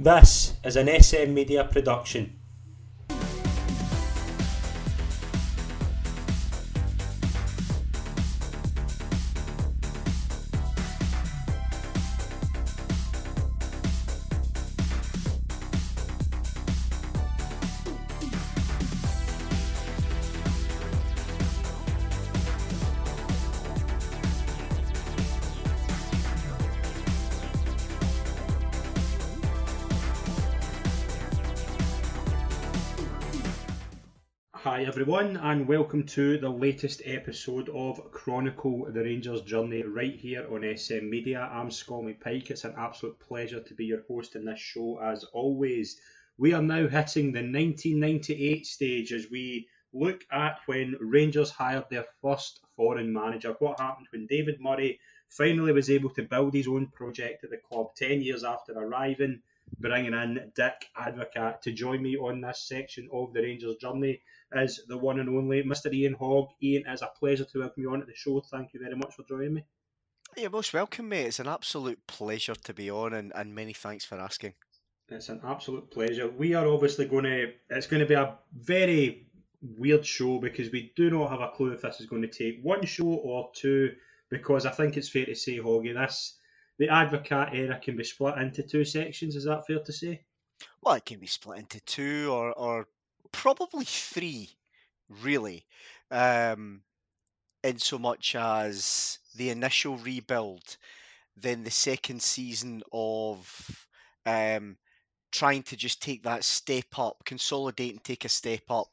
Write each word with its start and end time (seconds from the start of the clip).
This 0.00 0.54
is 0.62 0.76
an 0.76 0.86
SM 0.86 1.34
Media 1.34 1.64
production. 1.64 2.38
Everyone, 35.00 35.36
and 35.36 35.68
welcome 35.68 36.02
to 36.02 36.38
the 36.38 36.48
latest 36.48 37.02
episode 37.04 37.68
of 37.68 38.10
Chronicle 38.10 38.84
the 38.90 39.00
Rangers 39.00 39.42
Journey 39.42 39.84
right 39.84 40.16
here 40.16 40.44
on 40.52 40.76
SM 40.76 41.08
Media. 41.08 41.48
I'm 41.52 41.70
Scott 41.70 42.06
Pike. 42.20 42.50
It's 42.50 42.64
an 42.64 42.74
absolute 42.76 43.16
pleasure 43.20 43.60
to 43.60 43.74
be 43.74 43.84
your 43.84 44.02
host 44.08 44.34
in 44.34 44.44
this 44.44 44.58
show 44.58 44.98
as 45.00 45.22
always. 45.32 46.00
We 46.36 46.52
are 46.52 46.60
now 46.60 46.88
hitting 46.88 47.30
the 47.30 47.42
1998 47.42 48.66
stage 48.66 49.12
as 49.12 49.30
we 49.30 49.68
look 49.92 50.24
at 50.32 50.58
when 50.66 50.96
Rangers 50.98 51.52
hired 51.52 51.84
their 51.90 52.06
first 52.20 52.58
foreign 52.74 53.12
manager. 53.12 53.54
What 53.60 53.78
happened 53.78 54.08
when 54.10 54.26
David 54.26 54.60
Murray 54.60 54.98
finally 55.28 55.70
was 55.70 55.90
able 55.90 56.10
to 56.10 56.24
build 56.24 56.54
his 56.54 56.66
own 56.66 56.88
project 56.88 57.44
at 57.44 57.50
the 57.50 57.58
club 57.58 57.94
10 57.94 58.20
years 58.20 58.42
after 58.42 58.72
arriving, 58.72 59.42
bringing 59.78 60.14
in 60.14 60.50
Dick 60.56 60.88
Advocaat 60.98 61.60
to 61.60 61.70
join 61.70 62.02
me 62.02 62.16
on 62.16 62.40
this 62.40 62.66
section 62.66 63.08
of 63.12 63.32
the 63.32 63.42
Rangers 63.42 63.76
Journey 63.76 64.22
is 64.54 64.82
the 64.88 64.96
one 64.96 65.20
and 65.20 65.28
only 65.28 65.62
Mr. 65.62 65.92
Ian 65.92 66.14
Hogg. 66.14 66.48
Ian, 66.62 66.84
it's 66.86 67.02
a 67.02 67.10
pleasure 67.18 67.44
to 67.44 67.60
welcome 67.60 67.82
you 67.82 67.92
on 67.92 68.00
at 68.00 68.06
the 68.06 68.14
show. 68.14 68.40
Thank 68.40 68.72
you 68.72 68.80
very 68.80 68.96
much 68.96 69.14
for 69.14 69.24
joining 69.24 69.54
me. 69.54 69.64
You're 70.36 70.50
most 70.50 70.72
welcome, 70.72 71.08
mate. 71.08 71.26
It's 71.26 71.40
an 71.40 71.48
absolute 71.48 71.98
pleasure 72.06 72.54
to 72.54 72.74
be 72.74 72.90
on, 72.90 73.14
and, 73.14 73.32
and 73.34 73.54
many 73.54 73.72
thanks 73.72 74.04
for 74.04 74.18
asking. 74.18 74.54
It's 75.08 75.30
an 75.30 75.40
absolute 75.44 75.90
pleasure. 75.90 76.28
We 76.28 76.54
are 76.54 76.66
obviously 76.66 77.06
going 77.06 77.24
to, 77.24 77.52
it's 77.70 77.86
going 77.86 78.00
to 78.00 78.06
be 78.06 78.14
a 78.14 78.36
very 78.52 79.26
weird 79.62 80.04
show 80.04 80.38
because 80.38 80.70
we 80.70 80.92
do 80.96 81.10
not 81.10 81.30
have 81.30 81.40
a 81.40 81.48
clue 81.48 81.72
if 81.72 81.82
this 81.82 82.00
is 82.00 82.06
going 82.06 82.22
to 82.22 82.28
take 82.28 82.60
one 82.62 82.84
show 82.84 83.06
or 83.06 83.50
two, 83.54 83.94
because 84.30 84.66
I 84.66 84.70
think 84.70 84.96
it's 84.96 85.08
fair 85.08 85.24
to 85.24 85.34
say, 85.34 85.58
Hoggy, 85.58 85.94
this, 85.94 86.36
the 86.78 86.88
Advocaat 86.88 87.54
era 87.54 87.80
can 87.82 87.96
be 87.96 88.04
split 88.04 88.38
into 88.38 88.62
two 88.62 88.84
sections. 88.84 89.34
Is 89.34 89.44
that 89.44 89.66
fair 89.66 89.80
to 89.80 89.92
say? 89.92 90.22
Well, 90.82 90.94
it 90.94 91.04
can 91.04 91.18
be 91.18 91.26
split 91.26 91.60
into 91.60 91.80
two 91.80 92.30
or, 92.30 92.52
or 92.52 92.86
probably 93.32 93.84
three, 93.84 94.50
really. 95.08 95.66
Um, 96.10 96.82
in 97.64 97.78
so 97.78 97.98
much 97.98 98.34
as 98.36 99.18
the 99.36 99.50
initial 99.50 99.96
rebuild, 99.98 100.76
then 101.36 101.64
the 101.64 101.70
second 101.70 102.22
season 102.22 102.82
of 102.92 103.86
um, 104.26 104.76
trying 105.32 105.62
to 105.64 105.76
just 105.76 106.00
take 106.00 106.22
that 106.22 106.44
step 106.44 106.86
up, 106.98 107.16
consolidate 107.24 107.92
and 107.92 108.04
take 108.04 108.24
a 108.24 108.28
step 108.28 108.62
up, 108.70 108.88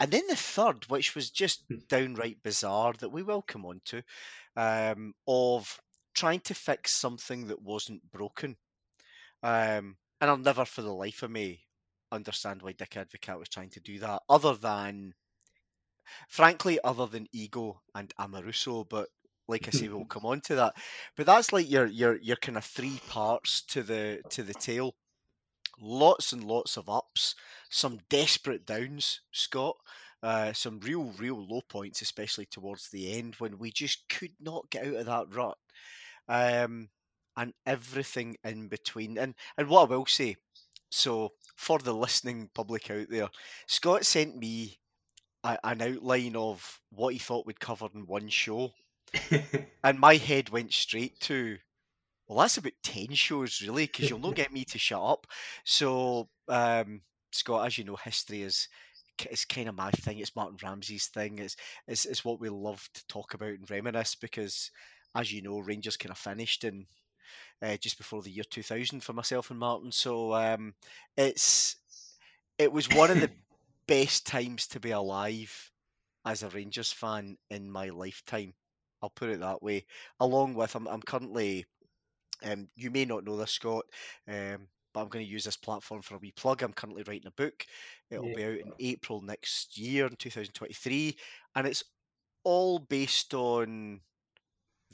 and 0.00 0.10
then 0.10 0.26
the 0.28 0.36
third, 0.36 0.84
which 0.88 1.14
was 1.14 1.30
just 1.30 1.64
downright 1.88 2.42
bizarre, 2.42 2.92
that 2.98 3.10
we 3.10 3.22
will 3.22 3.42
come 3.42 3.64
on 3.64 3.80
to, 3.84 4.02
um, 4.56 5.14
of 5.26 5.80
trying 6.14 6.40
to 6.40 6.54
fix 6.54 6.92
something 6.92 7.46
that 7.46 7.62
wasn't 7.62 8.02
broken. 8.10 8.56
Um, 9.42 9.96
and 10.20 10.30
I'll 10.30 10.36
never, 10.36 10.64
for 10.64 10.82
the 10.82 10.92
life 10.92 11.22
of 11.22 11.30
me, 11.30 11.60
understand 12.12 12.62
why 12.62 12.72
Dick 12.72 12.90
Advocaat 12.90 13.38
was 13.38 13.48
trying 13.48 13.70
to 13.70 13.80
do 13.80 13.98
that, 14.00 14.22
other 14.28 14.54
than, 14.54 15.14
frankly, 16.28 16.78
other 16.82 17.06
than 17.06 17.28
ego 17.32 17.80
and 17.94 18.12
Amoruso. 18.18 18.88
But 18.88 19.08
like 19.48 19.68
I 19.68 19.70
say, 19.70 19.88
we'll 19.88 20.04
come 20.16 20.26
on 20.26 20.40
to 20.42 20.56
that. 20.56 20.76
But 21.16 21.26
that's 21.26 21.52
like 21.52 21.70
your 21.70 21.86
your 21.86 22.16
your 22.16 22.36
kind 22.36 22.58
of 22.58 22.64
three 22.64 23.00
parts 23.08 23.62
to 23.68 23.82
the 23.82 24.22
to 24.30 24.42
the 24.42 24.54
tale. 24.54 24.94
Lots 25.80 26.32
and 26.32 26.42
lots 26.44 26.76
of 26.76 26.88
ups, 26.88 27.34
some 27.70 28.00
desperate 28.08 28.66
downs, 28.66 29.20
Scott. 29.32 29.76
Uh, 30.20 30.52
some 30.52 30.80
real, 30.80 31.12
real 31.18 31.46
low 31.46 31.60
points, 31.68 32.02
especially 32.02 32.46
towards 32.46 32.88
the 32.90 33.12
end 33.16 33.36
when 33.36 33.56
we 33.56 33.70
just 33.70 34.08
could 34.08 34.32
not 34.40 34.68
get 34.70 34.84
out 34.84 34.94
of 34.94 35.06
that 35.06 35.32
rut. 35.32 35.56
Um, 36.28 36.88
and 37.36 37.54
everything 37.64 38.36
in 38.44 38.66
between. 38.68 39.16
And 39.16 39.34
and 39.56 39.68
what 39.68 39.82
I 39.82 39.94
will 39.94 40.06
say, 40.06 40.34
so 40.90 41.32
for 41.56 41.78
the 41.78 41.92
listening 41.94 42.50
public 42.54 42.90
out 42.90 43.08
there, 43.10 43.28
Scott 43.66 44.04
sent 44.04 44.36
me 44.36 44.78
a, 45.44 45.58
an 45.64 45.82
outline 45.82 46.36
of 46.36 46.80
what 46.90 47.12
he 47.12 47.18
thought 47.18 47.46
we'd 47.46 47.60
cover 47.60 47.88
in 47.94 48.06
one 48.06 48.28
show, 48.28 48.72
and 49.84 49.98
my 49.98 50.16
head 50.16 50.50
went 50.50 50.72
straight 50.72 51.18
to, 51.20 51.58
well, 52.26 52.38
that's 52.38 52.58
about 52.58 52.72
ten 52.82 53.12
shows 53.14 53.62
really, 53.62 53.86
because 53.86 54.10
you'll 54.10 54.18
not 54.18 54.34
get 54.34 54.52
me 54.52 54.64
to 54.64 54.78
shut 54.78 55.02
up. 55.02 55.26
So, 55.64 56.28
um, 56.48 57.02
Scott, 57.32 57.66
as 57.66 57.78
you 57.78 57.84
know, 57.84 57.96
history 57.96 58.42
is 58.42 58.68
is 59.30 59.44
kind 59.44 59.68
of 59.68 59.74
my 59.74 59.90
thing. 59.90 60.18
It's 60.18 60.36
Martin 60.36 60.58
Ramsey's 60.62 61.08
thing. 61.08 61.38
It's, 61.38 61.56
it's 61.86 62.04
it's 62.04 62.24
what 62.24 62.40
we 62.40 62.48
love 62.48 62.88
to 62.94 63.06
talk 63.08 63.34
about 63.34 63.48
and 63.50 63.70
reminisce 63.70 64.14
because, 64.14 64.70
as 65.14 65.32
you 65.32 65.42
know, 65.42 65.58
Rangers 65.58 65.96
kind 65.96 66.12
of 66.12 66.18
finished 66.18 66.64
in 66.64 66.86
uh, 67.62 67.76
just 67.76 67.98
before 67.98 68.22
the 68.22 68.30
year 68.30 68.44
2000 68.50 69.02
for 69.02 69.12
myself 69.12 69.50
and 69.50 69.58
Martin. 69.58 69.92
So 69.92 70.34
um, 70.34 70.74
it's 71.16 71.76
it 72.58 72.72
was 72.72 72.88
one 72.88 73.10
of 73.10 73.20
the 73.20 73.30
best 73.86 74.26
times 74.26 74.66
to 74.68 74.80
be 74.80 74.90
alive 74.90 75.70
as 76.24 76.42
a 76.42 76.48
Rangers 76.50 76.92
fan 76.92 77.36
in 77.50 77.70
my 77.70 77.88
lifetime. 77.88 78.52
I'll 79.02 79.10
put 79.10 79.30
it 79.30 79.40
that 79.40 79.62
way. 79.62 79.86
Along 80.20 80.54
with, 80.54 80.74
I'm, 80.74 80.86
I'm 80.88 81.00
currently, 81.02 81.64
um, 82.44 82.68
you 82.74 82.90
may 82.90 83.04
not 83.04 83.24
know 83.24 83.36
this, 83.36 83.52
Scott, 83.52 83.84
um, 84.28 84.66
but 84.92 85.00
I'm 85.00 85.08
going 85.08 85.24
to 85.24 85.30
use 85.30 85.44
this 85.44 85.56
platform 85.56 86.02
for 86.02 86.16
a 86.16 86.18
wee 86.18 86.32
plug. 86.36 86.62
I'm 86.62 86.72
currently 86.72 87.04
writing 87.04 87.28
a 87.28 87.42
book. 87.42 87.64
It'll 88.10 88.26
yeah. 88.26 88.34
be 88.34 88.44
out 88.44 88.58
in 88.58 88.72
April 88.80 89.22
next 89.22 89.78
year, 89.78 90.06
in 90.06 90.16
2023, 90.16 91.16
and 91.54 91.66
it's 91.66 91.84
all 92.44 92.78
based 92.78 93.34
on 93.34 94.00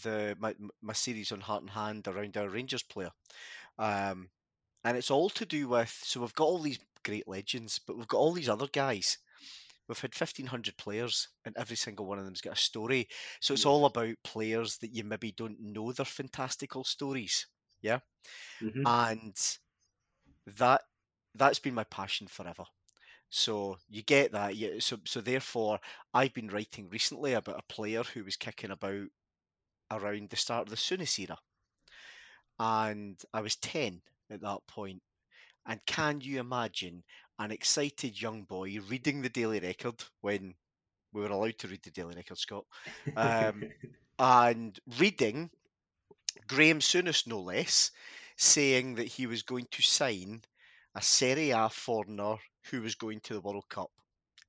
the 0.03 0.37
my, 0.39 0.55
my 0.83 0.93
series 0.93 1.33
on 1.33 1.41
Heart 1.41 1.63
and 1.63 1.71
Hand 1.71 2.09
around 2.09 2.37
our 2.37 2.49
Rangers 2.49 2.83
player. 2.83 3.11
Um, 3.79 4.29
and 4.85 4.97
it's 4.97 5.11
all 5.11 5.31
to 5.31 5.47
do 5.47 5.69
with 5.69 5.91
so 6.03 6.21
we've 6.21 6.35
got 6.35 6.47
all 6.47 6.59
these 6.59 6.79
great 7.05 7.29
legends, 7.29 7.81
but 7.87 7.97
we've 7.97 8.09
got 8.09 8.19
all 8.19 8.33
these 8.33 8.49
other 8.49 8.69
guys. 8.73 9.19
We've 9.89 10.01
had 10.01 10.15
fifteen 10.15 10.47
hundred 10.47 10.77
players, 10.77 11.29
and 11.45 11.55
every 11.57 11.77
single 11.77 12.07
one 12.07 12.19
of 12.19 12.25
them's 12.25 12.41
got 12.41 12.55
a 12.55 12.61
story. 12.61 13.09
So 13.41 13.55
it's 13.55 13.67
all 13.67 13.87
about 13.87 14.15
players 14.25 14.79
that 14.79 14.95
you 14.95 15.05
maybe 15.05 15.33
don't 15.33 15.61
know 15.61 15.93
their 15.93 16.07
fantastical 16.07 16.85
stories. 16.85 17.47
Yeah, 17.83 17.99
mm-hmm. 18.63 18.87
and 18.87 19.37
that 20.59 20.83
that's 21.35 21.59
been 21.59 21.75
my 21.75 21.85
passion 21.85 22.27
forever. 22.29 22.65
So 23.29 23.77
you 23.91 24.03
get 24.03 24.33
that. 24.33 24.57
Yeah. 24.57 24.79
So 24.79 24.99
so 25.05 25.21
therefore, 25.21 25.79
I've 26.15 26.33
been 26.33 26.49
writing 26.49 26.89
recently 26.91 27.35
about 27.35 27.59
a 27.59 27.73
player 27.73 28.03
who 28.03 28.25
was 28.25 28.37
kicking 28.37 28.71
about 28.71 29.07
around 29.91 30.31
the 30.31 30.37
start 30.37 30.67
of 30.67 30.71
the 30.71 30.77
Souness 30.77 31.19
era. 31.19 31.39
And 32.59 33.21
I 33.33 33.41
was 33.41 33.57
10 33.57 34.01
at 34.31 34.41
that 34.41 34.67
point. 34.69 35.03
And 35.67 35.81
can 35.87 36.21
you 36.21 36.41
imagine 36.41 37.03
an 37.39 37.51
excited 37.51 38.21
young 38.21 38.43
boy 38.45 38.79
reading 38.89 39.23
the 39.23 39.29
Daily 39.29 39.61
Record 39.61 40.03
when 40.21 40.55
we 41.13 41.23
were 41.23 41.29
allowed 41.29 41.59
to 41.59 41.69
read 41.69 41.83
the 41.83 41.91
Daily 41.91 42.15
Record, 42.15 42.39
Scott? 42.39 42.65
Um, 43.17 43.65
and 44.19 44.79
reading 44.99 45.51
Graeme 46.47 46.81
Souness, 46.81 47.27
no 47.27 47.41
less, 47.41 47.91
saying 48.37 48.97
that 48.97 49.07
he 49.07 49.27
was 49.27 49.43
going 49.43 49.67
to 49.71 49.83
sign 49.83 50.43
a 50.95 51.03
Serie 51.03 51.51
A 51.51 51.69
foreigner 51.69 52.37
who 52.71 52.83
was 52.83 52.95
going 52.95 53.21
to 53.21 53.35
the 53.35 53.41
World 53.41 53.69
Cup 53.69 53.91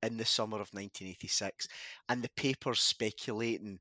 in 0.02 0.16
the 0.16 0.24
summer 0.24 0.56
of 0.56 0.68
1986, 0.72 1.66
and 2.08 2.22
the 2.22 2.30
papers 2.36 2.80
speculating 2.80 3.78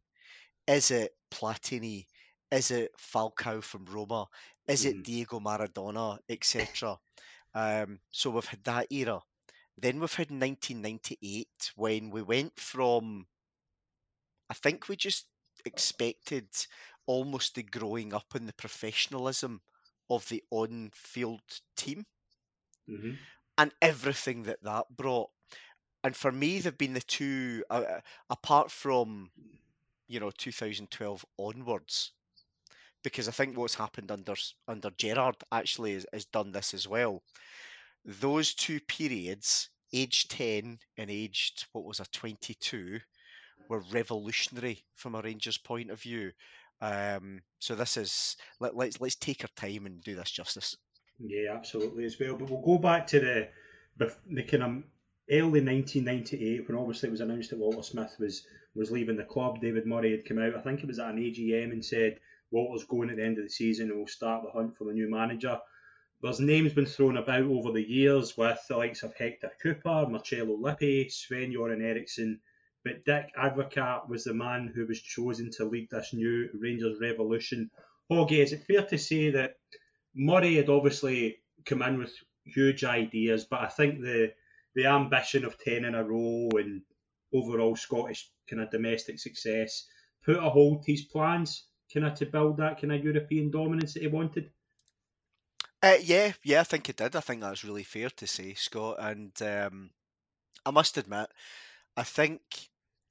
is 0.67 0.91
it 0.91 1.11
Platini? 1.31 2.05
Is 2.51 2.71
it 2.71 2.91
Falcao 2.97 3.61
from 3.61 3.85
Roma? 3.85 4.27
Is 4.67 4.85
it 4.85 4.97
mm. 4.97 5.03
Diego 5.03 5.39
Maradona, 5.39 6.17
etc.? 6.29 6.97
um, 7.53 7.99
so 8.11 8.29
we've 8.29 8.45
had 8.45 8.63
that 8.63 8.87
era. 8.91 9.21
Then 9.77 9.99
we've 9.99 10.13
had 10.13 10.31
1998 10.31 11.47
when 11.75 12.09
we 12.09 12.21
went 12.21 12.57
from, 12.57 13.25
I 14.49 14.53
think 14.53 14.87
we 14.87 14.95
just 14.95 15.25
expected 15.65 16.47
almost 17.07 17.55
the 17.55 17.63
growing 17.63 18.13
up 18.13 18.35
in 18.35 18.45
the 18.45 18.53
professionalism 18.53 19.61
of 20.09 20.27
the 20.29 20.43
on 20.51 20.91
field 20.93 21.41
team 21.75 22.05
mm-hmm. 22.89 23.11
and 23.57 23.71
everything 23.81 24.43
that 24.43 24.63
that 24.63 24.85
brought. 24.95 25.29
And 26.03 26.15
for 26.15 26.31
me, 26.31 26.59
they've 26.59 26.77
been 26.77 26.93
the 26.93 27.01
two, 27.01 27.63
uh, 27.69 27.99
apart 28.29 28.71
from 28.71 29.31
you 30.07 30.19
know 30.19 30.31
2012 30.37 31.25
onwards 31.37 32.11
because 33.05 33.27
I 33.27 33.31
think 33.31 33.55
what's 33.55 33.75
happened 33.75 34.11
under 34.11 34.33
under 34.67 34.89
Gerrard 34.97 35.35
actually 35.51 35.93
has, 35.93 36.05
has 36.11 36.25
done 36.25 36.51
this 36.51 36.73
as 36.73 36.87
well. 36.87 37.21
Those 38.03 38.53
two 38.53 38.79
periods, 38.81 39.69
aged 39.93 40.31
10 40.31 40.77
and 40.97 41.09
aged, 41.09 41.65
what 41.71 41.85
was 41.85 41.99
a 41.99 42.05
22, 42.11 42.99
were 43.69 43.83
revolutionary 43.91 44.83
from 44.95 45.15
a 45.15 45.21
Rangers 45.21 45.57
point 45.57 45.89
of 45.89 46.01
view. 46.01 46.31
Um, 46.81 47.41
so 47.59 47.73
this 47.75 47.95
is 47.95 48.35
let, 48.59 48.75
let's 48.75 48.99
let's 48.99 49.15
take 49.15 49.43
our 49.43 49.49
time 49.55 49.85
and 49.85 50.01
do 50.01 50.15
this 50.15 50.31
justice. 50.31 50.75
Yeah, 51.19 51.53
absolutely 51.53 52.05
as 52.05 52.19
well. 52.19 52.35
But 52.35 52.49
we'll 52.49 52.61
go 52.61 52.77
back 52.77 53.07
to 53.07 53.19
the 53.19 53.49
the 53.97 54.43
kind 54.43 54.63
of 54.63 54.83
early 55.31 55.61
1998 55.61 56.67
when 56.67 56.77
obviously 56.77 57.09
it 57.09 57.11
was 57.11 57.21
announced 57.21 57.49
that 57.49 57.59
Walter 57.59 57.83
Smith 57.83 58.15
was 58.19 58.45
was 58.75 58.91
leaving 58.91 59.15
the 59.15 59.23
club. 59.23 59.61
David 59.61 59.85
Murray 59.85 60.11
had 60.11 60.25
come 60.25 60.37
out. 60.37 60.55
I 60.55 60.61
think 60.61 60.81
it 60.81 60.87
was 60.87 60.99
at 60.99 61.09
an 61.09 61.17
AGM 61.17 61.71
and 61.71 61.83
said 61.83 62.19
Walter's 62.51 62.85
going 62.85 63.09
at 63.09 63.15
the 63.15 63.23
end 63.23 63.37
of 63.37 63.45
the 63.45 63.49
season 63.49 63.89
and 63.89 63.97
we'll 63.97 64.07
start 64.07 64.43
the 64.43 64.51
hunt 64.51 64.77
for 64.77 64.83
the 64.83 64.93
new 64.93 65.09
manager. 65.09 65.59
There's 66.21 66.39
names 66.39 66.73
been 66.73 66.85
thrown 66.85 67.17
about 67.17 67.43
over 67.43 67.71
the 67.71 67.87
years 67.87 68.35
with 68.37 68.59
the 68.67 68.77
likes 68.77 69.03
of 69.03 69.13
Hector 69.15 69.51
Cuper, 69.61 70.07
Marcello 70.09 70.57
Lippi, 70.57 71.09
Sven 71.09 71.51
Göran 71.51 71.83
Eriksson, 71.83 72.39
but 72.83 73.03
Dick 73.05 73.31
Advocaat 73.37 74.09
was 74.09 74.23
the 74.23 74.33
man 74.33 74.71
who 74.73 74.85
was 74.85 75.01
chosen 75.01 75.51
to 75.51 75.65
lead 75.65 75.89
this 75.89 76.13
new 76.13 76.49
Rangers 76.53 76.99
revolution. 77.01 77.69
Hoggy, 78.11 78.39
is 78.39 78.53
it 78.53 78.63
fair 78.63 78.83
to 78.83 78.97
say 78.97 79.31
that 79.31 79.57
Murray 80.13 80.55
had 80.55 80.69
obviously 80.69 81.37
come 81.65 81.81
in 81.81 81.97
with 81.97 82.13
huge 82.45 82.83
ideas, 82.83 83.45
but 83.45 83.61
I 83.61 83.67
think 83.67 84.01
the 84.01 84.33
the 84.75 84.85
ambition 84.85 85.45
of 85.45 85.57
ten 85.57 85.85
in 85.85 85.95
a 85.95 86.03
row 86.03 86.49
and 86.53 86.81
overall 87.33 87.75
Scottish 87.75 88.29
kind 88.49 88.61
of 88.61 88.69
domestic 88.71 89.19
success 89.19 89.87
put 90.23 90.37
a 90.37 90.49
hold 90.49 90.83
to 90.83 90.91
his 90.91 91.03
plans, 91.03 91.65
kind 91.93 92.05
of 92.05 92.13
to 92.15 92.25
build 92.25 92.57
that 92.57 92.79
kind 92.81 92.93
of 92.93 93.03
European 93.03 93.51
dominance 93.51 93.93
that 93.93 94.01
he 94.01 94.07
wanted. 94.07 94.51
Uh, 95.81 95.97
yeah, 96.01 96.31
yeah, 96.43 96.61
I 96.61 96.63
think 96.63 96.89
it 96.89 96.95
did. 96.97 97.15
I 97.15 97.19
think 97.19 97.41
that's 97.41 97.63
really 97.63 97.83
fair 97.83 98.09
to 98.09 98.27
say, 98.27 98.53
Scott. 98.55 98.97
And 98.99 99.31
um, 99.41 99.91
I 100.65 100.71
must 100.71 100.97
admit, 100.97 101.29
I 101.95 102.03
think 102.03 102.41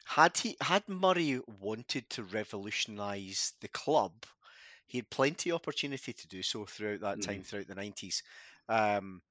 had 0.05 0.37
he 0.37 0.57
had 0.61 0.89
Murray 0.89 1.41
wanted 1.61 2.09
to 2.11 2.25
revolutionise 2.25 3.53
the 3.61 3.69
club, 3.69 4.13
he 4.87 4.99
had 4.99 5.11
plenty 5.11 5.51
of 5.51 5.57
opportunity 5.57 6.13
to 6.13 6.29
do 6.29 6.43
so 6.43 6.65
throughout 6.67 7.01
that 7.01 7.23
time, 7.23 7.43
Mhm. 7.43 7.47
throughout 7.47 7.69
the 7.69 7.75
nineties. 7.75 8.23
Um, 8.69 9.23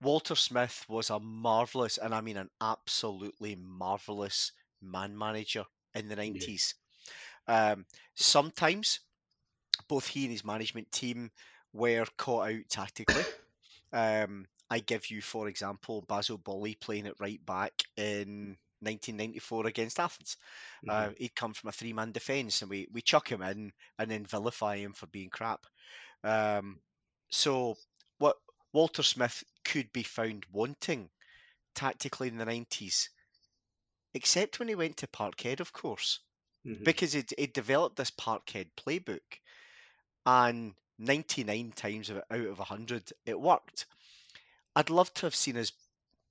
Walter 0.00 0.36
Smith 0.36 0.84
was 0.88 1.10
a 1.10 1.20
marvelous, 1.20 1.98
and 1.98 2.14
I 2.14 2.20
mean 2.20 2.36
an 2.36 2.50
absolutely 2.60 3.56
marvelous 3.56 4.52
man 4.80 5.16
manager 5.18 5.64
in 5.94 6.08
the 6.08 6.16
Yeah. 6.26 6.48
nineties. 6.48 6.74
Um, 7.48 7.86
sometimes 8.14 9.00
both 9.88 10.06
he 10.08 10.24
and 10.24 10.32
his 10.32 10.44
management 10.44 10.90
team 10.92 11.30
were 11.72 12.06
caught 12.18 12.48
out 12.50 12.68
tactically. 12.68 13.28
Um, 13.92 14.46
I 14.70 14.80
give 14.80 15.10
you, 15.10 15.22
for 15.22 15.48
example, 15.48 16.02
Basile 16.02 16.38
Boli 16.38 16.74
playing 16.76 17.06
at 17.06 17.20
right 17.20 17.44
back 17.44 17.82
in 17.96 18.58
1994 18.80 19.66
against 19.66 20.00
Athens. 20.00 20.36
Uh, 20.88 21.10
Mhm. 21.10 21.14
he'd 21.18 21.36
come 21.36 21.54
from 21.54 21.68
a 21.68 21.72
three-man 21.72 22.12
defence, 22.12 22.62
and 22.62 22.70
we 22.70 22.88
we 22.92 23.02
chuck 23.02 23.30
him 23.30 23.42
in 23.42 23.72
and 23.98 24.10
then 24.10 24.26
vilify 24.26 24.76
him 24.78 24.92
for 24.94 25.06
being 25.08 25.30
crap. 25.30 25.66
Um, 26.24 26.80
so 27.30 27.76
what 28.18 28.36
Walter 28.72 29.02
Smith 29.02 29.44
could 29.64 29.92
be 29.92 30.02
found 30.02 30.46
wanting 30.52 31.10
tactically 31.74 32.28
in 32.28 32.38
the 32.38 32.44
90s, 32.46 33.10
except 34.14 34.58
when 34.58 34.68
he 34.68 34.74
went 34.74 34.96
to 34.98 35.06
Parkhead, 35.06 35.60
of 35.60 35.72
course, 35.72 36.20
Mhm. 36.64 36.84
because 36.84 37.12
he'd, 37.14 37.32
he'd 37.38 37.52
developed 37.52 37.96
this 37.96 38.10
Parkhead 38.12 38.70
playbook, 38.76 39.40
and 40.26 40.74
99 40.98 41.72
times 41.72 42.10
out 42.10 42.24
of 42.30 42.58
100 42.58 43.12
it 43.26 43.38
worked. 43.40 43.86
I'd 44.76 44.90
love 44.90 45.12
to 45.14 45.26
have 45.26 45.34
seen 45.34 45.56
us 45.56 45.72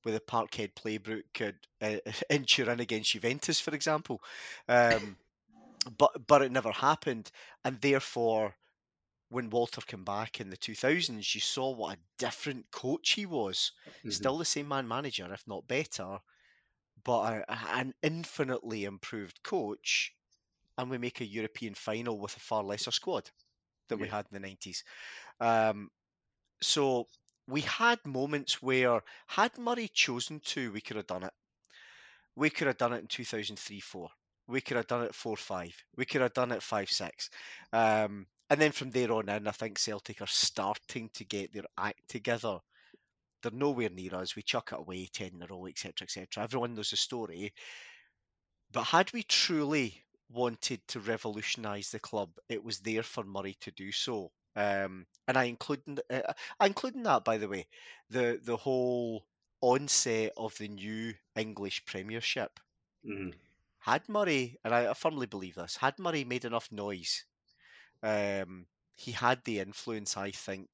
with 0.05 0.15
a 0.15 0.19
Parkhead 0.21 0.75
playbook 0.75 1.23
could 1.33 1.57
uh, 1.81 1.97
in 2.29 2.45
Turin 2.45 2.79
against 2.79 3.11
Juventus, 3.11 3.59
for 3.59 3.73
example, 3.75 4.23
um, 4.67 5.17
but 5.97 6.27
but 6.27 6.41
it 6.41 6.51
never 6.51 6.71
happened, 6.71 7.31
and 7.65 7.79
therefore, 7.81 8.55
when 9.33 9.49
Walter 9.49 9.81
came 9.81 10.05
back 10.05 10.39
in 10.41 10.49
the 10.49 10.57
2000s, 10.57 11.35
you 11.35 11.41
saw 11.41 11.71
what 11.71 11.97
a 11.97 12.01
different 12.17 12.71
coach 12.71 13.11
he 13.11 13.25
was. 13.25 13.71
Mhm. 14.03 14.09
Still 14.09 14.37
the 14.37 14.45
same 14.45 14.67
man 14.69 14.87
manager, 14.87 15.33
if 15.33 15.45
not 15.47 15.67
better, 15.67 16.19
but 17.03 17.43
a, 17.49 17.51
an 17.79 17.93
infinitely 18.01 18.85
improved 18.85 19.43
coach, 19.43 20.15
and 20.77 20.89
we 20.89 20.97
make 20.99 21.21
a 21.21 21.25
European 21.25 21.75
final 21.75 22.19
with 22.19 22.37
a 22.37 22.41
far 22.41 22.63
lesser 22.63 22.91
squad 22.91 23.31
than 23.89 23.99
we 23.99 24.07
had 24.09 24.27
in 24.31 24.35
the 24.35 24.39
90s. 24.41 24.83
Um, 25.39 25.91
so 26.61 27.09
we 27.47 27.61
had 27.61 28.05
moments 28.05 28.61
where, 28.61 29.03
had 29.27 29.57
Murray 29.57 29.89
chosen 29.89 30.39
to, 30.41 30.71
we 30.73 30.81
could 30.81 30.97
have 30.97 31.07
done 31.07 31.23
it. 31.23 31.33
We 32.35 32.49
could 32.51 32.67
have 32.67 32.77
done 32.77 32.93
it 32.93 32.99
in 32.99 33.07
2003 33.07 33.79
4. 33.79 34.11
We 34.47 34.61
could 34.61 34.77
have 34.77 34.85
done 34.87 35.03
it 35.03 35.15
4 35.15 35.35
5. 35.37 35.83
We 35.95 36.05
could 36.05 36.21
have 36.21 36.33
done 36.33 36.51
it 36.51 36.61
5 36.61 36.89
6. 36.91 37.29
Um, 37.71 38.27
and 38.49 38.61
then 38.61 38.71
from 38.71 38.91
there 38.91 39.11
on 39.11 39.29
in, 39.29 39.47
I 39.47 39.51
think 39.51 39.79
Celtic 39.79 40.21
are 40.21 40.27
starting 40.27 41.09
to 41.09 41.25
get 41.25 41.53
their 41.53 41.65
act 41.77 42.07
together. 42.09 42.59
They're 43.41 43.51
nowhere 43.51 43.89
near 43.89 44.15
us. 44.15 44.35
We 44.35 44.43
chuck 44.43 44.71
it 44.73 44.79
away 44.79 45.07
10 45.07 45.33
in 45.35 45.43
a 45.43 45.47
row, 45.47 45.67
etc. 45.67 46.05
etc. 46.05 46.43
Everyone 46.43 46.75
knows 46.75 46.91
the 46.91 46.97
story. 46.97 47.53
But 48.71 48.83
had 48.83 49.13
we 49.13 49.23
truly 49.23 50.03
wanted 50.27 50.85
to 50.89 50.99
revolutionise 50.99 51.91
the 51.91 51.99
club, 52.01 52.37
it 52.49 52.61
was 52.61 52.81
there 52.81 53.03
for 53.03 53.23
Murray 53.23 53.53
to 53.61 53.71
do 53.71 53.93
so. 53.93 54.33
Um, 54.53 55.07
and 55.29 55.37
I 55.37 55.45
include, 55.45 55.87
in 55.87 55.99
uh, 56.09 56.33
I 56.59 56.65
include 56.67 56.95
in 56.95 57.03
that, 57.03 57.23
by 57.23 57.37
the 57.37 57.47
way, 57.47 57.69
the 58.09 58.41
the 58.43 58.57
whole 58.57 59.29
onset 59.61 60.33
of 60.35 60.57
the 60.57 60.67
new 60.67 61.13
English 61.37 61.85
Premiership. 61.85 62.59
Mhm. 63.03 63.33
Had 63.81 64.09
Murray, 64.09 64.57
and 64.63 64.73
I, 64.73 64.89
I 64.89 64.93
firmly 64.95 65.27
believe 65.27 65.53
this, 65.53 65.75
had 65.75 65.99
Murray 65.99 66.23
made 66.23 66.43
enough 66.43 66.71
noise, 66.71 67.23
um, 68.03 68.65
he 68.95 69.11
had 69.11 69.39
the 69.43 69.59
influence, 69.59 70.17
I 70.17 70.31
think, 70.31 70.67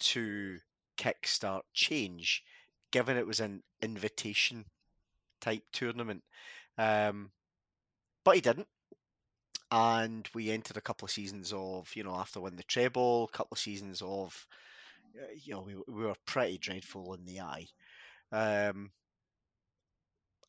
to 0.00 0.58
kickstart 0.98 1.62
change, 1.72 2.42
given 2.90 3.16
it 3.16 3.26
was 3.26 3.40
an 3.40 3.62
invitation 3.80 4.64
type 5.40 5.62
tournament. 5.72 6.22
Um, 6.76 7.30
but 8.24 8.34
he 8.34 8.40
didn't. 8.40 8.68
And 9.70 10.28
we 10.34 10.50
entered 10.50 10.76
a 10.76 10.82
couple 10.82 11.06
of 11.06 11.10
seasons 11.10 11.52
of, 11.54 11.90
you 11.94 12.02
know, 12.02 12.14
after 12.14 12.40
winning 12.40 12.56
the 12.56 12.62
treble, 12.64 13.24
a 13.24 13.36
couple 13.36 13.54
of 13.54 13.58
seasons 13.58 14.02
of, 14.02 14.46
uh, 15.16 15.26
you 15.44 15.52
know, 15.54 15.60
we, 15.60 15.74
we 15.86 16.04
were 16.04 16.14
pretty 16.26 16.58
dreadful 16.58 17.14
in 17.14 17.24
the 17.24 17.40
eye. 17.40 17.66
Um, 18.32 18.90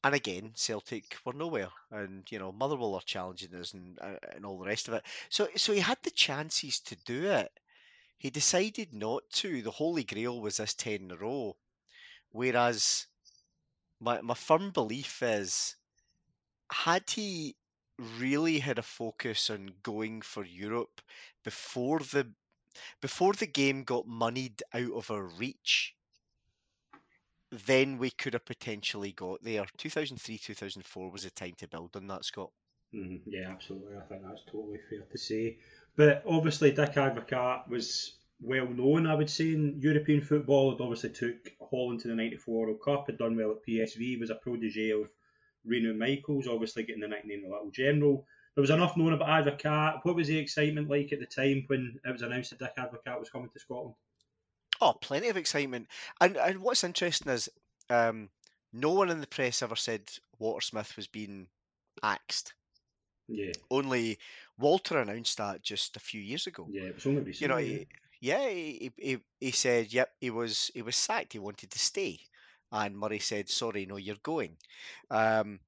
and 0.03 0.15
again, 0.15 0.53
Celtic 0.55 1.17
were 1.25 1.33
nowhere, 1.33 1.71
and 1.91 2.29
you 2.31 2.39
know 2.39 2.51
Motherwell 2.51 2.95
are 2.95 3.01
challenging 3.01 3.55
us 3.55 3.73
and 3.73 3.97
uh, 3.99 4.17
and 4.33 4.45
all 4.45 4.59
the 4.59 4.65
rest 4.65 4.87
of 4.87 4.93
it. 4.95 5.05
So 5.29 5.49
so 5.55 5.73
he 5.73 5.79
had 5.79 6.01
the 6.03 6.11
chances 6.11 6.79
to 6.81 6.95
do 6.97 7.29
it. 7.31 7.51
He 8.17 8.29
decided 8.29 8.93
not 8.93 9.29
to. 9.31 9.61
The 9.61 9.71
holy 9.71 10.03
grail 10.03 10.41
was 10.41 10.57
this 10.57 10.73
ten 10.73 11.03
in 11.03 11.11
a 11.11 11.17
row. 11.17 11.57
Whereas 12.31 13.07
my 13.99 14.21
my 14.21 14.33
firm 14.33 14.71
belief 14.71 15.23
is, 15.23 15.75
had 16.71 17.09
he 17.11 17.55
really 17.97 18.59
had 18.59 18.79
a 18.79 18.83
focus 18.83 19.49
on 19.49 19.75
going 19.83 20.21
for 20.21 20.43
Europe 20.45 21.01
before 21.43 21.99
the 21.99 22.33
before 23.01 23.33
the 23.33 23.47
game 23.47 23.83
got 23.83 24.07
moneyed 24.07 24.63
out 24.73 24.91
of 24.93 25.11
our 25.11 25.23
reach, 25.25 25.95
then 27.51 27.97
we 27.97 28.11
could 28.11 28.33
have 28.33 28.45
potentially 28.45 29.11
got 29.11 29.41
there. 29.43 29.65
2003, 29.77 30.37
2004 30.37 31.11
was 31.11 31.23
the 31.23 31.31
time 31.31 31.53
to 31.57 31.67
build 31.67 31.95
on 31.95 32.07
that, 32.07 32.25
Scott. 32.25 32.51
Mhm. 32.93 33.21
Yeah, 33.25 33.49
absolutely. 33.51 33.97
I 33.97 34.01
think 34.01 34.23
that's 34.23 34.43
totally 34.45 34.79
fair 34.89 35.01
to 35.01 35.17
say. 35.17 35.59
But 35.95 36.23
obviously, 36.25 36.71
Dick 36.71 36.93
Advocaat 36.93 37.67
was 37.69 38.17
well 38.41 38.67
known, 38.67 39.05
I 39.05 39.15
would 39.15 39.29
say, 39.29 39.53
in 39.53 39.79
European 39.79 40.21
football. 40.21 40.71
Had 40.71 40.81
obviously 40.81 41.11
took 41.11 41.51
Holland 41.69 41.99
to 42.01 42.07
the 42.07 42.15
'94 42.15 42.65
World 42.65 42.81
Cup. 42.81 43.07
Had 43.07 43.17
done 43.17 43.35
well 43.35 43.51
at 43.51 43.63
PSV. 43.63 44.17
Was 44.19 44.29
a 44.29 44.35
protege 44.35 44.91
of 44.91 45.09
Rinus 45.65 45.95
Michels. 45.95 46.47
Obviously, 46.47 46.83
getting 46.83 47.01
the 47.01 47.07
nickname 47.07 47.43
the 47.43 47.49
Little 47.49 47.71
General. 47.71 48.25
There 48.55 48.61
was 48.61 48.71
enough 48.71 48.97
known 48.97 49.13
about 49.13 49.45
Advocaat. 49.45 49.99
What 50.03 50.15
was 50.15 50.27
the 50.27 50.37
excitement 50.37 50.89
like 50.89 51.13
at 51.13 51.19
the 51.19 51.25
time 51.27 51.65
when 51.67 51.99
it 52.03 52.11
was 52.11 52.21
announced 52.23 52.49
that 52.51 52.59
Dick 52.59 52.75
Advocaat 52.77 53.19
was 53.19 53.29
coming 53.29 53.49
to 53.49 53.59
Scotland? 53.59 53.95
Oh, 54.81 54.93
plenty 54.93 55.29
of 55.29 55.37
excitement. 55.37 55.87
And 56.21 56.37
and 56.37 56.59
what's 56.59 56.83
interesting 56.83 57.31
is 57.31 57.49
um, 57.89 58.29
no 58.73 58.91
one 58.91 59.09
in 59.09 59.21
the 59.21 59.27
press 59.27 59.61
ever 59.61 59.75
said 59.75 60.09
Walter 60.37 60.61
Smith 60.61 60.95
was 60.95 61.07
being 61.07 61.47
axed. 62.03 62.53
Yeah, 63.27 63.51
Only 63.69 64.17
Walter 64.57 64.99
announced 64.99 65.37
that 65.37 65.61
just 65.61 65.95
a 65.95 65.99
few 65.99 66.19
years 66.21 66.47
ago. 66.47 66.67
yeah. 66.71 66.83
It 66.83 66.95
was 66.95 67.05
only 67.05 67.21
recently. 67.21 67.43
You 67.43 67.47
know, 67.47 67.57
yeah. 67.59 67.77
he, 67.77 67.87
yeah, 68.21 68.49
he, 68.49 68.91
he, 68.97 69.17
he 69.39 69.51
said, 69.51 69.93
yep, 69.93 70.11
he 70.19 70.29
was 70.31 70.71
he 70.73 70.81
was 70.81 70.95
sacked. 70.95 71.33
He 71.33 71.39
wanted 71.39 71.71
to 71.71 71.79
stay, 71.79 72.19
and 72.71 72.97
Murray 72.97 73.19
said, 73.19 73.49
sorry, 73.49 73.85
no, 73.85 73.97
you're 73.97 74.15
going. 74.23 74.57
Um, 75.11 75.59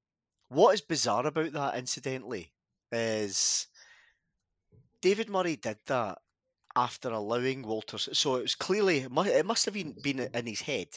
what 0.48 0.74
is 0.74 0.80
bizarre 0.80 1.26
about 1.26 1.52
that, 1.52 1.76
incidentally, 1.76 2.52
is 2.90 3.68
David 5.00 5.30
Murray 5.30 5.56
did 5.56 5.78
that 5.86 6.18
after 6.76 7.10
allowing 7.10 7.62
Walters. 7.62 8.08
So 8.12 8.36
it 8.36 8.42
was 8.42 8.54
clearly 8.54 8.98
it 8.98 9.46
must 9.46 9.64
have 9.64 9.74
been 9.74 9.94
been 10.02 10.20
in 10.20 10.46
his 10.46 10.60
head 10.60 10.88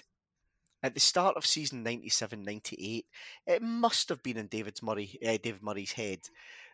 at 0.84 0.94
the 0.94 1.00
start 1.00 1.36
of 1.38 1.46
season 1.46 1.84
97-98. 1.84 3.05
It 3.48 3.62
must 3.62 4.10
have 4.10 4.22
been 4.24 4.38
in 4.38 4.48
David 4.48 4.82
Murray 4.84 5.17
uh, 5.25 5.38
David 5.41 5.63
Murray's 5.63 5.91
head 5.91 6.20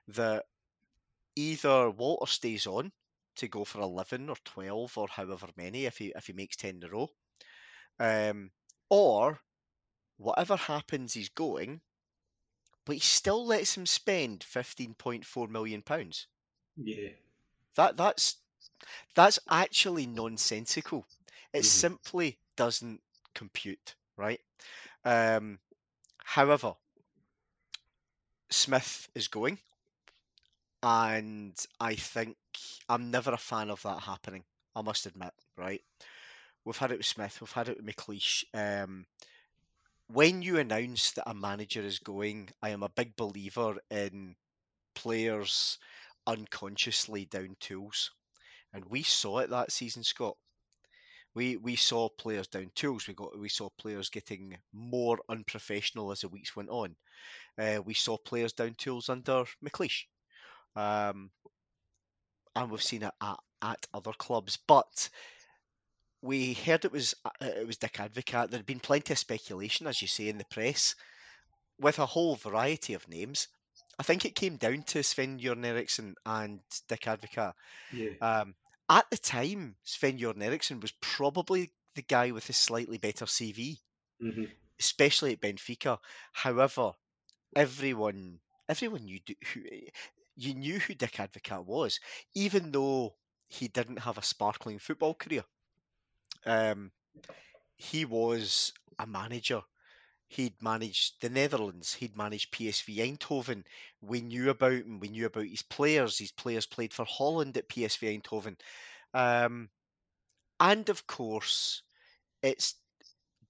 that 0.10 0.46
either 1.36 1.90
Walter 1.90 2.30
stays 2.30 2.68
on 2.68 2.92
to 3.36 3.48
go 3.48 3.64
for 3.64 3.82
11 3.82 4.30
or 4.30 4.36
12 4.44 4.98
or 4.98 5.08
however 5.08 5.48
many 5.56 5.86
if 5.86 5.98
he 5.98 6.14
if 6.16 6.28
he 6.28 6.34
makes 6.34 6.58
10 6.58 6.78
in 6.78 6.84
a 6.84 6.90
row 6.90 7.10
um, 8.00 8.52
or 8.90 9.40
whatever 10.18 10.56
happens 10.56 11.14
he's 11.14 11.30
going 11.30 11.80
but 12.86 12.94
he 12.94 13.00
still 13.00 13.46
lets 13.46 13.78
him 13.78 13.86
spend 13.86 14.42
15.4 14.42 15.50
million 15.50 15.82
pounds 15.82 16.28
Yeah. 16.76 17.10
that 17.76 17.96
that's 17.96 18.38
that's 19.16 19.40
actually 19.50 20.06
nonsensical 20.06 21.06
it 21.54 21.64
Mhm. 21.64 21.66
simply 21.66 22.38
doesn't 22.56 23.02
compute 23.34 23.96
right 24.18 24.42
um, 25.06 25.60
however 26.24 26.76
smith 28.50 29.10
is 29.16 29.28
going 29.28 29.58
and 30.84 31.56
I 31.80 31.96
think 31.96 32.38
I'm 32.90 33.12
never 33.12 33.32
a 33.32 33.38
fan 33.38 33.70
of 33.70 33.82
that 33.84 34.02
happening. 34.02 34.44
I 34.76 34.82
must 34.82 35.06
admit, 35.06 35.34
right? 35.58 35.82
We've 36.66 36.78
had 36.78 36.92
it 36.92 36.98
with 36.98 37.06
Smith, 37.06 37.40
we've 37.42 37.52
had 37.52 37.70
it 37.70 37.78
with 37.78 37.86
McLeish. 37.86 38.44
Um, 38.54 39.06
when 40.08 40.42
you 40.42 40.60
announce 40.60 41.12
that 41.14 41.30
a 41.30 41.34
manager 41.34 41.82
is 41.82 42.00
going, 42.00 42.50
I 42.62 42.70
am 42.70 42.84
a 42.84 42.90
big 42.90 43.16
believer 43.16 43.78
in 43.90 44.36
players 44.96 45.78
unconsciously 46.28 47.26
down 47.26 47.56
tools, 47.60 48.12
and 48.74 48.86
we 48.86 49.04
saw 49.04 49.40
it 49.40 49.50
that 49.50 49.72
season, 49.72 50.04
Scott. 50.04 50.36
We 51.34 51.58
we 51.58 51.76
saw 51.76 52.10
players 52.10 52.48
down 52.48 52.72
tools. 52.76 53.08
We 53.08 53.14
got 53.14 53.38
we 53.38 53.50
saw 53.50 53.70
players 53.78 54.10
getting 54.10 54.58
more 54.74 55.18
unprofessional 55.30 56.12
as 56.12 56.22
the 56.22 56.28
weeks 56.28 56.56
went 56.56 56.70
on. 56.70 56.96
Uh, 57.58 57.82
we 57.86 57.94
saw 57.94 58.18
players 58.18 58.54
down 58.54 58.76
tools 58.78 59.10
under 59.10 59.46
McLeish. 59.64 60.04
Um, 60.76 61.32
and 62.56 62.70
we've 62.70 62.84
seen 62.84 63.04
it 63.04 63.14
at, 63.22 63.38
at 63.62 63.88
other 63.94 64.14
clubs. 64.14 64.58
But 64.68 65.10
we 66.22 66.54
heard 66.54 66.86
it 66.86 66.92
was 66.92 67.16
uh, 67.26 67.30
it 67.42 67.68
was 67.68 67.78
Dick 67.78 67.94
Advocaat. 67.94 68.50
There 68.50 68.60
had 68.60 68.66
been 68.66 68.80
plenty 68.80 69.14
of 69.14 69.20
speculation, 69.20 69.88
as 69.88 70.02
you 70.02 70.08
say, 70.08 70.30
in 70.30 70.38
the 70.38 70.46
press, 70.46 70.96
with 71.80 72.00
a 72.00 72.06
whole 72.06 72.36
variety 72.36 72.94
of 72.94 73.08
names. 73.08 73.48
I 74.00 74.04
think 74.04 74.26
it 74.26 74.36
came 74.36 74.58
down 74.58 74.84
to 74.84 75.04
Sven 75.04 75.40
Göran 75.40 75.66
Eriksson 75.66 76.16
and 76.26 76.60
Dick 76.88 77.02
Advocaat. 77.02 77.54
Yeah. 77.94 78.12
Um, 78.22 78.56
at 78.92 79.10
the 79.10 79.18
time, 79.18 79.78
Sven 79.84 80.20
Göran 80.20 80.44
Eriksson 80.44 80.80
was 80.82 80.92
probably 81.02 81.74
the 81.96 82.04
guy 82.04 82.32
with 82.32 82.50
a 82.50 82.54
slightly 82.54 83.00
better 83.00 83.26
CV, 83.26 83.82
hmm 84.22 84.46
especially 84.80 85.34
at 85.34 85.42
Benfica. 85.42 86.00
However, 86.34 86.94
everyone 87.56 88.42
everyone 88.70 89.06
knew 89.06 89.20
d- 89.22 89.38
who 89.54 89.64
you 90.36 90.56
knew 90.56 90.80
who 90.80 90.96
Dick 90.96 91.14
Advocaat 91.20 91.66
was, 91.66 92.00
even 92.36 92.72
though 92.72 93.18
he 93.50 93.68
didn't 93.70 93.98
have 94.00 94.18
a 94.18 94.24
sparkling 94.24 94.80
football 94.80 95.16
career. 95.16 95.46
Um, 96.46 96.92
he 97.78 98.06
was 98.06 98.74
a 99.00 99.08
manager. 99.08 99.64
He'd 100.32 100.62
managed 100.64 101.22
the 101.22 101.30
Netherlands. 101.30 101.94
He'd 101.94 102.18
managed 102.18 102.52
PSV 102.52 102.98
Eindhoven. 102.98 103.66
We 104.02 104.22
knew 104.22 104.50
about 104.50 104.72
him. 104.74 105.00
We 105.00 105.10
knew 105.10 105.28
about 105.28 105.46
his 105.46 105.62
players. 105.62 106.18
His 106.18 106.32
players 106.32 106.66
played 106.66 106.94
for 106.94 107.06
Holland 107.06 107.56
at 107.58 107.70
PSV 107.70 108.08
Eindhoven. 108.08 108.60
Um, 109.14 109.70
and 110.60 110.90
of 110.90 111.08
course, 111.08 111.84
it's 112.42 112.76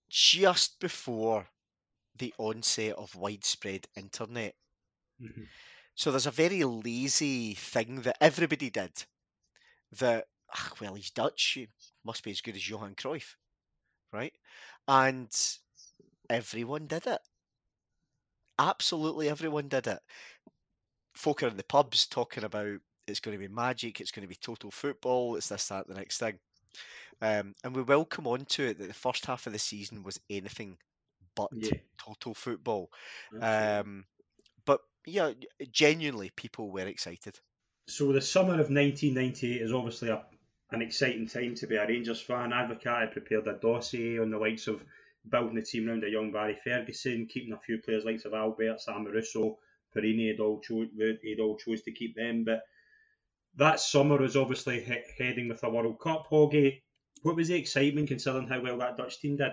just 0.09 0.79
before 0.79 1.49
the 2.15 2.33
onset 2.37 2.95
of 2.95 3.15
widespread 3.15 3.87
internet. 3.95 4.55
hmm 5.19 5.43
So 5.95 6.11
there's 6.11 6.25
a 6.27 6.31
very 6.31 6.65
lazy 6.65 7.53
thing 7.53 8.01
that 8.01 8.17
everybody 8.21 8.69
did. 8.69 9.05
That 9.93 10.27
ah, 10.53 10.73
well, 10.81 10.95
he's 10.95 11.11
Dutch. 11.11 11.43
He 11.53 11.69
must 12.03 12.23
be 12.23 12.31
as 12.31 12.41
good 12.41 12.55
as 12.55 12.69
Johan 12.69 12.95
Cruyff, 12.95 13.35
right? 14.13 14.33
And 14.87 15.31
everyone 16.31 16.87
did 16.87 17.05
it. 17.07 17.19
Absolutely 18.57 19.29
everyone 19.29 19.67
did 19.67 19.87
it. 19.87 19.99
Folk 21.13 21.43
are 21.43 21.47
in 21.47 21.57
the 21.57 21.63
pubs 21.63 22.07
talking 22.07 22.43
about 22.43 22.79
it's 23.07 23.19
going 23.19 23.37
to 23.37 23.47
be 23.47 23.53
magic, 23.53 23.99
it's 23.99 24.11
going 24.11 24.23
to 24.23 24.29
be 24.29 24.35
total 24.35 24.71
football, 24.71 25.35
it's 25.35 25.49
this, 25.49 25.67
that, 25.67 25.87
the 25.87 25.93
next 25.93 26.19
thing. 26.19 26.39
Um, 27.21 27.53
and 27.63 27.75
we 27.75 27.81
will 27.81 28.05
come 28.05 28.27
on 28.27 28.45
to 28.45 28.63
it 28.63 28.79
that 28.79 28.87
the 28.87 28.93
first 28.93 29.25
half 29.25 29.45
of 29.45 29.53
the 29.53 29.59
season 29.59 30.03
was 30.03 30.19
anything 30.29 30.77
but 31.35 31.49
Yeah. 31.53 31.77
total 31.97 32.33
football. 32.33 32.89
Um, 33.41 34.05
but 34.65 34.81
yeah, 35.05 35.33
genuinely, 35.71 36.31
people 36.35 36.71
were 36.71 36.87
excited. 36.87 37.39
So 37.87 38.11
the 38.13 38.21
summer 38.21 38.53
of 38.53 38.69
1998 38.69 39.61
is 39.61 39.73
obviously 39.73 40.09
a, 40.09 40.23
an 40.71 40.81
exciting 40.81 41.27
time 41.27 41.55
to 41.55 41.67
be 41.67 41.75
a 41.75 41.87
Rangers 41.87 42.21
fan. 42.21 42.51
Advocaat 42.51 43.01
had 43.01 43.11
prepared 43.11 43.47
a 43.47 43.53
dossier 43.53 44.19
on 44.19 44.29
the 44.29 44.37
likes 44.37 44.67
of 44.67 44.83
building 45.29 45.55
the 45.55 45.61
team 45.61 45.87
around 45.87 46.03
a 46.03 46.09
young 46.09 46.31
Barry 46.31 46.57
Ferguson, 46.63 47.27
keeping 47.27 47.53
a 47.53 47.59
few 47.59 47.79
players 47.79 48.05
like 48.05 48.23
of 48.25 48.31
Albertz, 48.33 48.87
Amoruso, 48.87 49.57
Porrini 49.95 50.29
had 50.29 50.39
all 50.39 50.59
chose 50.61 50.87
he'd 51.21 51.39
all 51.39 51.57
chose 51.57 51.81
to 51.83 51.91
keep 51.91 52.15
them. 52.15 52.43
But 52.43 52.61
that 53.55 53.79
summer 53.79 54.17
was 54.17 54.37
obviously 54.37 54.81
he- 54.81 55.23
heading 55.23 55.49
with 55.49 55.63
a 55.63 55.69
World 55.69 55.99
Cup. 55.99 56.27
Hoggy, 56.29 56.81
what 57.23 57.35
was 57.35 57.49
the 57.49 57.55
excitement 57.55 58.07
considering 58.07 58.47
how 58.47 58.61
well 58.61 58.77
that 58.77 58.97
Dutch 58.97 59.19
team 59.19 59.37
did? 59.37 59.51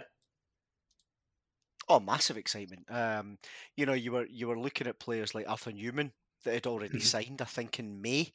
Oh, 1.89 2.01
massive 2.01 2.37
excitement! 2.37 2.85
Um, 2.91 3.39
you 3.77 3.87
know, 3.87 3.95
you 3.95 4.13
were 4.13 4.27
you 4.27 4.47
were 4.49 4.59
looking 4.59 4.87
at 4.87 5.01
players 5.01 5.35
like 5.35 5.49
Arthur 5.49 5.73
Numan 5.73 6.13
that 6.45 6.55
had 6.55 6.67
already 6.67 6.99
Mhm. 6.99 7.03
signed, 7.03 7.43
I 7.43 7.47
think, 7.47 7.79
in 7.81 8.01
May, 8.01 8.31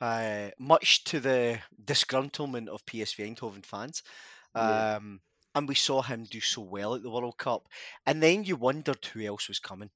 uh, 0.00 0.50
much 0.58 1.04
to 1.04 1.20
the 1.20 1.60
disgruntlement 1.84 2.68
of 2.68 2.84
PSV 2.86 3.24
Eindhoven 3.24 3.64
fans. 3.64 4.02
Yeah. 4.54 4.98
And 5.54 5.68
we 5.68 5.74
saw 5.74 6.02
him 6.02 6.24
do 6.24 6.40
so 6.40 6.62
well 6.62 6.94
at 6.94 7.02
the 7.02 7.10
World 7.10 7.38
Cup, 7.38 7.68
and 8.06 8.22
then 8.22 8.44
you 8.44 8.56
wondered 8.56 9.04
who 9.06 9.22
else 9.22 9.48
was 9.48 9.58
coming 9.60 9.90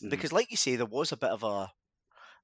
Mhm. 0.00 0.10
because, 0.10 0.32
like 0.32 0.50
you 0.50 0.56
say, 0.56 0.76
there 0.76 0.86
was 0.86 1.12
a 1.12 1.16
bit 1.16 1.30
of 1.30 1.42
a 1.44 1.72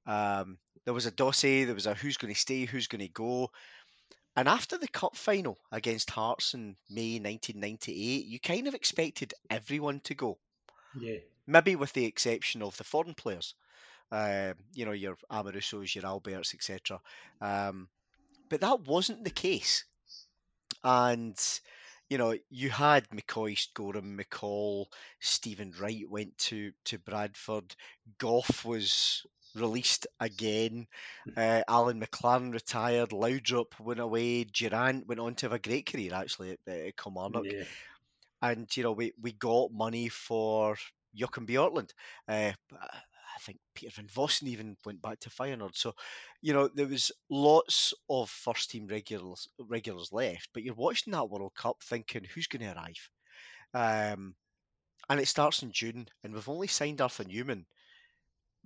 um, 0.06 0.58
there 0.84 0.94
was 0.94 1.06
a 1.06 1.10
dossier, 1.12 1.64
there 1.64 1.74
was 1.74 1.86
a 1.86 1.94
who's 1.94 2.16
going 2.16 2.32
to 2.34 2.40
stay, 2.40 2.64
who's 2.66 2.88
going 2.88 3.00
to 3.00 3.08
go. 3.08 3.50
And 4.36 4.48
after 4.48 4.78
the 4.78 4.88
cup 4.88 5.16
final 5.16 5.60
against 5.72 6.10
Hearts 6.10 6.54
in 6.54 6.76
May 6.90 7.18
1998, 7.20 8.26
you 8.26 8.40
kind 8.40 8.68
of 8.68 8.74
expected 8.74 9.34
everyone 9.50 10.00
to 10.02 10.14
go, 10.14 10.40
Yeah. 10.94 11.18
maybe 11.46 11.76
with 11.76 11.92
the 11.92 12.04
exception 12.04 12.62
of 12.62 12.76
the 12.76 12.84
foreign 12.84 13.14
players. 13.14 13.54
Um, 14.12 14.54
you 14.74 14.84
know, 14.86 14.92
your 14.92 15.16
Amorusos, 15.30 15.94
your 15.94 16.06
Alberts, 16.06 16.54
etc. 16.54 17.00
Um, 17.40 17.90
but 18.50 18.60
that 18.62 18.82
wasn't 18.82 19.24
the 19.24 19.30
case. 19.30 19.84
And 20.84 21.38
you 22.12 22.18
know, 22.18 22.36
you 22.50 22.68
had 22.68 23.08
McCoist, 23.08 23.72
Goram, 23.72 24.18
McCall, 24.18 24.84
Stephen 25.20 25.72
Wright 25.80 26.04
went 26.06 26.36
to 26.36 26.72
to 26.84 26.98
Bradford. 26.98 27.74
Gough 28.18 28.66
was 28.66 29.24
released 29.54 30.06
again. 30.20 30.86
Uh, 31.34 31.62
Alan 31.66 31.98
McLaren 31.98 32.52
retired. 32.52 33.12
Laudrup 33.12 33.80
went 33.80 33.98
away. 33.98 34.44
Durrant 34.44 35.06
went 35.06 35.20
on 35.20 35.34
to 35.36 35.46
have 35.46 35.54
a 35.54 35.58
great 35.58 35.90
career 35.90 36.12
actually 36.12 36.50
at, 36.50 36.58
at 36.68 36.98
Kilmarnock. 36.98 37.46
Yeah. 37.46 37.64
And 38.42 38.76
you 38.76 38.82
know, 38.82 38.92
we, 38.92 39.14
we 39.18 39.32
got 39.32 39.72
money 39.72 40.10
for 40.10 40.76
Joachim 41.14 41.46
Björklund. 41.46 41.92
Uh, 42.28 42.52
think 43.42 43.60
Peter 43.74 43.92
Van 43.96 44.08
Vossen 44.08 44.48
even 44.48 44.76
went 44.84 45.02
back 45.02 45.20
to 45.20 45.30
Feyenoord. 45.30 45.76
So, 45.76 45.94
you 46.42 46.52
know, 46.52 46.68
there 46.68 46.86
was 46.86 47.12
lots 47.30 47.94
of 48.08 48.30
first 48.30 48.70
team 48.70 48.86
regulars 48.86 49.48
regulars 49.58 50.12
left, 50.12 50.50
but 50.54 50.62
you're 50.62 50.74
watching 50.74 51.12
that 51.12 51.30
World 51.30 51.54
Cup 51.54 51.82
thinking 51.82 52.24
who's 52.24 52.46
going 52.48 52.62
to 52.62 52.76
arrive. 52.76 53.10
Um, 53.74 54.36
and 55.10 55.20
it 55.20 55.28
starts 55.28 55.62
in 55.62 55.72
June, 55.72 56.08
and 56.24 56.34
we've 56.34 56.48
only 56.48 56.68
signed 56.68 57.00
Arthur 57.00 57.24
Numan, 57.24 57.66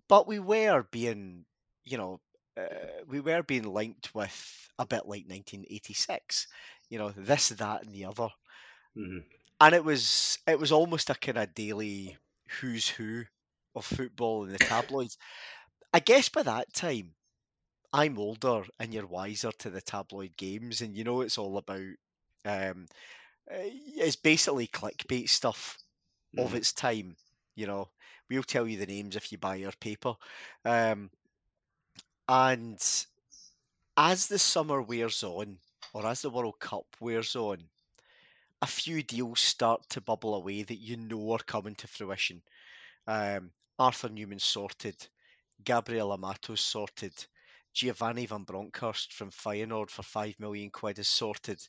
but 0.08 0.26
we 0.26 0.38
were 0.38 0.84
being, 0.90 1.46
you 1.84 1.98
know, 1.98 2.20
uh, 2.56 3.02
we 3.06 3.20
were 3.20 3.42
being 3.42 3.64
linked 3.64 4.14
with 4.14 4.68
a 4.78 4.86
bit 4.86 5.06
like 5.06 5.26
1986. 5.26 6.46
You 6.88 6.98
know, 6.98 7.10
this, 7.10 7.50
that, 7.50 7.84
and 7.84 7.94
the 7.94 8.04
other 8.06 8.28
hmm 8.94 9.18
and 9.60 9.74
it 9.74 9.84
was 9.84 10.38
it 10.46 10.58
was 10.58 10.72
almost 10.72 11.10
a 11.10 11.14
kind 11.14 11.38
of 11.38 11.54
daily 11.54 12.16
who's 12.60 12.88
who 12.88 13.24
of 13.76 13.86
football 13.86 14.44
in 14.44 14.52
the 14.52 14.60
tabloids. 14.60 15.18
I 15.92 16.00
guess 16.00 16.28
by 16.28 16.42
that 16.44 16.72
time, 16.74 17.16
I'm 17.92 18.18
older 18.18 18.64
and 18.78 18.94
you're 18.94 19.06
wiser 19.06 19.52
to 19.52 19.70
the 19.70 19.82
tabloid 19.82 20.36
games, 20.36 20.80
and 20.80 20.96
you 20.96 21.04
know 21.04 21.20
it's 21.22 21.38
all 21.38 21.58
about. 21.58 21.94
Um, 22.44 22.86
eh, 23.50 23.70
it's 23.96 24.16
basically 24.16 24.68
clickbait 24.68 25.28
stuff 25.30 25.78
of 26.36 26.54
Mhm. 26.54 26.56
its 26.56 26.72
time. 26.72 27.16
You 27.56 27.66
know, 27.66 27.90
we'll 28.30 28.44
tell 28.44 28.68
you 28.68 28.78
the 28.78 28.86
names 28.86 29.16
if 29.16 29.32
you 29.32 29.38
buy 29.38 29.64
our 29.64 29.72
paper, 29.80 30.16
um, 30.64 31.10
and 32.28 33.06
as 33.96 34.28
the 34.28 34.38
summer 34.38 34.82
wears 34.82 35.22
on, 35.22 35.60
or 35.92 36.06
as 36.06 36.22
the 36.22 36.30
World 36.30 36.58
Cup 36.60 36.96
wears 37.00 37.36
on, 37.36 37.70
a 38.62 38.66
few 38.66 39.02
deals 39.02 39.40
start 39.40 39.88
to 39.90 40.00
bubble 40.00 40.34
away 40.34 40.62
that 40.62 40.76
you 40.78 40.96
know 40.96 41.32
are 41.32 41.38
coming 41.38 41.74
to 41.76 41.88
fruition. 41.88 42.42
Um, 43.06 43.52
Arthur 43.78 44.08
Numan 44.08 44.40
sorted, 44.40 45.08
Gabriel 45.62 46.12
Amato 46.12 46.54
sorted, 46.54 47.26
Giovanni 47.72 48.26
van 48.26 48.44
Bronckhorst 48.44 49.12
from 49.12 49.30
Feyenoord 49.30 49.90
for 49.90 50.02
five 50.02 50.38
million 50.38 50.70
quid 50.70 50.98
is 50.98 51.08
sorted. 51.08 51.60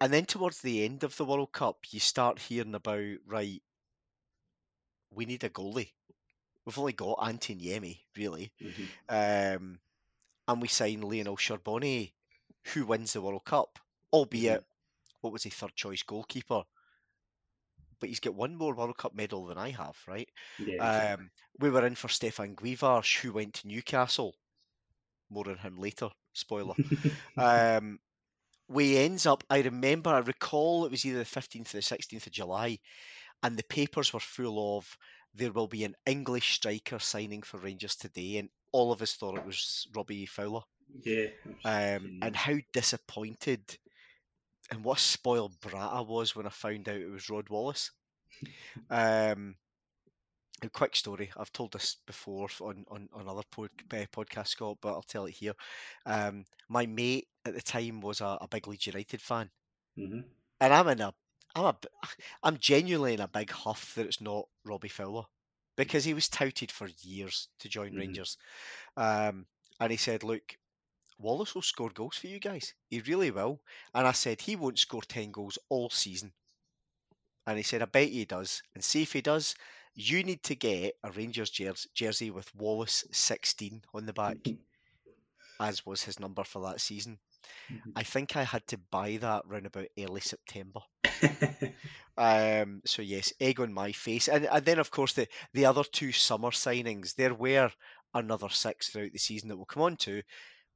And 0.00 0.12
then 0.12 0.26
towards 0.26 0.60
the 0.60 0.84
end 0.84 1.02
of 1.02 1.16
the 1.16 1.24
World 1.24 1.52
Cup, 1.52 1.78
you 1.90 2.00
start 2.00 2.38
hearing 2.38 2.74
about 2.74 3.16
right. 3.26 3.62
We 5.10 5.24
need 5.24 5.44
a 5.44 5.50
goalie. 5.50 5.92
We've 6.64 6.78
only 6.78 6.92
got 6.92 7.18
Antti 7.18 7.58
Niemi, 7.58 8.00
really, 8.16 8.52
Mhm. 8.60 8.88
um, 9.08 9.80
and 10.48 10.62
we 10.62 10.68
sign 10.68 11.00
Lionel 11.02 11.36
Charbonnier, 11.36 12.12
who 12.72 12.86
wins 12.86 13.12
the 13.12 13.22
World 13.22 13.44
Cup, 13.44 13.78
albeit 14.12 14.64
what 15.20 15.32
was 15.32 15.42
he 15.42 15.50
third 15.50 15.74
choice 15.74 16.02
goalkeeper, 16.02 16.64
but 18.04 18.10
he's 18.10 18.20
got 18.20 18.34
one 18.34 18.54
more 18.54 18.74
World 18.74 18.98
Cup 18.98 19.14
medal 19.14 19.46
than 19.46 19.56
I 19.56 19.70
have, 19.70 19.96
right? 20.06 20.28
Yeah. 20.58 21.14
Um, 21.16 21.30
we 21.58 21.70
were 21.70 21.86
in 21.86 21.94
for 21.94 22.08
Stefan 22.08 22.54
Guivarc'h, 22.54 23.22
who 23.22 23.32
went 23.32 23.54
to 23.54 23.66
Newcastle. 23.66 24.34
More 25.30 25.48
on 25.48 25.56
him 25.56 25.78
later. 25.78 26.10
Spoiler. 26.34 26.74
Um, 27.38 27.98
we 28.68 28.98
ends 28.98 29.24
up. 29.24 29.42
I 29.48 29.62
remember. 29.62 30.10
I 30.10 30.18
recall 30.18 30.84
it 30.84 30.90
was 30.90 31.06
either 31.06 31.20
the 31.20 31.24
fifteenth 31.24 31.72
or 31.72 31.78
the 31.78 31.82
sixteenth 31.82 32.26
of 32.26 32.32
July, 32.34 32.78
and 33.42 33.56
the 33.56 33.64
papers 33.64 34.12
were 34.12 34.20
full 34.20 34.76
of 34.76 34.86
there 35.32 35.52
will 35.52 35.66
be 35.66 35.84
an 35.84 35.94
English 36.04 36.52
striker 36.56 36.98
signing 36.98 37.40
for 37.40 37.56
Rangers 37.58 37.96
today, 37.96 38.36
and 38.36 38.50
all 38.72 38.92
of 38.92 39.00
us 39.00 39.14
thought 39.14 39.38
it 39.38 39.46
was 39.46 39.86
Robbie 39.96 40.26
Fowler. 40.26 40.60
yeah. 41.04 41.28
Um, 41.64 42.18
and 42.20 42.36
how 42.36 42.56
disappointed 42.74 43.78
and 44.70 44.84
what 44.84 44.98
a 44.98 45.02
spoiled 45.02 45.58
brat 45.60 45.74
I 45.92 46.00
was 46.00 46.34
when 46.36 46.46
I 46.46 46.50
found 46.50 46.88
out 46.88 46.96
it 46.96 47.10
was 47.10 47.30
Rod 47.30 47.48
Wallace. 47.48 47.90
Um, 48.90 49.56
a 50.62 50.68
quick 50.68 50.96
story. 50.96 51.30
I've 51.36 51.52
told 51.52 51.72
this 51.72 51.96
before 52.06 52.48
on 52.60 52.84
on, 52.88 53.08
on 53.12 53.28
other 53.28 53.42
pod, 53.50 53.70
uh, 53.92 54.06
podcasts, 54.12 54.48
Scott, 54.48 54.78
but 54.80 54.92
I'll 54.94 55.02
tell 55.02 55.26
it 55.26 55.32
here. 55.34 55.54
Um, 56.06 56.44
my 56.68 56.86
mate 56.86 57.28
at 57.44 57.54
the 57.54 57.62
time 57.62 58.00
was 58.00 58.20
a, 58.20 58.38
a 58.40 58.48
big 58.48 58.66
Leeds 58.66 58.86
United 58.86 59.20
fan, 59.22 59.50
Mhm. 59.96 60.24
and 60.60 60.72
I'm 60.72 60.88
in 60.88 61.00
a 61.00 61.14
I'm 61.54 61.64
a 61.66 61.76
I'm 62.42 62.58
genuinely 62.58 63.14
in 63.14 63.20
a 63.20 63.28
big 63.28 63.50
huff 63.50 63.94
that 63.94 64.06
it's 64.06 64.20
not 64.20 64.46
Robbie 64.64 64.88
Fowler 64.88 65.24
because 65.76 66.04
he 66.04 66.14
was 66.14 66.28
touted 66.28 66.70
for 66.70 66.88
years 67.02 67.48
to 67.60 67.68
join 67.68 67.92
Mhm. 67.92 67.96
Rangers, 67.96 68.36
um, 68.96 69.46
and 69.80 69.90
he 69.90 69.96
said, 69.98 70.22
"Look, 70.24 70.56
Wallace 71.18 71.54
will 71.54 71.62
score 71.62 71.90
goals 71.90 72.16
for 72.16 72.26
you 72.28 72.38
guys. 72.40 72.74
He 72.88 73.00
really 73.00 73.30
will." 73.30 73.62
And 73.94 74.06
I 74.06 74.12
said, 74.12 74.40
"He 74.42 74.56
won't 74.56 74.78
score 74.78 75.02
ten 75.02 75.32
goals 75.32 75.58
all 75.68 75.90
season." 75.90 76.34
And 77.46 77.56
he 77.56 77.62
said, 77.62 77.80
I 77.80 77.86
bet 77.86 78.10
he 78.10 78.26
does. 78.26 78.62
And 78.74 78.84
see 78.84 79.00
if 79.02 79.14
he 79.14 79.22
does, 79.22 79.54
you 79.94 80.22
need 80.22 80.42
to 80.42 80.54
get 80.54 80.98
a 81.02 81.10
Rangers 81.10 81.50
jersey 81.50 82.30
with 82.30 82.54
Wallace 82.54 83.02
16 83.12 83.82
on 83.94 84.04
the 84.04 84.12
back, 84.12 84.52
as 85.60 85.84
was 85.86 86.02
his 86.02 86.20
number 86.20 86.44
for 86.44 86.62
that 86.62 86.80
season. 86.80 87.18
Mhm. 87.70 87.92
I 87.96 88.02
think 88.04 88.36
I 88.36 88.44
had 88.44 88.66
to 88.68 88.78
buy 88.78 89.16
that 89.18 89.46
round 89.46 89.66
about 89.66 89.88
early 89.98 90.20
September. 90.20 90.80
Um, 92.16 92.80
so 92.86 93.02
yes, 93.02 93.32
egg 93.40 93.58
on 93.60 93.72
my 93.72 93.90
face. 93.92 94.28
And, 94.28 94.46
and 94.46 94.64
then 94.64 94.78
of 94.78 94.90
course 94.92 95.14
the, 95.14 95.26
the 95.52 95.66
other 95.66 95.82
two 95.82 96.12
summer 96.12 96.50
signings, 96.50 97.14
there 97.16 97.34
were 97.34 97.72
another 98.14 98.48
six 98.50 98.88
throughout 98.90 99.12
the 99.12 99.18
season 99.18 99.48
that 99.48 99.56
we'll 99.56 99.66
come 99.66 99.82
on 99.82 99.96
to. 99.96 100.22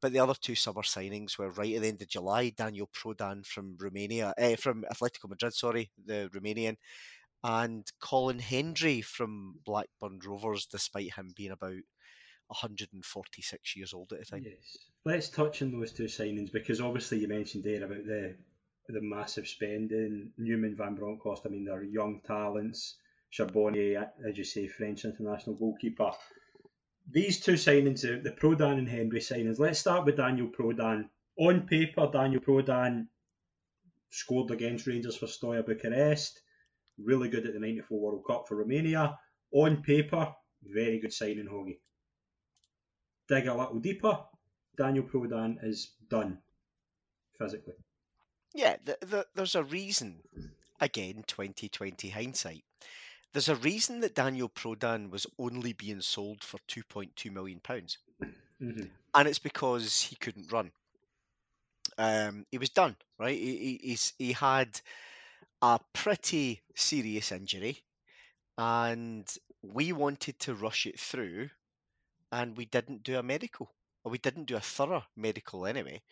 But 0.00 0.12
the 0.12 0.20
other 0.20 0.34
two 0.34 0.54
summer 0.54 0.82
signings 0.82 1.38
were 1.38 1.50
right 1.50 1.74
at 1.74 1.82
the 1.82 1.88
end 1.88 2.02
of 2.02 2.08
July. 2.08 2.50
Daniel 2.50 2.88
Prodan 2.94 3.44
from 3.44 3.76
Romania, 3.78 4.32
eh, 4.38 4.56
from 4.56 4.84
Atletico 4.84 5.28
Madrid, 5.28 5.54
sorry, 5.54 5.90
the 6.04 6.30
Romanian, 6.32 6.76
and 7.42 7.84
Colin 8.00 8.38
Hendry 8.38 9.02
from 9.02 9.58
Blackburn 9.64 10.20
Rovers, 10.24 10.66
despite 10.66 11.14
him 11.14 11.32
being 11.36 11.50
about 11.50 11.82
146 12.48 13.76
years 13.76 13.92
old 13.92 14.12
at 14.12 14.20
the 14.20 14.24
time. 14.24 14.44
Yes. 14.44 14.78
Let's 15.04 15.28
touch 15.28 15.62
on 15.62 15.72
those 15.72 15.92
two 15.92 16.04
signings 16.04 16.52
because 16.52 16.80
obviously 16.80 17.18
you 17.18 17.28
mentioned 17.28 17.64
there 17.64 17.84
about 17.84 18.04
the 18.04 18.36
the 18.88 19.02
massive 19.02 19.46
spending. 19.46 20.32
Numan, 20.40 20.76
Van 20.76 20.94
Bronckhorst, 20.94 21.42
I 21.44 21.50
mean, 21.50 21.64
they're 21.64 21.82
young 21.82 22.20
talents. 22.26 22.96
Charbonnier, 23.30 24.10
as 24.26 24.38
you 24.38 24.44
say, 24.44 24.66
French 24.66 25.04
international 25.04 25.56
goalkeeper. 25.56 26.10
These 27.10 27.40
two 27.40 27.54
signings, 27.54 28.02
the, 28.02 28.20
the 28.22 28.36
Prodan 28.36 28.78
and 28.78 28.88
Hendry 28.88 29.20
signings, 29.20 29.58
let's 29.58 29.78
start 29.78 30.04
with 30.04 30.16
Daniel 30.16 30.48
Prodan. 30.48 31.08
On 31.36 31.66
paper, 31.66 32.08
Daniel 32.12 32.40
Prodan 32.40 33.06
scored 34.10 34.50
against 34.50 34.86
Rangers 34.86 35.16
for 35.16 35.26
Steaua 35.26 35.62
Bucharest. 35.62 36.40
Really 36.98 37.28
good 37.28 37.46
at 37.46 37.54
the 37.54 37.60
94 37.60 38.00
World 38.00 38.24
Cup 38.26 38.48
for 38.48 38.56
Romania. 38.56 39.18
On 39.52 39.82
paper, 39.82 40.34
very 40.62 40.98
good 40.98 41.12
signing, 41.12 41.46
Hoggy. 41.46 41.78
Dig 43.28 43.46
a 43.46 43.54
little 43.54 43.78
deeper, 43.78 44.18
Daniel 44.76 45.04
Prodan 45.04 45.62
is 45.62 45.92
done 46.08 46.38
physically. 47.38 47.74
Yeah, 48.54 48.76
the, 48.84 48.98
the, 49.00 49.26
there's 49.34 49.54
a 49.54 49.64
reason, 49.64 50.20
again, 50.80 51.24
2020 51.26 52.08
hindsight. 52.08 52.64
There's 53.32 53.48
a 53.48 53.56
reason 53.56 54.00
that 54.00 54.14
Daniel 54.14 54.50
Prodan 54.50 55.08
was 55.08 55.26
only 55.38 55.72
being 55.72 56.02
sold 56.02 56.44
for 56.44 56.58
2.2 56.68 57.30
million 57.30 57.58
pounds, 57.60 57.96
Mm-hmm. 58.60 58.88
and 59.14 59.28
it's 59.28 59.38
because 59.38 60.00
he 60.02 60.16
couldn't 60.16 60.50
run. 60.52 60.72
Um, 61.96 62.46
he 62.50 62.58
was 62.58 62.70
done, 62.70 62.96
right? 63.18 63.36
He, 63.38 63.56
he, 63.58 63.80
he's, 63.88 64.12
he 64.18 64.32
had 64.32 64.80
a 65.62 65.80
pretty 65.94 66.62
serious 66.76 67.32
injury, 67.32 67.84
and 68.58 69.28
we 69.62 69.92
wanted 69.92 70.38
to 70.40 70.54
rush 70.54 70.86
it 70.86 71.00
through, 71.00 71.50
and 72.32 72.56
we 72.56 72.66
didn't 72.66 73.02
do 73.04 73.18
a 73.18 73.22
medical, 73.22 73.74
or 74.04 74.12
we 74.12 74.18
didn't 74.18 74.46
do 74.46 74.56
a 74.56 74.60
thorough 74.60 75.04
medical 75.16 75.66
anyway. 75.66 76.02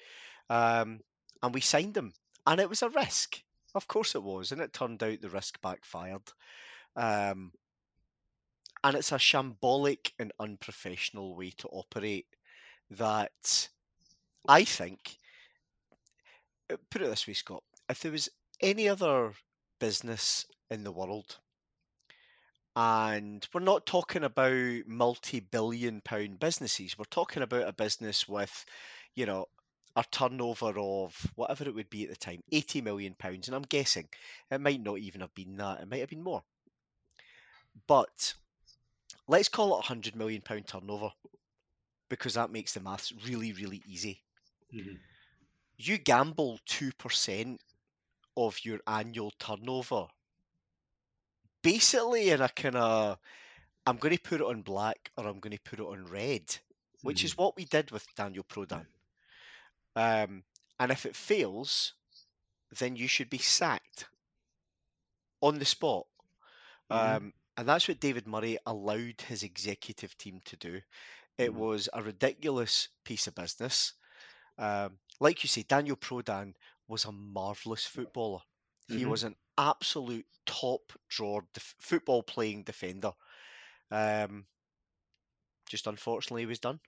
Um, 0.51 1.01
and 1.43 1.55
we 1.55 1.61
signed 1.61 1.97
him, 1.97 2.15
and 2.47 2.61
it 2.61 2.69
was 2.71 2.83
a 2.83 2.91
risk. 2.91 3.43
Of 3.75 3.89
course 3.89 4.15
it 4.15 4.23
was, 4.23 4.53
and 4.53 4.61
it 4.61 4.73
turned 4.73 5.03
out 5.03 5.21
the 5.21 5.31
risk 5.31 5.61
backfired. 5.63 6.33
Um, 6.97 7.53
and 8.83 8.97
it's 8.97 9.13
a 9.13 9.17
shambolic 9.17 10.13
and 10.19 10.33
unprofessional 10.41 11.37
way 11.37 11.51
to 11.51 11.69
operate 11.69 12.27
that 12.91 13.69
I 14.49 14.65
think. 14.65 15.19
uh, 16.71 16.77
Put 16.91 17.03
it 17.03 17.07
this 17.11 17.27
way, 17.27 17.35
Scott. 17.35 17.65
If 17.89 18.01
there 18.01 18.13
was 18.13 18.29
any 18.61 18.89
other 18.89 19.35
business 19.81 20.47
in 20.71 20.85
the 20.85 20.93
world, 20.93 21.39
and 22.77 23.47
we're 23.53 23.61
not 23.61 23.87
talking 23.87 24.25
about 24.25 24.87
multi-billion 24.87 26.01
pound 26.03 26.39
businesses, 26.39 26.97
we're 26.99 27.05
talking 27.07 27.43
about 27.43 27.69
a 27.69 27.73
business 27.73 28.29
with, 28.29 28.65
you 29.15 29.27
know, 29.27 29.47
a 29.97 30.05
turnover 30.11 30.75
of 30.79 31.33
whatever 31.37 31.65
it 31.65 31.75
would 31.75 31.91
be 31.91 32.05
at 32.05 32.11
the 32.11 32.17
time, 32.17 32.43
80 32.53 32.83
million 32.83 33.15
pounds. 33.15 33.49
And 33.49 33.55
I'm 33.57 33.63
guessing 33.63 34.09
it 34.51 34.61
might 34.61 34.83
not 34.83 34.99
even 34.99 35.23
have 35.23 35.35
been 35.35 35.57
that, 35.57 35.81
it 35.81 35.89
might 35.91 36.01
have 36.01 36.11
been 36.11 36.23
more. 36.23 36.45
But 37.87 38.35
let's 39.29 39.49
call 39.49 39.69
it 39.69 39.73
a 39.73 39.93
100 39.93 40.17
million 40.17 40.43
pound 40.43 40.67
turnover 40.67 41.11
because 42.09 42.35
that 42.35 42.51
makes 42.51 42.75
the 42.75 42.81
maths 42.81 43.13
really, 43.27 43.53
really 43.53 43.83
easy. 43.87 44.23
Mm-hmm. 44.75 44.95
You 45.79 45.99
gamble 45.99 46.59
2% 46.67 47.59
of 48.37 48.65
your 48.65 48.81
annual 48.87 49.33
turnover 49.39 50.07
basically 51.63 52.31
in 52.31 52.41
a 52.41 52.49
kind 52.49 52.77
of 52.77 53.19
I'm 53.87 53.97
going 53.97 54.17
to 54.17 54.23
put 54.23 54.41
it 54.41 54.47
on 54.47 54.63
black 54.63 55.11
or 55.17 55.27
I'm 55.27 55.41
going 55.41 55.57
to 55.57 55.71
put 55.71 55.81
it 55.81 55.87
on 55.87 56.07
red, 56.07 56.57
which 57.03 57.25
is 57.25 57.37
what 57.37 57.57
we 57.57 57.65
did 57.65 57.91
with 57.91 58.07
Daniel 58.17 58.45
Prodan. 58.45 58.87
Um, 59.95 60.43
and 60.79 60.93
if 60.93 61.07
it 61.07 61.17
fails, 61.17 61.95
then 62.79 62.97
you 62.97 63.09
should 63.09 63.31
be 63.31 63.39
sacked 63.39 64.07
on 65.41 65.59
the 65.59 65.65
spot. 65.65 66.07
Mhm. 66.91 67.17
Um, 67.17 67.33
and 67.57 67.69
that's 67.69 67.89
what 67.89 68.01
David 68.01 68.27
Murray 68.27 68.59
allowed 68.67 69.21
his 69.23 69.43
executive 69.43 70.17
team 70.19 70.41
to 70.47 70.57
do. 70.57 70.81
It 71.39 71.53
Mhm. 71.53 71.55
was 71.55 71.89
a 71.93 72.03
ridiculous 72.03 72.89
piece 73.05 73.27
of 73.27 73.35
business. 73.35 73.93
Um, 74.59 74.99
like 75.21 75.43
you 75.43 75.49
say, 75.49 75.63
Daniel 75.63 75.97
Prodan 75.97 76.55
was 76.89 77.05
a 77.05 77.13
marvellous 77.13 77.87
footballer. 77.87 78.41
He 78.89 79.05
Mhm. 79.05 79.07
was 79.07 79.25
an 79.25 79.37
absolute 79.59 80.27
top 80.47 80.93
drawer 81.09 81.45
def- 81.53 81.75
football 81.81 82.23
playing 82.23 82.65
defender. 82.65 83.13
Um, 83.91 84.47
just 85.69 85.87
unfortunately, 85.87 86.43
he 86.43 86.47
was 86.47 86.59
done. 86.59 86.81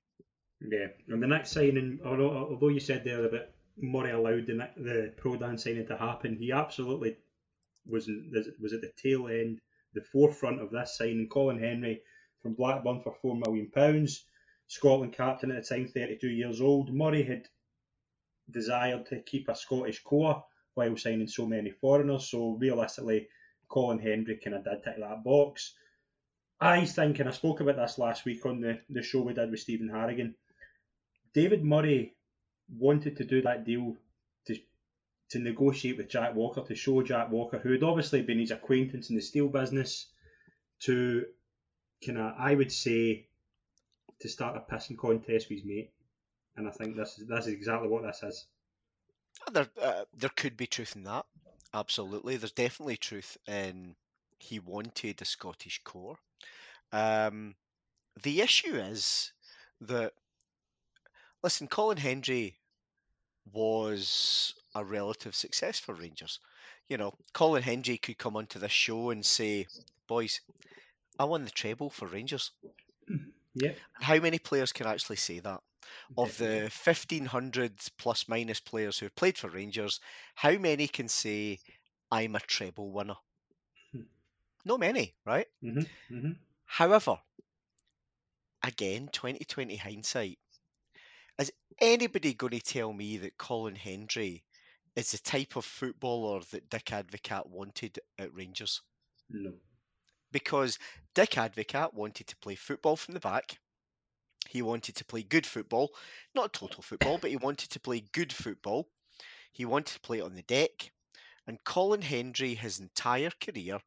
Yeah, 0.61 0.89
and 1.09 1.23
the 1.23 1.27
next 1.27 1.51
signing, 1.51 2.01
although, 2.05 2.69
you 2.69 2.81
said 2.81 3.05
there 3.05 3.25
about 3.25 3.47
Murray 3.77 4.11
allowed 4.11 4.47
the 4.47 4.55
the 4.77 5.15
Prodan 5.17 5.59
signing 5.59 5.87
to 5.87 5.97
happen, 5.97 6.37
he 6.37 6.53
absolutely 6.53 7.17
was 7.87 8.09
was 8.61 8.73
at 8.73 8.81
the 8.81 8.93
tail 8.97 9.29
end, 9.29 9.61
the 9.99 10.05
forefront 10.05 10.61
of 10.61 10.71
this 10.71 10.97
signing. 10.97 11.29
Colin 11.29 11.59
Hendry 11.59 12.03
from 12.41 12.55
Blackburn 12.55 13.01
for 13.03 13.15
four 13.21 13.37
million 13.37 13.71
pounds, 13.71 14.25
Scotland 14.69 15.13
captain 15.13 15.51
at 15.51 15.63
the 15.65 15.75
time, 15.75 15.89
thirty 15.89 16.17
two 16.17 16.31
years 16.31 16.61
old. 16.61 16.93
Murray 16.93 17.25
had 17.25 17.43
desired 18.51 19.07
to 19.07 19.21
keep 19.21 19.49
a 19.49 19.55
Scottish 19.55 20.03
core 20.03 20.45
while 20.75 20.97
signing 20.97 21.29
so 21.29 21.47
many 21.47 21.71
foreigners. 21.71 22.31
So 22.31 22.57
realistically, 22.61 23.29
Colin 23.69 23.99
Hendry 23.99 24.37
kind 24.37 24.57
of 24.57 24.65
did 24.65 24.85
tick 24.85 24.95
that 24.99 25.25
box. 25.25 25.75
I 26.61 26.85
think, 26.85 27.19
and 27.19 27.29
I 27.29 27.33
spoke 27.33 27.61
about 27.61 27.77
this 27.77 27.99
last 27.99 28.25
week 28.25 28.45
on 28.45 28.61
the, 28.61 28.81
the 28.91 29.03
show 29.03 29.23
we 29.23 29.33
did 29.33 29.51
with 29.51 29.61
Stephen 29.61 29.89
Harrigan. 29.89 30.35
David 31.33 31.65
Murray 31.65 32.15
wanted 32.69 33.17
to 33.17 33.25
do 33.25 33.43
that 33.43 33.65
deal 33.65 33.97
to 35.31 35.39
negotiate 35.39 35.97
with 35.99 36.09
Jack 36.09 36.35
Walker 36.35 36.63
to 36.63 36.75
show 36.75 37.03
Jack 37.03 37.31
Walker, 37.31 37.59
who 37.59 37.73
had 37.73 37.83
obviously 37.83 38.23
been 38.23 38.39
his 38.39 38.51
acquaintance 38.51 39.11
in 39.11 39.17
the 39.17 39.23
steel 39.23 39.49
business, 39.49 40.07
to 40.81 41.27
kind 42.05 42.19
of 42.19 42.35
I 42.39 42.55
would 42.55 42.73
say 42.73 43.27
to 44.21 44.29
start 44.29 44.57
a 44.57 44.75
pissing 44.75 44.97
contest 44.97 45.49
with 45.49 45.59
his 45.59 45.65
mate. 45.65 45.93
And 46.57 46.67
I 46.67 46.71
think 46.71 46.97
this 46.97 47.19
is 47.19 47.29
this 47.29 47.47
is 47.47 47.53
exactly 47.53 47.89
what 47.89 48.03
this 48.03 48.23
is. 48.23 48.47
There, 49.53 49.69
uh, 49.81 50.05
there 50.17 50.31
could 50.35 50.57
be 50.57 50.67
truth 50.67 50.97
in 50.97 51.05
that. 51.05 51.27
Absolutely, 51.73 52.37
there's 52.37 52.53
definitely 52.53 52.97
truth 52.97 53.37
in 53.47 53.95
he 54.39 54.59
wanted 54.59 55.21
a 55.21 55.25
Scottish 55.25 55.81
core. 55.85 56.19
Um, 56.93 57.55
the 58.23 58.41
issue 58.41 58.75
is 58.75 59.33
that 59.83 60.13
listen, 61.43 61.69
Colin 61.69 61.99
Hendry 61.99 62.59
was 63.53 64.55
a 64.75 64.85
relative 64.85 65.35
success 65.35 65.79
for 65.79 65.95
Rangers. 65.95 66.41
You 66.89 66.97
know, 66.99 67.15
Colin 67.33 67.63
Hendry 67.63 67.99
could 67.99 68.19
come 68.19 68.37
onto 68.37 68.59
this 68.59 68.73
show 68.73 69.11
and 69.11 69.25
say, 69.25 69.67
"Boys, 70.07 70.41
I 71.19 71.25
won 71.25 71.45
the 71.45 71.51
treble 71.51 71.91
for 71.91 72.07
Rangers." 72.07 72.53
Yeah. 73.55 73.73
How 73.95 74.19
many 74.21 74.39
players 74.39 74.73
can 74.73 74.87
actually 74.87 75.17
say 75.17 75.41
that? 75.41 75.61
Of 76.17 76.37
the 76.37 76.71
1500 76.85 77.73
plus 77.97 78.29
minus 78.29 78.61
players 78.61 78.99
who 78.99 79.07
have 79.07 79.17
played 79.17 79.37
for 79.39 79.49
Rangers, 79.49 80.01
how 80.35 80.53
many 80.53 80.87
can 80.87 81.09
say, 81.09 81.59
I'm 82.11 82.37
a 82.37 82.41
treble 82.41 82.93
winner? 82.93 83.17
Not 84.65 84.81
many, 84.81 85.15
right? 85.25 85.47
Mm-hmm, 85.65 86.15
mm-hmm. 86.15 86.33
However, 86.67 87.19
again, 88.63 89.09
2020 89.13 89.77
hindsight, 89.77 90.39
is 91.39 91.53
anybody 91.81 92.35
going 92.35 92.53
to 92.53 92.61
tell 92.61 92.93
me 92.93 93.17
that 93.19 93.39
Colin 93.39 93.77
Hendry 93.77 94.45
is 94.99 95.13
the 95.13 95.19
type 95.19 95.55
of 95.55 95.65
footballer 95.65 96.41
that 96.51 96.69
Dick 96.71 96.87
Advocaat 96.87 97.47
wanted 97.47 98.01
at 98.19 98.35
Rangers? 98.35 98.83
No. 99.31 99.53
Because 100.33 100.77
Dick 101.15 101.31
Advocaat 101.37 101.95
wanted 101.95 102.27
to 102.27 102.37
play 102.39 102.57
football 102.57 102.97
from 102.97 103.15
the 103.15 103.21
back. 103.21 103.61
He 104.49 104.61
wanted 104.61 104.97
to 104.97 105.05
play 105.05 105.23
good 105.23 105.47
football, 105.47 105.95
not 106.35 106.53
total 106.53 106.83
football, 106.83 107.17
but 107.17 107.31
he 107.31 107.37
wanted 107.37 107.71
to 107.71 107.79
play 107.79 108.01
good 108.11 108.33
football. 108.33 108.89
He 109.53 109.65
wanted 109.65 109.95
to 109.95 110.01
play 110.01 110.21
on 110.21 110.35
the 110.35 110.43
deck. 110.43 110.91
And 111.47 111.63
Colin 111.63 112.03
Hendry, 112.03 112.55
his 112.55 112.81
entire 112.81 113.31
career, 113.41 113.79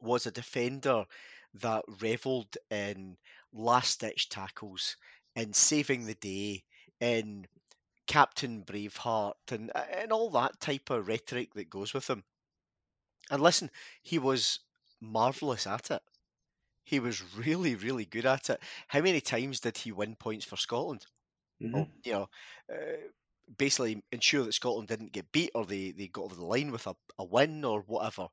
was 0.00 0.26
a 0.26 0.32
defender 0.32 1.04
that 1.54 1.84
revelled 2.00 2.56
in 2.68 3.16
last 3.52 4.00
ditch 4.00 4.28
tackles, 4.28 4.96
in 5.36 5.52
saving 5.52 6.06
the 6.06 6.14
day, 6.14 6.64
in 6.98 7.46
Captain 8.10 8.64
Braveheart, 8.64 9.52
and, 9.52 9.70
and 9.76 10.10
all 10.10 10.30
that 10.30 10.58
type 10.58 10.90
of 10.90 11.06
rhetoric 11.06 11.54
that 11.54 11.70
goes 11.70 11.94
with 11.94 12.10
him. 12.10 12.24
And 13.30 13.40
listen, 13.40 13.70
he 14.02 14.18
was 14.18 14.58
marvellous 15.00 15.64
at 15.68 15.92
it. 15.92 16.02
He 16.82 16.98
was 16.98 17.22
really, 17.36 17.76
really 17.76 18.04
good 18.04 18.26
at 18.26 18.50
it. 18.50 18.60
How 18.88 19.00
many 19.00 19.20
times 19.20 19.60
did 19.60 19.78
he 19.78 19.92
win 19.92 20.16
points 20.16 20.44
for 20.44 20.56
Scotland? 20.56 21.06
Mm-hmm. 21.62 21.72
Well, 21.72 21.88
you 22.02 22.12
know, 22.12 22.28
uh, 22.68 22.96
basically 23.56 24.02
ensure 24.10 24.42
that 24.44 24.54
Scotland 24.54 24.88
didn't 24.88 25.12
get 25.12 25.30
beat 25.30 25.52
or 25.54 25.64
they, 25.64 25.92
they 25.92 26.08
got 26.08 26.24
over 26.24 26.34
the 26.34 26.44
line 26.44 26.72
with 26.72 26.88
a, 26.88 26.96
a 27.16 27.24
win 27.24 27.64
or 27.64 27.82
whatever. 27.82 28.26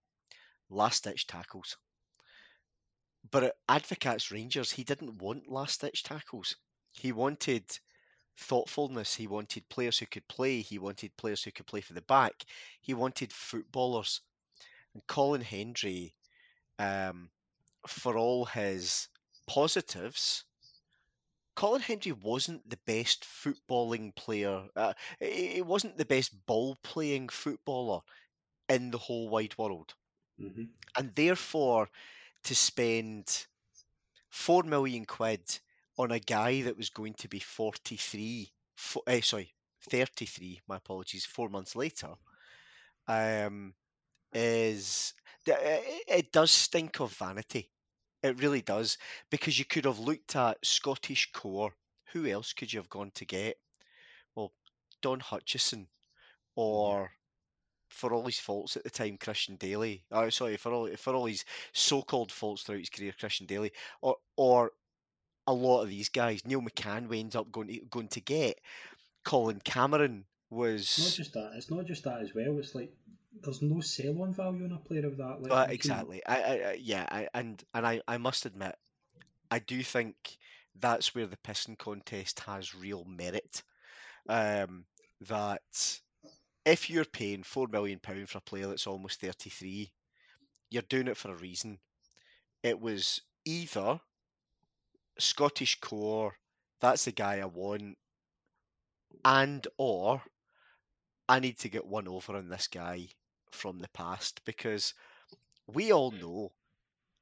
Last 0.72 1.04
ditch 1.04 1.28
tackles. 1.28 1.78
But 3.30 3.44
at 3.44 3.56
Advocaat's 3.70 4.32
Rangers, 4.32 4.72
he 4.72 4.84
didn't 4.84 5.22
want 5.22 5.52
last 5.52 5.82
ditch 5.82 6.02
tackles. 6.02 6.56
He 6.94 7.12
wanted 7.12 7.64
thoughtfulness. 8.38 9.16
He 9.16 9.28
wanted 9.28 9.68
players 9.70 9.98
who 9.98 10.06
could 10.06 10.28
play. 10.28 10.62
He 10.62 10.80
wanted 10.80 11.18
players 11.18 11.44
who 11.44 11.52
could 11.52 11.68
play 11.68 11.82
for 11.82 11.94
the 11.94 12.02
back. 12.02 12.46
He 12.82 12.94
wanted 12.94 13.34
footballers. 13.34 14.22
And 14.94 15.06
Colin 15.08 15.42
Hendry, 15.42 16.14
um, 16.80 17.30
for 17.86 18.18
all 18.18 18.46
his 18.46 19.08
positives, 19.48 20.44
Colin 21.56 21.82
Hendry 21.82 22.12
wasn't 22.12 22.70
the 22.70 22.80
best 22.86 23.26
footballing 23.26 24.16
player. 24.16 24.64
Uh, 24.76 24.94
he 25.20 25.62
wasn't 25.62 25.98
the 25.98 26.06
best 26.06 26.46
ball 26.46 26.78
playing 26.84 27.30
footballer 27.30 28.02
in 28.70 28.92
the 28.92 29.00
whole 29.00 29.30
wide 29.30 29.58
world. 29.58 29.96
Mm-hmm. 30.40 30.66
And 30.96 31.16
therefore, 31.16 31.90
to 32.44 32.56
spend 32.56 33.46
four 34.30 34.62
million 34.64 35.06
quid 35.06 35.42
on 35.98 36.12
a 36.12 36.20
guy 36.20 36.62
that 36.62 36.78
was 36.78 36.90
going 36.90 37.14
to 37.16 37.28
be 37.28 37.40
43, 37.40 38.52
fo- 38.76 39.04
eh, 39.08 39.22
sorry, 39.22 39.54
33, 39.90 40.62
my 40.68 40.78
apologies, 40.78 41.26
four 41.26 41.50
months 41.50 41.76
later, 41.76 42.14
um, 43.08 43.74
is 44.34 45.14
it, 45.46 46.04
it 46.08 46.32
does 46.32 46.52
stink 46.52 47.00
of 47.00 47.14
vanity. 47.14 47.72
It 48.24 48.42
really 48.42 48.62
does 48.62 48.98
because 49.30 49.58
you 49.58 49.66
could 49.66 49.86
have 49.86 50.00
looked 50.00 50.36
at 50.36 50.66
Scottish 50.66 51.32
core. 51.32 51.74
Who 52.14 52.26
else 52.28 52.54
could 52.54 52.72
you 52.72 52.80
have 52.80 52.90
gone 52.90 53.12
to 53.16 53.26
get? 53.26 53.58
Well, 54.36 54.54
Don 55.02 55.20
Hutchison, 55.20 55.88
or 56.56 57.12
for 57.90 58.14
all 58.14 58.26
his 58.26 58.40
faults 58.40 58.78
at 58.78 58.84
the 58.84 58.90
time, 58.90 59.18
Christian 59.18 59.58
Dailly. 59.58 60.04
Oh, 60.12 60.30
sorry, 60.30 60.58
for 60.58 60.72
all 60.72 60.90
for 60.98 61.14
all 61.14 61.26
his 61.26 61.46
so-called 61.74 62.32
faults 62.32 62.64
throughout 62.64 62.80
his 62.80 62.90
career, 62.90 63.14
Christian 63.18 63.46
Dailly, 63.46 63.72
or 64.02 64.18
or 64.36 64.72
a 65.48 65.54
lot 65.54 65.82
of 65.82 65.90
these 65.90 66.10
guys. 66.10 66.46
Neil 66.46 66.62
McCann 66.62 67.14
ends 67.18 67.36
up 67.36 67.52
going 67.52 67.68
to 67.70 67.80
going 67.90 68.10
to 68.10 68.22
get. 68.22 68.60
Colin 69.24 69.60
Cameron 69.64 70.26
was 70.50 70.82
It's 70.82 71.00
not 71.00 71.16
just 71.16 71.34
that. 71.34 71.52
It's 71.56 71.72
not 71.72 71.86
just 71.86 72.04
that 72.04 72.22
as 72.22 72.34
well. 72.36 72.58
It's 72.60 72.76
like 72.76 72.92
there's 73.42 73.62
no 73.62 73.82
sell-on 73.82 74.34
value 74.34 74.66
in 74.66 74.72
a 74.72 74.78
player 74.78 75.06
of 75.06 75.18
that. 75.18 75.42
Like 75.42 75.52
Uh, 75.52 75.66
can- 75.66 75.74
exactly. 75.74 76.22
I, 76.26 76.36
I, 76.36 76.54
I 76.54 76.78
yeah, 76.80 77.06
I, 77.10 77.28
and 77.34 77.64
and 77.74 77.86
I, 77.86 78.02
I 78.08 78.18
must 78.18 78.46
admit, 78.46 78.76
I 79.50 79.60
do 79.60 79.82
think 79.84 80.16
that's 80.80 81.16
where 81.16 81.26
the 81.26 81.38
pissing 81.38 81.78
contest 81.78 82.40
has 82.42 82.76
real 82.76 83.06
merit. 83.06 83.64
Um, 84.30 84.86
that 85.28 86.00
if 86.66 86.90
you're 86.90 87.06
paying 87.06 87.44
four 87.44 87.68
million 87.68 88.00
pound 88.00 88.30
for 88.30 88.40
a 88.40 88.42
player 88.42 88.68
that's 88.68 88.88
almost 88.88 89.22
thirty 89.22 89.50
three, 89.50 89.92
you're 90.70 90.84
doing 90.84 91.08
it 91.08 91.18
for 91.18 91.32
a 91.32 91.36
reason. 91.36 91.80
It 92.64 92.80
was 92.80 93.22
either 93.46 94.00
Scottish 95.20 95.80
core, 95.80 96.38
that's 96.80 97.06
the 97.06 97.12
guy 97.12 97.40
I 97.40 97.46
want, 97.46 97.98
and 99.26 99.68
or 99.78 100.24
I 101.30 101.40
need 101.40 101.58
to 101.60 101.70
get 101.70 101.86
one 101.86 102.08
over 102.10 102.36
on 102.36 102.50
this 102.50 102.68
guy 102.68 103.08
from 103.52 103.80
the 103.80 103.88
past 103.90 104.44
because 104.44 104.94
we 105.68 105.92
all 105.94 106.12
know, 106.12 106.54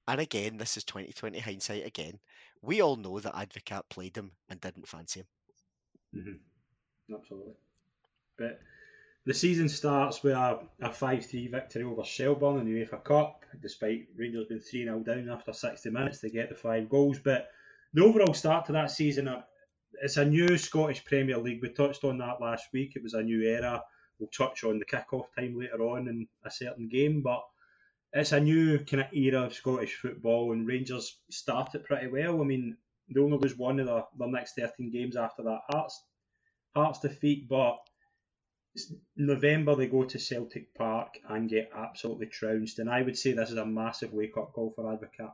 and 0.08 0.22
again, 0.22 0.58
this 0.58 0.78
is 0.78 0.84
2020 0.86 1.40
hindsight 1.40 1.86
again, 1.86 2.20
we 2.62 2.82
all 2.82 2.96
know 2.96 3.20
that 3.20 3.36
Advocaat 3.36 3.90
played 3.90 4.18
him 4.18 4.32
and 4.50 4.62
didn't 4.62 4.88
fancy 4.88 5.22
him. 5.22 5.28
Mhm. 6.16 6.40
Absolutely. 7.14 7.56
But 8.38 8.62
the 9.26 9.34
season 9.34 9.70
starts 9.70 10.24
with 10.24 10.34
a, 10.34 10.68
a 10.82 10.92
5 10.92 11.26
3 11.26 11.48
victory 11.48 11.84
over 11.84 12.04
Shelbourne 12.04 12.60
in 12.60 12.66
the 12.66 12.86
UEFA 12.86 13.04
Cup, 13.04 13.46
despite 13.62 14.10
Rangers 14.16 14.48
being 14.48 14.62
3 14.62 14.84
0 14.86 15.00
down 15.02 15.30
after 15.30 15.54
60 15.54 15.90
minutes 15.90 16.20
to 16.22 16.30
get 16.30 16.50
the 16.50 16.56
five 16.56 16.90
goals. 16.90 17.20
But 17.20 17.52
the 17.96 18.04
overall 18.04 18.34
start 18.34 18.66
to 18.66 18.74
that 18.74 18.92
season, 18.92 19.30
uh, 19.30 19.42
it's 20.02 20.18
a 20.18 20.26
new 20.26 20.58
Scottish 20.58 21.06
Premier 21.06 21.38
League. 21.38 21.62
We 21.62 21.70
touched 21.70 22.04
on 22.04 22.18
that 22.18 22.42
last 22.42 22.66
week. 22.74 22.94
It 22.96 23.04
was 23.04 23.14
a 23.14 23.24
new 23.24 23.42
era. 23.42 23.82
We'll 24.20 24.30
touch 24.38 24.66
on 24.66 24.80
the 24.80 24.86
kick-off 24.86 25.28
time 25.34 25.58
later 25.58 25.82
on 25.82 26.10
in 26.10 26.28
a 26.46 26.52
certain 26.52 26.90
game, 26.90 27.22
but 27.22 27.42
it's 28.12 28.34
a 28.34 28.40
new 28.40 28.80
kind 28.80 29.04
of 29.04 29.14
era 29.14 29.44
of 29.44 29.54
Scottish 29.54 29.96
football, 29.96 30.52
and 30.52 30.68
Rangers 30.68 31.18
started 31.32 31.86
pretty 31.86 32.08
well. 32.08 32.42
I 32.42 32.44
mean, 32.44 32.76
they 33.14 33.22
only 33.22 33.38
lose 33.38 33.58
one 33.58 33.80
of 33.80 33.88
their, 33.88 34.04
their 34.18 34.28
next 34.28 34.56
13 34.56 34.92
games 34.92 35.16
after 35.16 35.44
that 35.44 35.62
Hearts 35.70 36.04
Hearts 36.76 37.00
defeat, 37.00 37.48
but 37.48 37.78
November 39.16 39.74
they 39.76 39.88
go 39.88 40.04
to 40.04 40.20
Celtic 40.20 40.76
Park 40.76 41.18
and 41.30 41.50
get 41.50 41.72
absolutely 41.74 42.28
trounced. 42.28 42.80
And 42.80 42.90
I 42.90 43.02
would 43.04 43.18
say 43.18 43.32
this 43.32 43.52
is 43.52 43.58
a 43.58 43.66
massive 43.66 44.12
wake 44.12 44.36
up 44.36 44.52
call 44.52 44.74
for 44.76 44.84
Advocaat. 44.84 45.34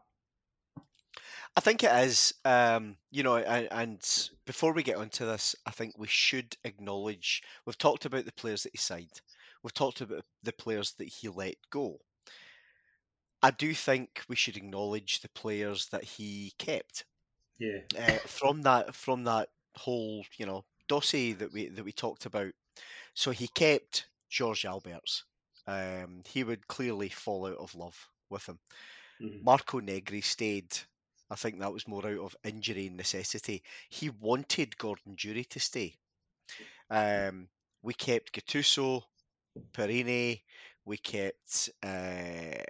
I 1.56 1.62
think 1.62 1.84
it 1.84 1.92
is, 1.92 2.34
um, 2.46 2.98
you 3.10 3.24
know, 3.24 3.38
and, 3.38 3.68
and 3.72 4.30
before 4.46 4.74
we 4.74 4.84
get 4.84 4.98
onto 4.98 5.26
this, 5.26 5.56
I 5.66 5.72
think 5.72 5.98
we 5.98 6.08
should 6.08 6.58
acknowledge 6.66 7.44
we've 7.66 7.78
talked 7.78 8.06
about 8.06 8.26
the 8.26 8.32
players 8.34 8.64
that 8.64 8.74
he 8.74 8.78
signed, 8.78 9.22
we've 9.64 9.74
talked 9.74 10.02
about 10.02 10.26
the 10.44 10.54
players 10.54 10.94
that 10.96 11.08
he 11.08 11.28
let 11.30 11.56
go. 11.70 12.00
I 13.44 13.52
do 13.52 13.76
think 13.76 14.24
we 14.28 14.36
should 14.36 14.58
acknowledge 14.58 15.20
the 15.20 15.30
players 15.30 15.90
that 15.90 16.04
he 16.04 16.54
kept 16.58 17.06
Yeah. 17.58 17.82
uh, 17.98 18.20
from 18.28 18.64
that 18.64 18.96
from 18.96 19.26
that 19.26 19.50
whole 19.78 20.26
you 20.38 20.46
know 20.46 20.66
dossier 20.88 21.34
that 21.34 21.52
we 21.54 21.68
that 21.70 21.84
we 21.86 21.94
talked 21.94 22.26
about 22.26 22.54
So 23.16 23.32
he 23.32 23.48
kept 23.50 24.10
Jörg 24.32 24.66
Albertz. 24.66 25.24
Um, 25.68 26.24
he 26.28 26.44
would 26.44 26.68
clearly 26.68 27.10
fall 27.10 27.48
out 27.48 27.58
of 27.60 27.76
love 27.76 28.10
with 28.30 28.48
him. 28.50 28.60
Mhm. 29.20 29.42
Marco 29.42 29.80
Negri 29.80 30.22
stayed. 30.22 30.78
I 31.32 31.36
think 31.36 31.60
that 31.60 31.74
was 31.74 31.88
more 31.88 32.06
out 32.06 32.20
of 32.20 32.36
injury 32.44 32.88
and 32.88 32.98
necessity. 32.98 33.64
He 33.90 34.10
wanted 34.10 34.78
Gordon 34.78 35.16
Durie 35.16 35.46
to 35.46 35.60
stay. 35.60 35.96
Um, 36.90 37.48
we 37.82 37.94
kept 37.94 38.34
Gattuso, 38.34 39.04
Porrini, 39.74 40.42
we 40.86 40.98
kept 40.98 41.70
uh, 41.84 42.62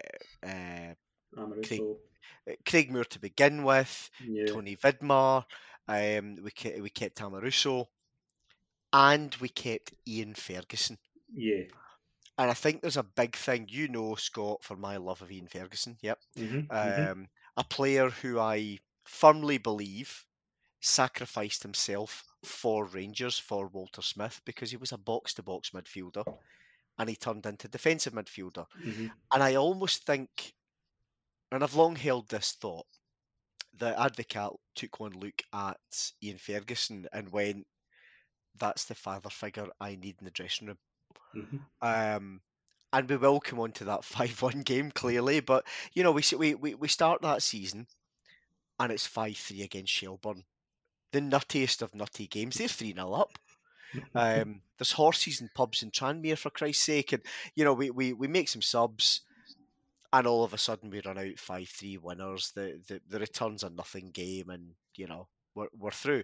uh, 0.46 0.94
Amoruso. 1.38 1.98
Craig 2.66 2.92
Moore 2.92 3.06
to 3.06 3.20
begin 3.20 3.64
with, 3.64 4.10
Yeah. 4.20 4.46
Tony 4.46 4.76
Vidmar, 4.78 5.46
um, 5.88 6.36
we, 6.44 6.52
kept, 6.52 6.80
we 6.82 6.90
kept 6.90 7.20
Amoruso, 7.20 7.88
and 8.94 9.36
we 9.36 9.50
kept 9.50 9.94
Ian 10.08 10.34
Ferguson. 10.36 10.98
Yeah. 11.34 11.64
And 12.38 12.50
I 12.50 12.54
think 12.54 12.82
there's 12.82 12.98
a 12.98 13.04
big 13.04 13.36
thing, 13.36 13.68
you 13.70 13.88
know, 13.88 14.16
Scott, 14.16 14.64
for 14.64 14.76
my 14.76 14.98
love 14.98 15.22
of 15.22 15.32
Ian 15.32 15.48
Ferguson. 15.48 15.98
Yep. 16.02 16.20
Mhm, 16.38 16.68
mhm. 16.68 17.12
Um, 17.12 17.28
a 17.58 17.64
player 17.64 18.10
who 18.10 18.40
I 18.40 18.80
firmly 19.06 19.58
believe 19.58 20.26
sacrificed 20.82 21.64
himself 21.64 22.26
for 22.44 22.86
Rangers 22.86 23.40
for 23.40 23.68
Walter 23.68 24.02
Smith 24.04 24.42
because 24.46 24.72
he 24.72 24.78
was 24.78 24.92
a 24.94 24.98
box 25.00 25.34
to 25.36 25.44
box 25.44 25.72
midfielder 25.72 26.26
and 27.00 27.10
he 27.10 27.16
turned 27.16 27.46
into 27.46 27.68
defensive 27.70 28.14
midfielder. 28.14 28.68
Mhm. 28.84 29.22
And 29.34 29.44
I 29.44 29.56
almost 29.56 30.06
think, 30.06 30.56
and 31.52 31.64
I've 31.64 31.76
long 31.76 31.96
held 31.98 32.30
this 32.30 32.54
thought, 32.54 32.88
that 33.74 33.98
Advocaat 33.98 34.58
took 34.76 35.00
one 35.00 35.14
look 35.14 35.42
at 35.54 36.14
Ian 36.24 36.38
Ferguson 36.40 37.08
and 37.14 37.32
went, 37.32 37.68
that's 38.56 38.86
the 38.86 38.96
father 38.96 39.30
figure 39.30 39.68
I 39.82 39.96
need 39.96 40.18
in 40.20 40.26
the 40.26 40.32
dressing 40.32 40.68
room. 40.68 40.80
Mhm. 41.34 41.66
Um, 41.82 42.42
and 42.94 43.10
we 43.10 43.18
will 43.18 43.40
come 43.40 43.60
on 43.60 43.72
to 43.74 43.86
that 43.86 44.04
5 44.06 44.42
1 44.42 44.62
game 44.62 44.92
clearly, 44.92 45.40
but 45.40 45.66
you 45.94 46.04
know, 46.04 46.12
we, 46.12 46.24
we, 46.38 46.56
we, 46.56 46.76
we 46.76 46.88
start 46.88 47.22
that 47.22 47.44
season 47.44 47.88
and 48.80 48.92
it's 48.92 49.08
5 49.08 49.38
3 49.38 49.62
against 49.62 49.94
Shelbourne. 49.94 50.44
The 51.12 51.20
nuttiest 51.20 51.82
of 51.82 51.94
nutty 51.94 52.28
games. 52.28 52.56
They're 52.56 52.68
3 52.68 52.94
0 52.94 53.14
up. 53.14 53.38
Um, 54.16 54.62
there's 54.78 54.94
horses 54.94 55.42
and 55.42 55.54
pubs 55.54 55.84
in 55.84 55.92
Tranmere 55.92 56.38
for 56.38 56.50
Christ's 56.50 56.86
sake, 56.86 57.12
and 57.12 57.22
you 57.56 57.66
know 57.66 57.74
we, 57.74 57.92
we, 57.92 58.14
we 58.14 58.30
make 58.30 58.48
some 58.48 58.62
subs, 58.62 59.20
and 60.14 60.26
all 60.26 60.46
of 60.46 60.54
a 60.54 60.58
sudden 60.58 60.90
we 60.90 61.02
run 61.06 61.18
out 61.18 61.38
five 61.38 61.68
three 61.68 61.98
winners. 61.98 62.54
The, 62.56 62.80
the 62.88 63.02
the 63.10 63.20
returns 63.20 63.66
are 63.66 63.70
nothing 63.70 64.12
game, 64.12 64.50
and 64.50 64.72
you 64.96 65.08
know 65.08 65.28
we're 65.56 65.68
we're 65.78 65.92
through. 65.92 66.24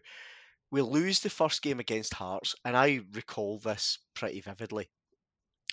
We 0.71 0.81
lose 0.81 1.19
the 1.19 1.29
first 1.29 1.61
game 1.61 1.81
against 1.81 2.13
Hearts, 2.13 2.55
and 2.63 2.77
I 2.77 3.01
recall 3.11 3.59
this 3.59 3.99
pretty 4.13 4.39
vividly. 4.39 4.89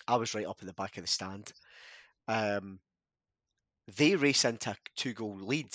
I 0.07 0.17
was 0.17 0.35
right 0.35 0.47
up 0.47 0.59
at 0.61 0.67
the 0.67 0.75
back 0.75 0.97
of 0.97 1.05
the 1.05 1.09
stand. 1.09 1.53
Um, 2.29 2.81
they 3.97 4.17
race 4.17 4.45
into 4.45 4.71
a 4.71 4.77
two 4.97 5.13
goal 5.13 5.37
lead. 5.37 5.71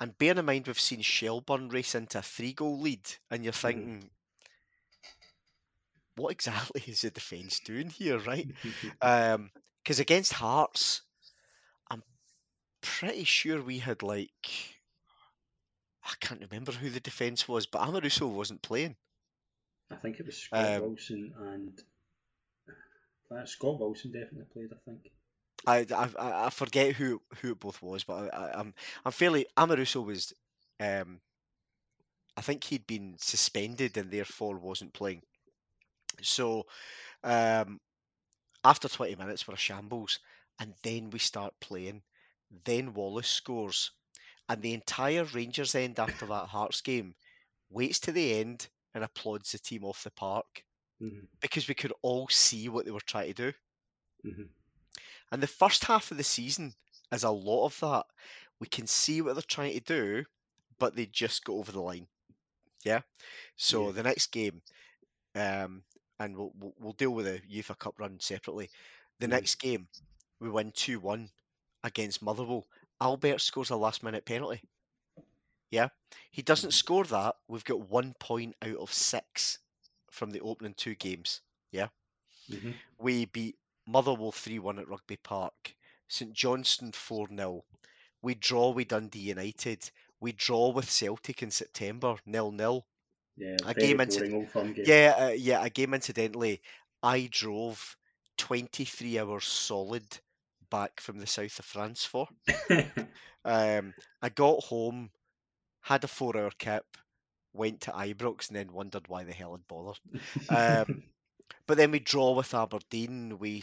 And 0.00 0.16
bear 0.18 0.36
in 0.36 0.44
mind, 0.44 0.66
we've 0.66 0.78
seen 0.78 1.00
Shelbourne 1.02 1.68
race 1.68 1.94
into 1.94 2.18
a 2.18 2.22
three 2.22 2.52
goal 2.52 2.80
lead, 2.80 3.08
and 3.30 3.44
you're 3.44 3.52
thinking, 3.52 4.10
what 6.16 6.32
exactly 6.32 6.82
is 6.86 7.02
the 7.02 7.10
defence 7.10 7.60
doing 7.60 7.90
here, 7.90 8.18
right? 8.18 8.48
Because 9.82 10.00
against 10.00 10.32
Hearts, 10.32 11.02
I'm 11.90 12.02
pretty 12.80 13.24
sure 13.24 13.60
we 13.60 13.78
had 13.78 14.02
like 14.02 14.74
I 16.04 16.14
can't 16.20 16.40
remember 16.40 16.72
who 16.72 16.90
the 16.90 17.00
defence 17.00 17.48
was, 17.48 17.66
but 17.66 17.82
Amoruso 17.82 18.28
wasn't 18.28 18.62
playing. 18.62 18.96
I 19.90 19.96
think 19.96 20.20
it 20.20 20.26
was 20.26 20.36
Scott 20.38 20.76
Um, 20.76 20.82
Wilson 20.82 21.34
and 21.38 21.82
uh, 23.30 23.44
Scott 23.44 23.80
Wilson 23.80 24.12
definitely 24.12 24.46
played. 24.52 24.70
I 24.72 24.76
think. 24.84 25.10
I, 25.66 25.86
I 25.92 26.46
I 26.46 26.50
forget 26.50 26.94
who 26.94 27.22
who 27.40 27.52
it 27.52 27.60
both 27.60 27.80
was, 27.82 28.04
but 28.04 28.34
I, 28.34 28.36
I, 28.36 28.60
I'm 28.60 28.74
I'm 29.04 29.12
fairly 29.12 29.46
Amoruso 29.56 30.04
was, 30.04 30.32
um, 30.80 31.20
I 32.36 32.42
think 32.42 32.64
he'd 32.64 32.86
been 32.86 33.16
suspended 33.18 33.96
and 33.96 34.10
therefore 34.10 34.58
wasn't 34.58 34.92
playing. 34.92 35.22
So, 36.22 36.66
um, 37.22 37.80
after 38.62 38.88
20 38.88 39.16
minutes 39.16 39.48
we're 39.48 39.54
a 39.54 39.58
shambles, 39.58 40.18
and 40.60 40.74
then 40.82 41.10
we 41.10 41.18
start 41.18 41.54
playing. 41.60 42.02
Then 42.64 42.94
Wallace 42.94 43.28
scores, 43.28 43.90
and 44.48 44.60
the 44.60 44.74
entire 44.74 45.24
Rangers 45.24 45.74
end 45.74 45.98
after 45.98 46.26
that 46.26 46.46
Hearts 46.46 46.82
game 46.82 47.14
waits 47.70 47.98
to 48.00 48.12
the 48.12 48.34
end 48.34 48.68
and 48.94 49.02
applauds 49.02 49.52
the 49.52 49.58
team 49.58 49.84
off 49.84 50.04
the 50.04 50.10
park 50.10 50.64
Mhm. 51.04 51.28
because 51.40 51.68
we 51.68 51.74
could 51.74 51.92
all 52.02 52.28
see 52.28 52.68
what 52.68 52.84
they 52.86 52.92
were 52.92 53.00
trying 53.00 53.34
to 53.34 53.52
do. 53.52 53.58
Mhm. 54.24 54.50
And 55.32 55.42
the 55.42 55.46
first 55.48 55.84
half 55.84 56.10
of 56.10 56.16
the 56.18 56.24
season 56.24 56.74
is 57.12 57.24
a 57.24 57.30
lot 57.30 57.66
of 57.66 57.80
that. 57.80 58.06
We 58.60 58.68
can 58.68 58.86
see 58.86 59.20
what 59.22 59.34
they're 59.34 59.42
trying 59.42 59.74
to 59.74 59.80
do, 59.80 60.26
but 60.78 60.94
they 60.96 61.06
just 61.06 61.44
go 61.44 61.58
over 61.58 61.72
the 61.72 61.82
line. 61.82 62.08
Yeah. 62.84 63.02
So 63.56 63.90
Yeah. 63.90 63.92
the 63.92 64.02
next 64.02 64.28
game, 64.32 64.62
um, 65.34 65.84
and 66.18 66.36
we'll, 66.36 66.52
we'll 66.54 66.74
we'll 66.78 66.92
deal 66.94 67.10
with 67.14 67.26
the 67.26 67.40
UEFA 67.62 67.78
Cup 67.78 67.98
run 67.98 68.20
separately. 68.20 68.70
The 69.20 69.26
Mhm. 69.26 69.30
next 69.30 69.56
game, 69.56 69.88
we 70.40 70.50
win 70.50 70.72
two 70.72 71.00
one 71.00 71.32
against 71.82 72.22
Motherwell. 72.22 72.68
Albert 73.00 73.40
scores 73.40 73.70
a 73.70 73.76
last 73.76 74.02
minute 74.02 74.24
penalty. 74.26 74.62
Yeah. 75.70 75.88
He 76.30 76.42
doesn't 76.42 76.70
Mhm. 76.70 76.72
score 76.72 77.04
that. 77.06 77.36
We've 77.48 77.64
got 77.64 77.88
one 77.88 78.14
point 78.14 78.56
out 78.62 78.76
of 78.76 78.92
six 78.92 79.58
from 80.14 80.30
the 80.30 80.40
opening 80.40 80.74
two 80.74 80.94
games. 80.94 81.40
Mhm. 82.50 82.74
We 82.98 83.24
beat 83.24 83.56
Motherwell 83.86 84.30
3 84.32 84.58
1 84.58 84.78
at 84.78 84.88
Rugby 84.88 85.16
Park, 85.16 85.74
St 86.08 86.32
Johnstone 86.34 86.92
4 86.92 87.28
0. 87.28 87.64
We 88.20 88.34
draw 88.34 88.70
with 88.70 88.88
Dundee 88.88 89.18
United. 89.30 89.90
We 90.20 90.32
draw 90.32 90.68
with 90.70 90.90
Celtic 90.90 91.42
in 91.42 91.50
September, 91.50 92.16
nil 92.26 92.52
nil. 92.52 92.86
Yeah. 93.36 93.56
A 93.64 93.72
game 93.74 94.00
into- 94.00 94.18
boring 94.20 94.46
firm 94.46 94.72
game. 94.74 94.84
Yeah, 94.86 95.14
uh, 95.18 95.28
yeah, 95.30 95.64
a 95.64 95.70
game 95.70 95.94
incidentally. 95.94 96.60
I 97.02 97.28
drove 97.32 97.96
23 98.36 99.18
hours 99.18 99.44
solid 99.46 100.04
back 100.70 101.00
from 101.00 101.18
the 101.18 101.26
south 101.26 101.58
of 101.58 101.64
France 101.64 102.04
for. 102.04 102.28
Um, 103.46 103.94
I 104.22 104.30
got 104.30 104.64
home, 104.64 105.10
had 105.82 106.02
a 106.04 106.08
four 106.08 106.36
hour 106.36 106.50
kip, 106.58 106.86
went 107.54 107.82
to 107.82 107.92
Ibrox, 107.92 108.48
and 108.48 108.56
then 108.56 108.72
wondered 108.72 109.08
why 109.08 109.24
the 109.24 109.32
hell 109.32 109.54
I'd 109.54 109.66
bothered. 109.68 110.00
Um, 110.50 110.86
But 111.66 111.76
then 111.78 111.90
we 111.92 112.00
draw 112.00 112.32
with 112.32 112.54
Aberdeen. 112.54 113.38
We 113.38 113.62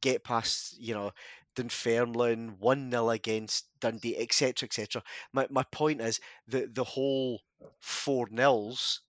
get 0.00 0.24
past, 0.24 0.78
you 0.78 0.94
know, 0.94 1.12
Dunfermline, 1.56 2.58
1 2.58 2.90
0 2.90 3.10
against 3.10 3.68
Dundee, 3.80 4.16
etc. 4.18 4.66
etc. 4.66 5.02
My, 5.32 5.46
my 5.50 5.64
point 5.72 6.00
is 6.02 6.20
that 6.48 6.74
the 6.74 6.84
whole 6.84 7.40
four 7.80 8.28
nils 8.30 9.02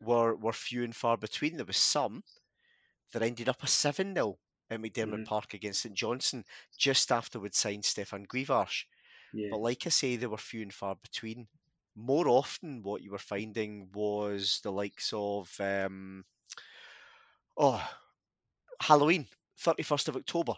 were, 0.00 0.36
were 0.36 0.52
few 0.52 0.84
and 0.84 0.94
far 0.96 1.16
between. 1.16 1.56
There 1.56 1.66
was 1.66 1.78
some 1.78 2.24
that 3.12 3.22
ended 3.22 3.48
up 3.48 3.62
a 3.62 3.66
7 3.66 4.14
0 4.14 4.38
at 4.70 4.80
McDiarmid 4.80 5.20
Mhm. 5.20 5.24
Park 5.24 5.54
against 5.54 5.82
St 5.82 5.94
Johnstone 5.94 6.44
just 6.76 7.12
after 7.12 7.40
we'd 7.40 7.54
signed 7.54 7.84
Stefan 7.84 8.26
Guivarc'h. 8.26 8.84
yeah. 9.32 9.48
But 9.50 9.58
like 9.60 9.86
I 9.86 9.90
say, 9.90 10.16
they 10.16 10.26
were 10.26 10.38
few 10.38 10.62
and 10.62 10.74
far 10.74 10.96
between. 10.96 11.48
More 11.96 12.28
often, 12.28 12.82
what 12.82 13.02
you 13.02 13.12
were 13.12 13.18
finding 13.18 13.88
was 13.92 14.60
the 14.62 14.72
likes 14.72 15.12
of 15.14 15.54
um, 15.60 16.24
oh 17.56 17.82
Halloween, 18.80 19.26
thirty 19.58 19.82
first 19.82 20.08
of 20.08 20.16
October. 20.16 20.54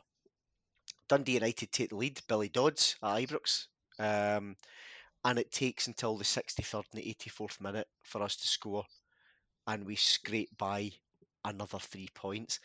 Dundee 1.09 1.35
United 1.35 1.71
take 1.71 1.91
the 1.91 1.97
lead. 1.97 2.21
Billy 2.27 2.49
Dodds 2.49 2.97
at 3.03 3.19
Ibrox, 3.19 3.67
um, 3.99 4.57
and 5.25 5.39
it 5.39 5.53
takes 5.53 5.87
until 5.87 6.17
the 6.17 6.25
sixty 6.25 6.63
third 6.63 6.85
and 6.93 7.03
the 7.03 7.09
eighty 7.09 7.31
fourth 7.31 7.61
minute 7.61 7.87
for 8.03 8.23
us 8.23 8.37
to 8.37 8.47
score, 8.47 8.85
and 9.67 9.85
we 9.85 9.95
scrape 9.95 10.57
by 10.57 10.91
another 11.45 11.79
three 11.79 12.09
points. 12.15 12.61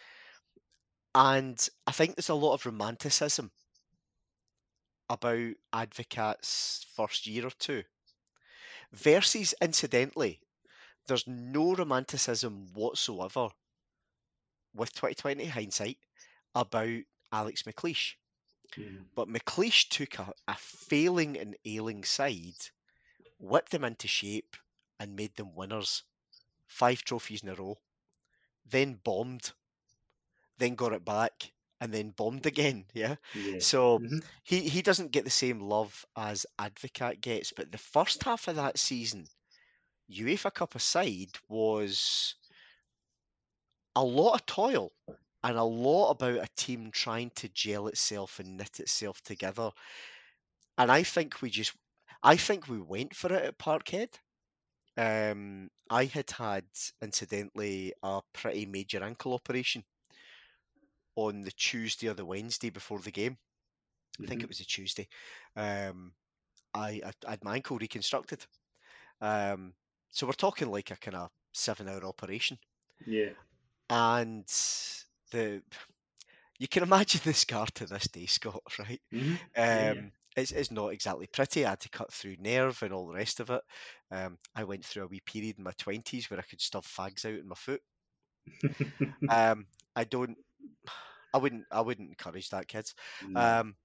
And 1.14 1.68
I 1.86 1.92
think 1.92 2.16
there's 2.16 2.30
a 2.30 2.34
lot 2.34 2.54
of 2.54 2.66
romanticism 2.66 3.52
about 5.10 5.52
Advocaat's 5.74 6.86
first 6.96 7.28
year 7.28 7.46
or 7.46 7.52
two. 7.60 7.84
Versus, 8.94 9.54
incidentally, 9.62 10.40
there's 11.08 11.28
no 11.28 11.76
romanticism 11.76 12.74
whatsoever 12.74 13.50
with 14.74 14.94
2020 14.94 15.46
hindsight 15.46 15.98
about 16.56 17.04
Alex 17.32 17.64
McLeish. 17.64 18.16
Mhm. 18.72 19.06
But 19.16 19.28
McLeish 19.30 19.90
took 19.90 20.20
a, 20.20 20.34
a 20.48 20.56
failing 20.56 21.38
and 21.38 21.58
ailing 21.66 22.04
side, 22.04 22.56
whipped 23.40 23.72
them 23.72 23.84
into 23.86 24.08
shape, 24.08 24.56
and 25.00 25.16
made 25.16 25.36
them 25.36 25.56
winners. 25.56 26.04
Five 26.68 27.04
trophies 27.04 27.44
in 27.44 27.50
a 27.50 27.56
row. 27.56 27.80
Then 28.66 28.96
bombed. 28.96 29.54
Then 30.58 30.76
got 30.76 30.94
it 30.94 31.04
back. 31.04 31.52
And 31.82 31.94
then 31.94 32.12
bombed 32.12 32.46
again. 32.46 32.86
Yeah. 32.94 33.18
Yeah. 33.34 33.60
So 33.60 34.00
Mhm. 34.00 34.22
he, 34.46 34.70
he 34.70 34.82
doesn't 34.82 35.12
get 35.12 35.26
the 35.26 35.30
same 35.30 35.60
love 35.60 36.06
as 36.16 36.46
Advocaat 36.60 37.20
gets. 37.20 37.52
But 37.52 37.72
the 37.74 37.78
first 37.78 38.24
half 38.24 38.48
of 38.48 38.56
that 38.56 38.80
season, 38.80 39.28
UEFA 40.12 40.54
Cup 40.54 40.76
aside, 40.76 41.38
was 41.50 42.36
a 43.96 44.04
lot 44.04 44.34
of 44.36 44.46
toil 44.46 44.92
and 45.44 45.58
a 45.58 45.64
lot 45.64 46.12
about 46.12 46.36
a 46.44 46.48
team 46.56 46.92
trying 46.92 47.30
to 47.32 47.50
gel 47.50 47.88
itself 47.88 48.40
and 48.40 48.58
knit 48.58 48.80
itself 48.80 49.22
together. 49.22 49.72
And 50.78 50.92
I 50.92 51.04
think 51.04 51.42
we 51.42 51.50
just, 51.50 51.76
I 52.24 52.36
think 52.38 52.68
we 52.68 52.80
went 52.82 53.16
for 53.16 53.28
it 53.34 53.44
at 53.44 53.58
Parkhead. 53.58 54.20
Um, 54.98 55.70
I 55.90 56.06
had 56.06 56.32
had, 56.32 56.68
incidentally, 57.02 57.94
a 58.04 58.22
pretty 58.34 58.66
major 58.68 59.04
ankle 59.04 59.34
operation 59.34 59.86
on 61.16 61.42
the 61.42 61.52
Tuesday 61.52 62.08
or 62.10 62.14
the 62.14 62.26
Wednesday 62.26 62.70
before 62.70 63.00
the 63.00 63.12
game. 63.12 63.38
I 64.24 64.28
think 64.28 64.44
Mhm. 64.44 64.44
it 64.44 64.50
was 64.50 64.60
a 64.62 64.66
Tuesday. 64.66 65.08
Um, 65.56 66.14
I, 66.74 67.02
I 67.28 67.32
had 67.32 67.44
my 67.44 67.56
ankle 67.56 67.78
reconstructed. 67.78 68.46
Um, 69.22 69.74
so 70.12 70.28
we're 70.28 70.34
talking 70.34 70.70
like 70.72 70.92
a 70.92 70.98
kind 70.98 71.16
of 71.18 71.32
seven-hour 71.54 72.06
operation, 72.06 72.60
Yeah. 73.06 73.34
and 73.90 74.46
the 75.32 75.62
you 76.60 76.68
can 76.68 76.84
imagine 76.84 77.22
the 77.26 77.34
scar 77.34 77.68
to 77.76 77.86
this 77.86 78.08
day, 78.10 78.26
Scott. 78.26 78.62
Right? 78.80 79.02
hmm 79.12 79.36
Yeah. 79.72 80.02
Um, 80.02 80.12
it's, 80.38 80.52
it's 80.52 80.72
not 80.72 80.90
exactly 80.94 81.28
pretty. 81.28 81.66
I 81.66 81.72
had 81.72 81.82
to 81.82 81.90
cut 81.90 82.14
through 82.14 82.38
nerve 82.40 82.82
and 82.84 82.94
all 82.94 83.08
the 83.08 83.16
rest 83.16 83.40
of 83.40 83.50
it. 83.50 83.62
Um, 84.12 84.38
I 84.56 84.64
went 84.64 84.86
through 84.86 85.04
a 85.06 85.08
wee 85.08 85.22
period 85.26 85.58
in 85.58 85.64
my 85.64 85.74
twenties 85.78 86.30
where 86.30 86.40
I 86.40 86.44
could 86.44 86.62
stuff 86.62 86.88
fags 86.88 87.26
out 87.26 87.40
in 87.40 87.48
my 87.48 87.56
foot. 87.56 87.82
Um, 89.30 89.68
I 89.96 90.04
don't. 90.04 90.38
I 91.34 91.38
wouldn't. 91.38 91.66
I 91.72 91.82
wouldn't 91.82 92.10
encourage 92.10 92.50
that, 92.50 92.68
kids. 92.68 92.94
No. 93.28 93.40
Um, 93.40 93.76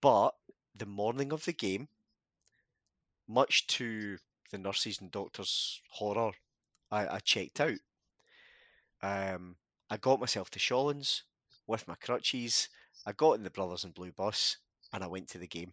but 0.00 0.34
the 0.76 0.86
morning 0.86 1.32
of 1.32 1.44
the 1.44 1.52
game, 1.52 1.88
much 3.28 3.66
to 3.68 4.18
the 4.50 4.58
nurses 4.58 5.00
and 5.00 5.10
doctors' 5.10 5.80
horror, 5.90 6.32
I, 6.90 7.16
I 7.16 7.18
checked 7.20 7.60
out. 7.60 7.78
Um, 9.02 9.56
I 9.90 9.96
got 9.96 10.20
myself 10.20 10.50
to 10.50 10.58
Shawlands 10.58 11.22
with 11.66 11.86
my 11.88 11.94
crutches. 11.96 12.68
I 13.06 13.12
got 13.12 13.32
in 13.32 13.42
the 13.42 13.50
Brothers 13.50 13.84
in 13.84 13.90
Blue 13.90 14.12
bus 14.12 14.58
and 14.92 15.02
I 15.02 15.06
went 15.06 15.28
to 15.28 15.38
the 15.38 15.46
game. 15.46 15.72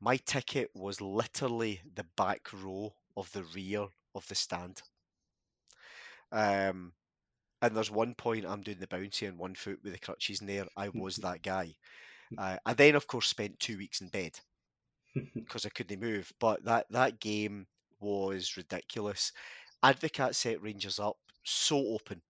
My 0.00 0.16
ticket 0.18 0.70
was 0.74 1.00
literally 1.00 1.80
the 1.94 2.06
back 2.16 2.52
row 2.52 2.92
of 3.16 3.30
the 3.32 3.42
rear 3.44 3.86
of 4.14 4.26
the 4.28 4.34
stand. 4.34 4.82
Um, 6.30 6.92
and 7.62 7.76
there's 7.76 7.90
one 7.90 8.14
point 8.14 8.46
I'm 8.46 8.62
doing 8.62 8.78
the 8.78 8.86
bouncy 8.86 9.28
on 9.28 9.36
one 9.38 9.54
foot 9.54 9.80
with 9.82 9.92
the 9.92 9.98
crutches 9.98 10.40
in 10.40 10.46
there. 10.46 10.66
I 10.76 10.88
was 10.94 11.16
that 11.16 11.42
guy. 11.42 11.74
Uh, 12.36 12.56
I 12.64 12.74
then, 12.74 12.94
of 12.94 13.06
course, 13.06 13.26
spent 13.26 13.58
two 13.58 13.78
weeks 13.78 14.00
in 14.00 14.08
bed 14.08 14.38
because 15.34 15.66
I 15.66 15.70
couldn't 15.70 16.00
move. 16.00 16.30
But 16.38 16.64
that 16.64 16.86
that 16.90 17.20
game 17.20 17.66
was 18.00 18.56
ridiculous. 18.56 19.32
Advocaat 19.82 20.34
set 20.34 20.62
Rangers 20.62 20.98
up 20.98 21.16
so 21.44 21.78
open, 21.78 22.20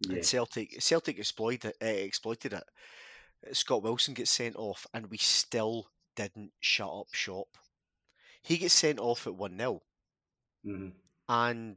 yeah. 0.00 0.16
and 0.16 0.24
Celtic 0.24 0.80
Celtic 0.80 1.18
exploited 1.18 1.72
uh, 1.82 1.86
exploited 1.86 2.52
it. 2.52 2.64
Scott 3.52 3.82
Wilson 3.82 4.14
gets 4.14 4.30
sent 4.30 4.56
off, 4.56 4.86
and 4.94 5.10
we 5.10 5.18
still 5.18 5.88
didn't 6.16 6.52
shut 6.60 6.88
up 6.88 7.12
shop. 7.12 7.48
He 8.42 8.58
gets 8.58 8.74
sent 8.74 8.98
off 8.98 9.26
at 9.26 9.34
one 9.34 9.56
0 9.56 9.82
hmm 10.64 10.88
and 11.28 11.76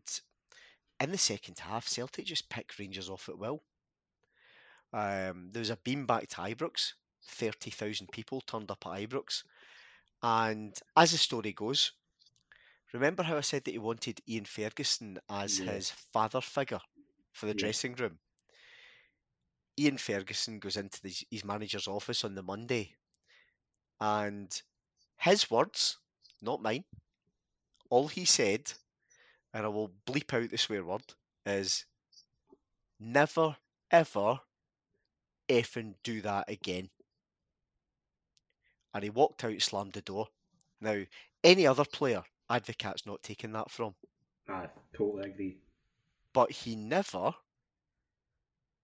in 0.99 1.11
the 1.11 1.17
second 1.17 1.59
half, 1.59 1.87
Celtic 1.87 2.25
just 2.25 2.49
picked 2.49 2.77
Rangers 2.79 3.09
off 3.09 3.29
at 3.29 3.37
will. 3.37 3.63
Um, 4.93 5.51
there 5.51 5.59
was 5.61 5.69
a 5.69 5.77
beam 5.77 6.05
back 6.05 6.27
to 6.29 6.35
Ibrox. 6.37 6.93
Thirty 7.23 7.71
thousand 7.71 8.11
people 8.11 8.41
turned 8.41 8.71
up 8.71 8.85
at 8.85 8.99
Ibrox, 8.99 9.43
and 10.23 10.77
as 10.95 11.11
the 11.11 11.17
story 11.17 11.53
goes, 11.53 11.91
remember 12.93 13.23
how 13.23 13.37
I 13.37 13.41
said 13.41 13.63
that 13.65 13.71
he 13.71 13.77
wanted 13.79 14.21
Ian 14.27 14.45
Ferguson 14.45 15.19
as 15.29 15.59
Yeah. 15.59 15.73
his 15.73 15.91
father 15.91 16.41
figure 16.41 16.81
for 17.31 17.45
the 17.47 17.53
Yeah. 17.53 17.59
dressing 17.59 17.95
room? 17.95 18.19
Ian 19.79 19.97
Ferguson 19.97 20.59
goes 20.59 20.77
into 20.77 21.01
the, 21.01 21.15
his 21.31 21.45
manager's 21.45 21.87
office 21.87 22.23
on 22.23 22.35
the 22.35 22.43
Monday, 22.43 22.95
and 23.99 24.61
his 25.17 25.49
words, 25.51 25.97
not 26.41 26.61
mine, 26.61 26.85
all 27.89 28.07
he 28.07 28.25
said, 28.25 28.71
and 29.53 29.65
I 29.65 29.69
will 29.69 29.89
bleep 30.05 30.33
out 30.33 30.49
the 30.49 30.57
swear 30.57 30.83
word, 30.83 31.03
is 31.45 31.85
never, 32.99 33.57
ever, 33.91 34.39
effing 35.49 35.95
do 36.03 36.21
that 36.21 36.49
again. 36.49 36.89
And 38.93 39.03
he 39.03 39.09
walked 39.09 39.43
out, 39.45 39.61
slammed 39.61 39.93
the 39.93 40.01
door. 40.01 40.27
Now, 40.81 41.05
any 41.43 41.65
other 41.65 41.85
player, 41.85 42.23
Advocaat's 42.49 43.05
not 43.05 43.23
taking 43.23 43.53
that 43.53 43.71
from, 43.71 43.95
I 44.49 44.67
totally 44.93 45.29
agree. 45.29 45.57
but 46.33 46.51
he 46.51 46.75
never, 46.75 47.35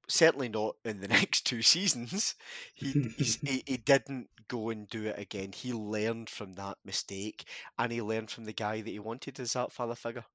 certainly 0.07 0.47
not 0.49 0.77
in 0.85 0.99
the 1.01 1.07
next 1.09 1.41
two 1.45 1.61
seasons, 1.61 2.35
he, 2.73 2.93
he, 3.17 3.63
he 3.65 3.77
didn't 3.77 4.29
go 4.47 4.69
and 4.69 4.87
do 4.89 5.05
it 5.07 5.19
again. 5.19 5.51
He 5.51 5.73
learned 5.73 6.29
from 6.29 6.53
that 6.53 6.77
mistake, 6.85 7.47
and 7.77 7.91
he 7.91 8.01
learned 8.01 8.31
from 8.31 8.45
the 8.45 8.53
guy 8.53 8.81
that 8.81 8.89
he 8.89 8.99
wanted 8.99 9.39
as 9.39 9.53
that 9.53 9.71
father 9.73 9.95
figure. 9.95 10.25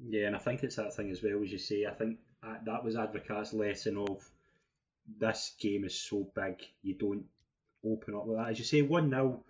Yeah, 0.00 0.26
and 0.26 0.36
I 0.36 0.38
think 0.38 0.62
it's 0.62 0.76
that 0.76 0.94
thing 0.94 1.10
as 1.10 1.22
well 1.22 1.42
as 1.42 1.52
you 1.52 1.58
say. 1.58 1.86
I 1.86 1.92
think 1.92 2.18
that 2.64 2.84
was 2.84 2.96
Advocaat's 2.96 3.52
lesson 3.52 3.96
of 3.96 4.28
this 5.18 5.54
game 5.58 5.84
is 5.84 5.98
so 5.98 6.30
big, 6.34 6.62
you 6.82 6.94
don't 6.94 7.24
open 7.84 8.14
up 8.14 8.26
with 8.26 8.38
that. 8.38 8.50
As 8.50 8.58
you 8.58 8.64
say, 8.64 8.82
one 8.82 9.10
0 9.10 9.44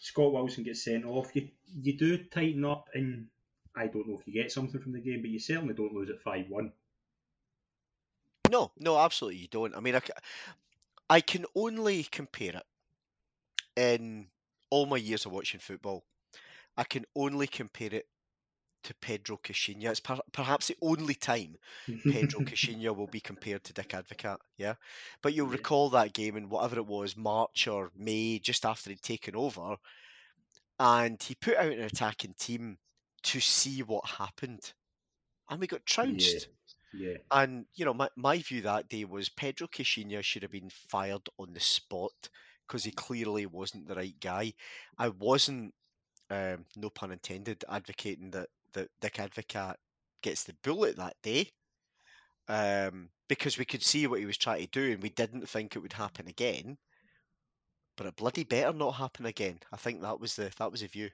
Scott 0.00 0.32
Wilson 0.32 0.64
gets 0.64 0.84
sent 0.84 1.04
off. 1.04 1.34
You 1.34 1.48
you 1.82 1.96
do 1.96 2.16
tighten 2.16 2.64
up, 2.64 2.88
and 2.94 3.26
I 3.76 3.86
don't 3.86 4.08
know 4.08 4.18
if 4.18 4.26
you 4.26 4.32
get 4.32 4.52
something 4.52 4.80
from 4.80 4.92
the 4.92 5.00
game, 5.00 5.20
but 5.20 5.30
you 5.30 5.38
certainly 5.38 5.74
don't 5.74 5.92
lose 5.92 6.10
at 6.10 6.22
five 6.22 6.48
one. 6.48 6.72
No, 8.50 8.72
no, 8.78 8.98
absolutely 8.98 9.40
you 9.40 9.48
don't. 9.48 9.76
I 9.76 9.80
mean, 9.80 9.94
I, 9.94 10.00
I 11.08 11.20
can 11.20 11.44
only 11.54 12.04
compare 12.04 12.56
it 12.56 12.66
in 13.76 14.26
all 14.70 14.86
my 14.86 14.96
years 14.96 15.26
of 15.26 15.32
watching 15.32 15.60
football. 15.60 16.04
I 16.76 16.84
can 16.84 17.04
only 17.14 17.46
compare 17.46 17.92
it 17.92 18.06
to 18.84 18.94
Pedro 18.94 19.36
Caixinha. 19.38 19.90
It's 19.90 20.00
per, 20.00 20.18
perhaps 20.32 20.68
the 20.68 20.76
only 20.82 21.14
time 21.14 21.56
Pedro 22.08 22.40
Caixinha 22.46 22.94
will 22.96 23.08
be 23.08 23.20
compared 23.20 23.64
to 23.64 23.72
Dick 23.72 23.90
Advocaat. 23.90 24.38
Yeah, 24.56 24.74
but 25.22 25.34
you'll 25.34 25.46
Yeah. 25.46 25.56
recall 25.58 25.90
that 25.90 26.14
game 26.14 26.36
in 26.36 26.48
whatever 26.48 26.76
it 26.78 26.86
was, 26.86 27.16
March 27.16 27.66
or 27.68 27.90
May, 27.94 28.38
just 28.38 28.64
after 28.66 28.90
he'd 28.90 29.02
taken 29.02 29.36
over, 29.36 29.76
and 30.78 31.22
he 31.22 31.34
put 31.34 31.56
out 31.56 31.72
an 31.72 31.80
attacking 31.80 32.34
team 32.34 32.78
to 33.22 33.40
see 33.40 33.82
what 33.82 34.06
happened, 34.08 34.72
and 35.50 35.60
we 35.60 35.66
got 35.68 35.86
trounced. 35.86 36.48
yeah, 36.92 37.18
And 37.32 37.66
you 37.74 37.84
know, 37.84 37.94
my, 37.94 38.10
my 38.16 38.38
view 38.38 38.62
that 38.62 38.88
day 38.88 39.04
was 39.04 39.28
Pedro 39.30 39.68
Caixinha 39.68 40.24
should 40.24 40.42
have 40.42 40.52
been 40.52 40.70
fired 40.70 41.28
on 41.38 41.52
the 41.54 41.60
spot 41.60 42.30
because 42.66 42.84
he 42.84 42.92
clearly 42.92 43.46
wasn't 43.46 43.88
the 43.88 43.96
right 43.96 44.18
guy. 44.20 44.54
I 44.98 45.10
wasn't, 45.10 45.74
um, 46.30 46.66
no 46.76 46.90
pun 46.90 47.12
intended, 47.12 47.64
advocating 47.68 48.30
that 48.32 48.50
that 48.74 48.88
Dick 49.00 49.14
Advocaat 49.14 49.76
gets 50.22 50.44
the 50.44 50.54
bullet 50.62 50.96
that 50.96 51.16
day, 51.22 51.50
um, 52.48 53.08
because 53.28 53.58
we 53.58 53.64
could 53.64 53.82
see 53.82 54.06
what 54.06 54.20
he 54.20 54.26
was 54.26 54.36
trying 54.38 54.62
to 54.62 54.68
do, 54.68 54.92
and 54.92 55.02
we 55.02 55.10
didn't 55.10 55.48
think 55.48 55.76
it 55.76 55.80
would 55.80 55.92
happen 55.92 56.28
again. 56.28 56.76
But 57.96 58.06
it 58.06 58.16
bloody 58.16 58.44
better 58.44 58.72
not 58.72 58.92
happen 58.92 59.26
again. 59.26 59.60
I 59.72 59.76
think 59.76 60.00
that 60.00 60.20
was 60.20 60.34
the 60.36 60.50
that 60.58 60.70
was 60.70 60.80
the 60.80 60.88
view. 60.88 61.10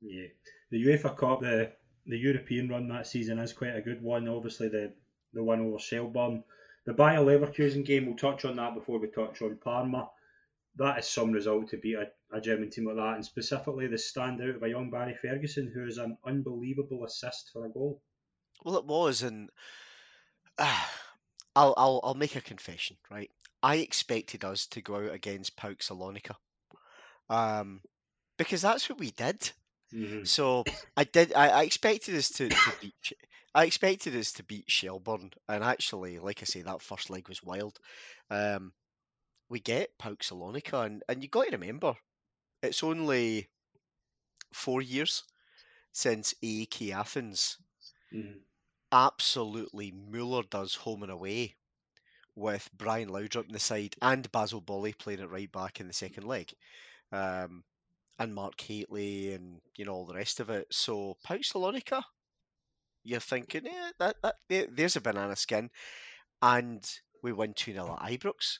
yeah. 0.00 0.28
The 0.70 0.84
UEFA 0.84 1.16
Cup, 1.16 1.40
the 1.40 1.72
the 2.06 2.18
European 2.18 2.68
run 2.68 2.88
that 2.88 3.06
season 3.06 3.38
is 3.38 3.52
quite 3.52 3.76
a 3.76 3.82
good 3.82 4.02
one. 4.02 4.28
Obviously, 4.28 4.68
the 4.68 4.92
the 5.32 5.42
one 5.42 5.60
over 5.60 5.78
Shelbourne, 5.78 6.44
the 6.86 6.92
Bayer 6.92 7.20
Leverkusen 7.20 7.84
game. 7.84 8.06
We'll 8.06 8.16
touch 8.16 8.44
on 8.44 8.56
that 8.56 8.74
before 8.74 8.98
we 8.98 9.08
touch 9.08 9.42
on 9.42 9.58
Parma. 9.62 10.10
That 10.76 10.98
is 10.98 11.08
some 11.08 11.32
result 11.32 11.68
to 11.70 11.76
beat 11.76 11.94
a, 11.96 12.06
a 12.32 12.40
German 12.40 12.70
team 12.70 12.86
like 12.86 12.96
that, 12.96 13.14
and 13.14 13.24
specifically 13.24 13.86
the 13.86 13.96
standout 13.96 14.56
of 14.56 14.62
a 14.62 14.68
young 14.68 14.90
Barry 14.90 15.14
Ferguson, 15.20 15.70
who 15.72 15.86
is 15.86 15.98
an 15.98 16.16
unbelievable 16.26 17.04
assist 17.04 17.50
for 17.52 17.66
a 17.66 17.70
goal. 17.70 18.00
Well, 18.64 18.76
it 18.76 18.86
was, 18.86 19.22
and 19.22 19.50
uh, 20.58 20.84
I'll 21.56 21.74
I'll 21.76 22.00
I'll 22.02 22.14
make 22.14 22.36
a 22.36 22.40
confession, 22.40 22.96
right? 23.10 23.30
I 23.62 23.76
expected 23.76 24.44
us 24.44 24.66
to 24.68 24.80
go 24.80 24.96
out 24.96 25.12
against 25.12 25.56
PAOK 25.56 25.78
Salonika, 25.80 26.34
um, 27.28 27.80
because 28.38 28.62
that's 28.62 28.88
what 28.88 28.98
we 28.98 29.10
did. 29.10 29.52
Mm-hmm. 29.94 30.24
So 30.24 30.64
I 30.96 31.04
did. 31.04 31.34
I, 31.34 31.48
I 31.48 31.62
expected 31.64 32.14
us 32.16 32.30
to, 32.30 32.48
to 32.48 32.72
beat. 32.80 33.12
I 33.54 33.66
expected 33.66 34.16
us 34.16 34.32
to 34.32 34.44
beat 34.44 34.70
Shelbourne, 34.70 35.32
and 35.48 35.62
actually, 35.62 36.18
like 36.18 36.40
I 36.40 36.46
say, 36.46 36.62
that 36.62 36.80
first 36.80 37.10
leg 37.10 37.28
was 37.28 37.42
wild. 37.42 37.78
Um, 38.30 38.72
we 39.50 39.60
get 39.60 39.98
PAOK 39.98 40.20
Salonika, 40.20 40.86
and 40.86 41.02
and 41.08 41.22
you 41.22 41.28
got 41.28 41.44
to 41.44 41.52
remember, 41.52 41.94
it's 42.62 42.82
only 42.82 43.48
four 44.52 44.80
years 44.82 45.24
since 45.92 46.34
AEK 46.42 46.92
Athens 46.92 47.58
Mm-hmm. 48.14 48.38
absolutely 48.92 49.92
mullered 49.92 50.54
us 50.54 50.74
home 50.74 51.02
and 51.02 51.12
away 51.12 51.54
with 52.36 52.68
Brian 52.76 53.08
Laudrup 53.10 53.46
on 53.46 53.52
the 53.52 53.58
side 53.58 53.94
and 54.02 54.30
Basile 54.32 54.60
Boli 54.60 54.92
playing 54.92 55.20
it 55.20 55.30
right 55.30 55.50
back 55.52 55.80
in 55.80 55.88
the 55.88 55.92
second 55.94 56.24
leg. 56.26 56.52
Um, 57.12 57.64
and 58.18 58.34
Mark 58.34 58.60
Hateley 58.60 59.34
and 59.34 59.60
you 59.76 59.84
know 59.84 59.92
all 59.94 60.06
the 60.06 60.14
rest 60.14 60.40
of 60.40 60.50
it. 60.50 60.66
So 60.72 61.16
PAOK 61.24 61.40
Salonika, 61.42 62.02
you're 63.04 63.20
thinking, 63.20 63.66
yeah, 63.66 63.90
that, 63.98 64.16
that 64.22 64.36
there- 64.48 64.68
there's 64.70 64.96
a 64.96 65.00
banana 65.00 65.36
skin. 65.36 65.70
and 66.42 66.84
we 67.22 67.32
win 67.32 67.54
2 67.54 67.72
0 67.72 67.98
at 68.00 68.10
Ibrox, 68.12 68.58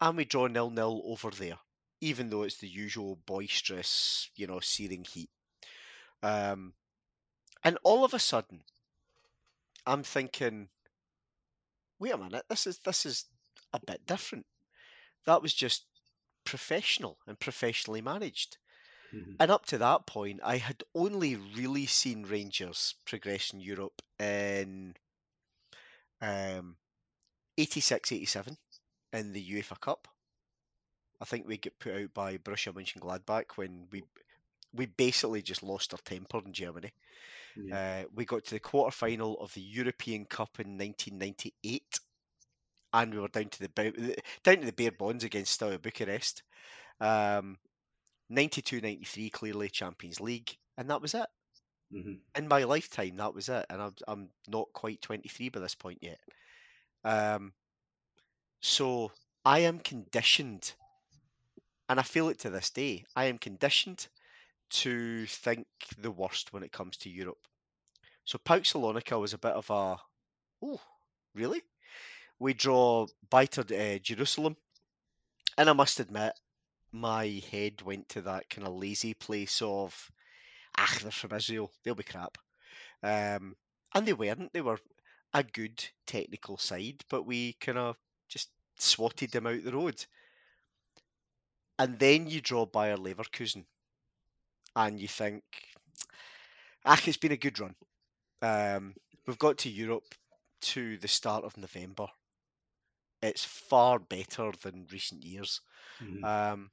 and 0.00 0.16
we 0.16 0.24
draw 0.24 0.46
nil 0.46 0.70
nil 0.70 1.02
over 1.04 1.30
there, 1.30 1.58
even 2.04 2.28
though 2.28 2.42
it's 2.42 2.58
the 2.58 2.68
usual 2.68 3.16
boisterous, 3.16 4.30
you 4.36 4.46
know, 4.46 4.60
searing 4.60 5.04
heat. 5.04 5.30
Um, 6.22 6.74
and 7.64 7.78
all 7.84 8.04
of 8.04 8.14
a 8.14 8.18
sudden, 8.18 8.64
I'm 9.86 10.02
thinking, 10.02 10.68
wait 11.98 12.12
a 12.12 12.18
minute, 12.18 12.46
this 12.48 12.66
is 12.68 12.78
this 12.80 13.04
is 13.04 13.24
a 13.72 13.80
bit 13.80 14.06
different. 14.06 14.46
That 15.26 15.42
was 15.42 15.54
just 15.54 15.86
professional 16.44 17.18
and 17.26 17.38
professionally 17.40 18.02
managed. 18.02 18.58
Mhm. 19.12 19.36
And 19.40 19.50
up 19.50 19.66
to 19.66 19.78
that 19.78 20.06
point, 20.06 20.40
I 20.44 20.58
had 20.58 20.84
only 20.94 21.36
really 21.36 21.86
seen 21.86 22.24
Rangers 22.24 22.94
progress 23.06 23.52
in 23.52 23.60
Europe 23.60 24.02
in 24.18 24.96
um, 26.20 26.76
86 27.58 28.12
87 28.12 28.56
in 29.12 29.32
the 29.32 29.50
UEFA 29.52 29.80
Cup. 29.80 30.08
I 31.20 31.24
think 31.24 31.46
we 31.46 31.56
get 31.58 31.78
put 31.78 31.94
out 31.94 32.14
by 32.14 32.38
Borussia 32.38 32.72
Mönchengladbach 32.72 33.56
when 33.56 33.86
we 33.90 34.02
we 34.72 34.86
basically 34.86 35.42
just 35.42 35.62
lost 35.62 35.94
our 35.94 36.00
temper 36.04 36.40
in 36.44 36.52
Germany. 36.52 36.92
Yeah. 37.56 38.02
Uh, 38.04 38.08
we 38.14 38.24
got 38.24 38.44
to 38.44 38.50
the 38.50 38.60
quarter 38.60 38.90
final 38.90 39.38
of 39.40 39.52
the 39.54 39.60
European 39.60 40.24
Cup 40.24 40.58
in 40.58 40.76
1998, 40.76 42.00
and 42.92 43.14
we 43.14 43.20
were 43.20 43.28
down 43.28 43.48
to 43.50 43.58
the 43.60 44.16
down 44.42 44.56
to 44.60 44.66
the 44.66 44.72
bare 44.72 44.92
bonds 44.92 45.24
against 45.24 45.52
Steaua 45.52 45.78
Bucharest. 45.78 46.42
Um, 47.00 47.58
92-93 48.28 49.30
clearly 49.30 49.68
Champions 49.68 50.20
League, 50.20 50.56
and 50.76 50.90
that 50.90 51.00
was 51.02 51.14
it. 51.14 51.26
Mhm. 51.92 52.20
In 52.34 52.48
my 52.48 52.64
lifetime, 52.64 53.16
that 53.16 53.34
was 53.34 53.48
it, 53.48 53.66
and 53.70 53.80
I'm 53.80 53.94
I'm 54.08 54.30
not 54.48 54.72
quite 54.72 55.00
23 55.02 55.50
by 55.50 55.60
this 55.60 55.74
point 55.74 55.98
yet. 56.02 56.18
Um, 57.04 57.52
so 58.62 59.12
I 59.44 59.60
am 59.60 59.78
conditioned, 59.78 60.74
and 61.88 62.00
I 62.00 62.02
feel 62.02 62.28
it 62.28 62.38
to 62.40 62.50
this 62.50 62.70
day. 62.70 63.04
I 63.14 63.26
am 63.26 63.38
conditioned 63.38 64.06
to 64.70 65.26
think 65.26 65.66
the 65.98 66.10
worst 66.10 66.52
when 66.52 66.62
it 66.62 66.72
comes 66.72 66.96
to 66.98 67.10
Europe. 67.10 67.38
So 68.24 68.38
PAOK 68.38 68.62
Salonika 68.62 69.20
was 69.20 69.34
a 69.34 69.38
bit 69.38 69.52
of 69.52 69.68
a, 69.70 69.96
oh, 70.62 70.80
really? 71.34 71.62
We 72.38 72.54
draw 72.54 73.06
Beitar 73.30 73.70
uh, 73.70 73.98
Jerusalem, 73.98 74.56
and 75.58 75.68
I 75.68 75.72
must 75.74 76.00
admit, 76.00 76.32
my 76.90 77.42
head 77.50 77.82
went 77.82 78.08
to 78.10 78.22
that 78.22 78.48
kind 78.48 78.66
of 78.66 78.74
lazy 78.74 79.14
place 79.14 79.60
of, 79.62 80.10
ah, 80.78 80.98
they're 81.02 81.10
from 81.10 81.36
Israel, 81.36 81.70
they'll 81.82 81.94
be 81.94 82.02
crap. 82.02 82.38
Um, 83.02 83.56
and 83.94 84.06
they 84.06 84.12
weren't. 84.12 84.52
They 84.52 84.62
were 84.62 84.78
a 85.34 85.42
good 85.42 85.84
technical 86.06 86.56
side, 86.56 87.04
but 87.10 87.26
we 87.26 87.54
kind 87.54 87.78
of 87.78 87.96
just 88.28 88.50
swatted 88.78 89.30
them 89.32 89.46
out 89.46 89.62
the 89.62 89.72
road. 89.72 90.04
And 91.78 92.00
then 92.00 92.26
you 92.26 92.40
draw 92.40 92.66
Bayer 92.66 92.96
Leverkusen, 92.96 93.66
and 94.76 95.00
you 95.00 95.08
think, 95.08 95.44
ah, 96.84 97.00
it's 97.06 97.16
been 97.16 97.32
a 97.32 97.36
good 97.36 97.58
run. 97.58 97.76
Um, 98.42 98.96
we've 99.26 99.38
got 99.38 99.58
to 99.58 99.70
Europe 99.70 100.14
to 100.62 100.98
the 100.98 101.08
start 101.08 101.44
of 101.44 101.56
November. 101.56 102.08
It's 103.22 103.44
far 103.44 103.98
better 103.98 104.52
than 104.52 104.86
recent 104.86 105.24
years. 105.24 105.60
Mhm. 106.00 106.24
Um, 106.24 106.70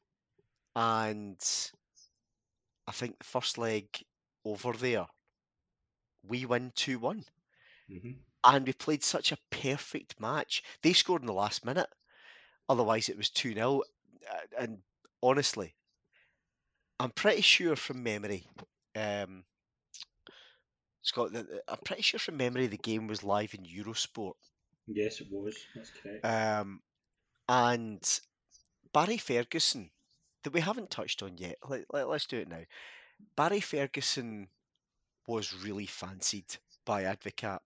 and 0.76 1.42
I 2.88 2.92
think 2.92 3.18
the 3.18 3.24
first 3.24 3.58
leg 3.58 4.06
over 4.46 4.74
there, 4.74 5.08
we 6.24 6.46
win 6.48 6.72
2 6.72 6.98
1. 6.98 7.26
Mhm. 7.88 8.24
And 8.44 8.66
we 8.68 8.74
played 8.74 9.04
such 9.04 9.32
a 9.32 9.38
perfect 9.50 10.20
match. 10.20 10.64
They 10.82 10.94
scored 10.94 11.22
in 11.22 11.28
the 11.28 11.34
last 11.34 11.66
minute. 11.66 11.90
Otherwise, 12.70 13.10
it 13.10 13.18
was 13.18 13.30
2 13.30 13.54
0. 13.54 13.84
And 14.58 14.84
honestly, 15.24 15.76
I'm 17.00 17.12
pretty 17.12 17.42
sure 17.42 17.76
from 17.76 18.02
memory, 18.04 18.48
um, 18.96 19.44
Scott, 21.04 21.36
I'm 21.36 21.78
pretty 21.86 22.02
sure 22.02 22.20
from 22.20 22.38
memory 22.38 22.66
the 22.68 22.78
game 22.78 23.06
was 23.08 23.24
live 23.24 23.54
in 23.54 23.66
Eurosport. 23.66 24.34
Yes, 24.88 25.22
it 25.22 25.28
was. 25.32 25.68
That's 25.76 25.92
correct. 25.92 26.26
Um, 26.26 26.82
and 27.50 28.20
Barry 28.94 29.18
Ferguson, 29.18 29.92
that 30.44 30.54
we 30.54 30.62
haven't 30.62 30.92
touched 30.92 31.24
on 31.24 31.38
yet. 31.38 31.58
Let, 31.68 31.86
let, 31.94 32.08
us 32.10 32.26
do 32.26 32.40
it 32.40 32.48
now. 32.48 32.64
Barry 33.36 33.62
Ferguson 33.62 34.50
was 35.28 35.54
really 35.54 35.88
fancied 35.88 36.58
by 36.86 37.04
Advocaat, 37.04 37.62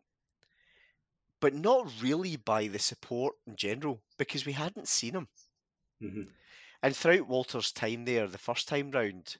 but 1.40 1.54
not 1.54 2.02
really 2.02 2.36
by 2.36 2.68
the 2.68 2.78
support 2.78 3.36
in 3.48 3.56
general 3.56 4.04
because 4.18 4.46
we 4.46 4.52
hadn't 4.52 4.90
seen 4.90 5.14
him. 5.14 5.30
Mhm. 6.02 6.30
And 6.86 6.96
throughout 6.96 7.28
Walter's 7.28 7.72
time 7.72 8.06
there, 8.06 8.28
the 8.28 8.38
first 8.38 8.68
time 8.68 8.92
round, 8.92 9.38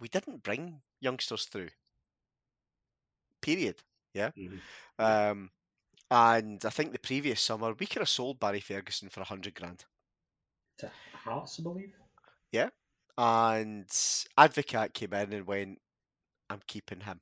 we 0.00 0.08
didn't 0.08 0.42
bring 0.42 0.82
youngsters 0.98 1.44
through. 1.44 1.68
Period. 3.40 3.76
Yeah. 4.12 4.32
Mhm. 4.36 4.60
Um, 4.98 5.52
and 6.10 6.64
I 6.64 6.70
think 6.70 6.90
the 6.90 6.98
previous 6.98 7.40
summer 7.40 7.74
we 7.74 7.86
could 7.86 8.00
have 8.00 8.08
sold 8.08 8.40
Barry 8.40 8.58
Ferguson 8.58 9.08
for 9.08 9.20
a 9.20 9.24
hundred 9.24 9.54
grand. 9.54 9.84
To 10.78 10.90
Hearts, 11.14 11.60
I 11.60 11.62
believe. 11.62 11.94
Yeah. 12.50 12.70
And 13.16 13.86
Advocaat 14.36 14.92
came 14.92 15.12
in 15.12 15.32
and 15.32 15.46
went, 15.46 15.80
I'm 16.48 16.60
keeping 16.66 17.02
him. 17.02 17.20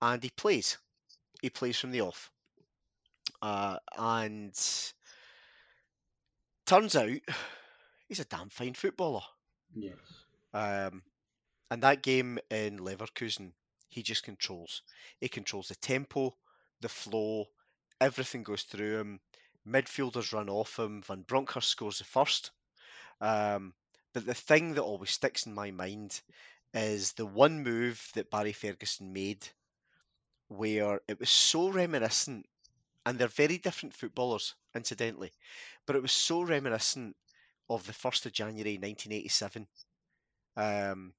And 0.00 0.22
he 0.22 0.30
plays. 0.30 0.78
He 1.42 1.50
plays 1.50 1.76
from 1.80 1.90
the 1.90 2.02
off. 2.02 2.30
Uh, 3.42 3.78
and 3.96 4.54
turns 6.66 6.94
out 6.94 7.10
he's 8.08 8.20
a 8.20 8.24
damn 8.24 8.48
fine 8.48 8.74
footballer. 8.74 9.22
Yes. 9.74 9.96
Um, 10.52 11.02
and 11.70 11.82
that 11.82 12.02
game 12.02 12.38
in 12.50 12.78
Leverkusen, 12.78 13.52
he 13.88 14.02
just 14.02 14.24
controls. 14.24 14.82
He 15.20 15.28
controls 15.28 15.68
the 15.68 15.74
tempo, 15.76 16.34
the 16.80 16.88
flow, 16.88 17.46
everything 18.00 18.42
goes 18.42 18.62
through 18.62 18.98
him. 18.98 19.20
Midfielders 19.66 20.32
run 20.32 20.48
off 20.48 20.78
him. 20.78 21.02
Van 21.02 21.22
Bronckhorst 21.22 21.68
scores 21.68 21.98
the 21.98 22.04
first. 22.04 22.50
Um, 23.20 23.74
but 24.14 24.24
the 24.24 24.34
thing 24.34 24.74
that 24.74 24.82
always 24.82 25.10
sticks 25.10 25.46
in 25.46 25.54
my 25.54 25.70
mind 25.70 26.20
is 26.72 27.12
the 27.12 27.26
one 27.26 27.62
move 27.62 28.10
that 28.14 28.30
Barry 28.30 28.52
Ferguson 28.52 29.12
made 29.12 29.46
where 30.48 31.00
it 31.08 31.20
was 31.20 31.28
so 31.28 31.68
reminiscent, 31.68 32.46
and 33.04 33.18
they're 33.18 33.28
very 33.28 33.58
different 33.58 33.94
footballers, 33.94 34.54
incidentally, 34.74 35.30
but 35.86 35.94
it 35.96 36.02
was 36.02 36.12
so 36.12 36.42
reminiscent 36.42 37.16
of 37.68 37.86
the 37.86 37.92
1st 37.92 38.26
of 38.26 38.32
January 38.32 38.78
1987. 38.78 39.68
Um, 40.56 41.14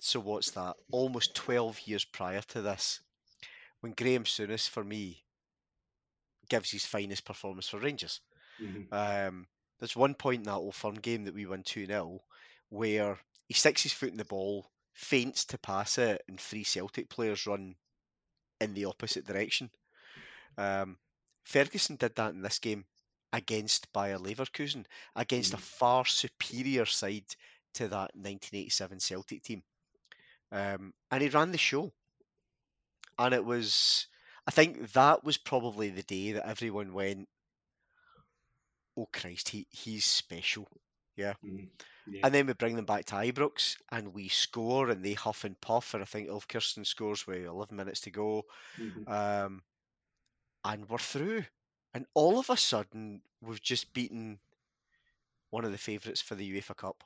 so 0.00 0.20
what's 0.20 0.50
that? 0.52 0.76
Almost 0.92 1.34
12 1.34 1.80
years 1.82 2.04
prior 2.04 2.42
to 2.42 2.62
this, 2.62 3.00
when 3.80 3.92
Graeme 3.94 4.24
Souness, 4.24 4.68
for 4.68 4.84
me, 4.84 5.24
gives 6.48 6.70
his 6.70 6.84
finest 6.86 7.24
performance 7.24 7.68
for 7.68 7.78
Rangers. 7.78 8.20
Mhm. 8.58 8.90
Um, 8.90 9.48
there's 9.78 9.96
one 9.96 10.14
point 10.14 10.40
in 10.40 10.44
that 10.44 10.54
Old 10.56 10.74
Firm 10.74 10.96
game 10.96 11.24
that 11.24 11.34
we 11.34 11.46
won 11.46 11.62
2 11.62 11.86
0 11.86 12.20
where 12.68 13.18
he 13.48 13.54
sticks 13.54 13.82
his 13.82 13.92
foot 13.92 14.10
in 14.10 14.16
the 14.18 14.24
ball, 14.24 14.70
feints 14.94 15.44
to 15.46 15.58
pass 15.58 15.98
it, 15.98 16.22
and 16.28 16.40
three 16.40 16.64
Celtic 16.64 17.08
players 17.10 17.46
run 17.46 17.76
in 18.60 18.74
the 18.74 18.84
opposite 18.86 19.26
direction. 19.26 19.70
Um, 20.58 20.98
Ferguson 21.44 21.96
did 21.96 22.14
that 22.16 22.34
in 22.34 22.42
this 22.42 22.58
game 22.58 22.86
against 23.32 23.92
Bayer 23.92 24.18
Leverkusen, 24.18 24.86
against 25.14 25.54
a 25.54 25.56
Mhm. 25.56 25.60
far 25.60 26.04
superior 26.06 26.86
side 26.86 27.26
to 27.74 27.88
that 27.88 28.14
1987 28.14 29.00
Celtic 29.00 29.42
team. 29.42 29.62
Um, 30.52 30.94
and 31.10 31.22
he 31.22 31.28
ran 31.28 31.52
the 31.52 31.58
show. 31.58 31.92
And 33.18 33.34
it 33.34 33.44
was, 33.44 34.06
I 34.46 34.50
think 34.50 34.92
that 34.92 35.22
was 35.22 35.36
probably 35.38 35.90
the 35.90 36.02
day 36.02 36.32
that 36.32 36.46
everyone 36.48 36.92
went, 36.92 37.28
oh 38.96 39.06
Christ, 39.12 39.48
he, 39.48 39.66
he's 39.70 40.04
special. 40.04 40.68
Mhm. 41.42 41.68
Yeah. 42.06 42.22
And 42.22 42.34
then 42.34 42.46
we 42.46 42.54
bring 42.54 42.76
them 42.76 42.86
back 42.86 43.04
to 43.06 43.14
Ibrox 43.16 43.76
and 43.90 44.14
we 44.14 44.28
score 44.28 44.90
and 44.90 45.04
they 45.04 45.14
huff 45.14 45.44
and 45.44 45.60
puff. 45.60 45.94
And 45.94 46.02
I 46.02 46.06
think 46.06 46.28
Ulf 46.28 46.48
Kirsten 46.48 46.84
scores 46.84 47.26
with 47.26 47.44
11 47.44 47.76
minutes 47.76 48.00
to 48.02 48.10
go. 48.10 48.44
Mhm. 48.78 49.06
Um, 49.06 49.62
and 50.64 50.88
we're 50.88 50.98
through. 50.98 51.44
And 51.94 52.06
all 52.14 52.40
of 52.40 52.50
a 52.50 52.56
sudden, 52.56 53.22
we've 53.40 53.62
just 53.62 53.92
beaten 53.92 54.40
one 55.50 55.64
of 55.64 55.70
the 55.70 55.78
favourites 55.78 56.20
for 56.20 56.34
the 56.34 56.60
UEFA 56.60 56.74
Cup. 56.76 57.04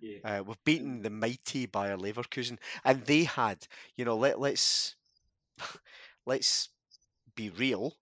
Yeah. 0.00 0.18
Uh, 0.22 0.42
we've 0.46 0.62
beaten 0.64 1.02
the 1.02 1.10
mighty 1.10 1.66
Bayer 1.66 1.96
Leverkusen, 1.96 2.58
and 2.84 3.04
they 3.06 3.24
had, 3.24 3.66
you 3.96 4.04
know, 4.04 4.16
let 4.16 4.38
let's 4.38 4.96
let's 6.26 6.70
be 7.34 7.50
real. 7.50 7.94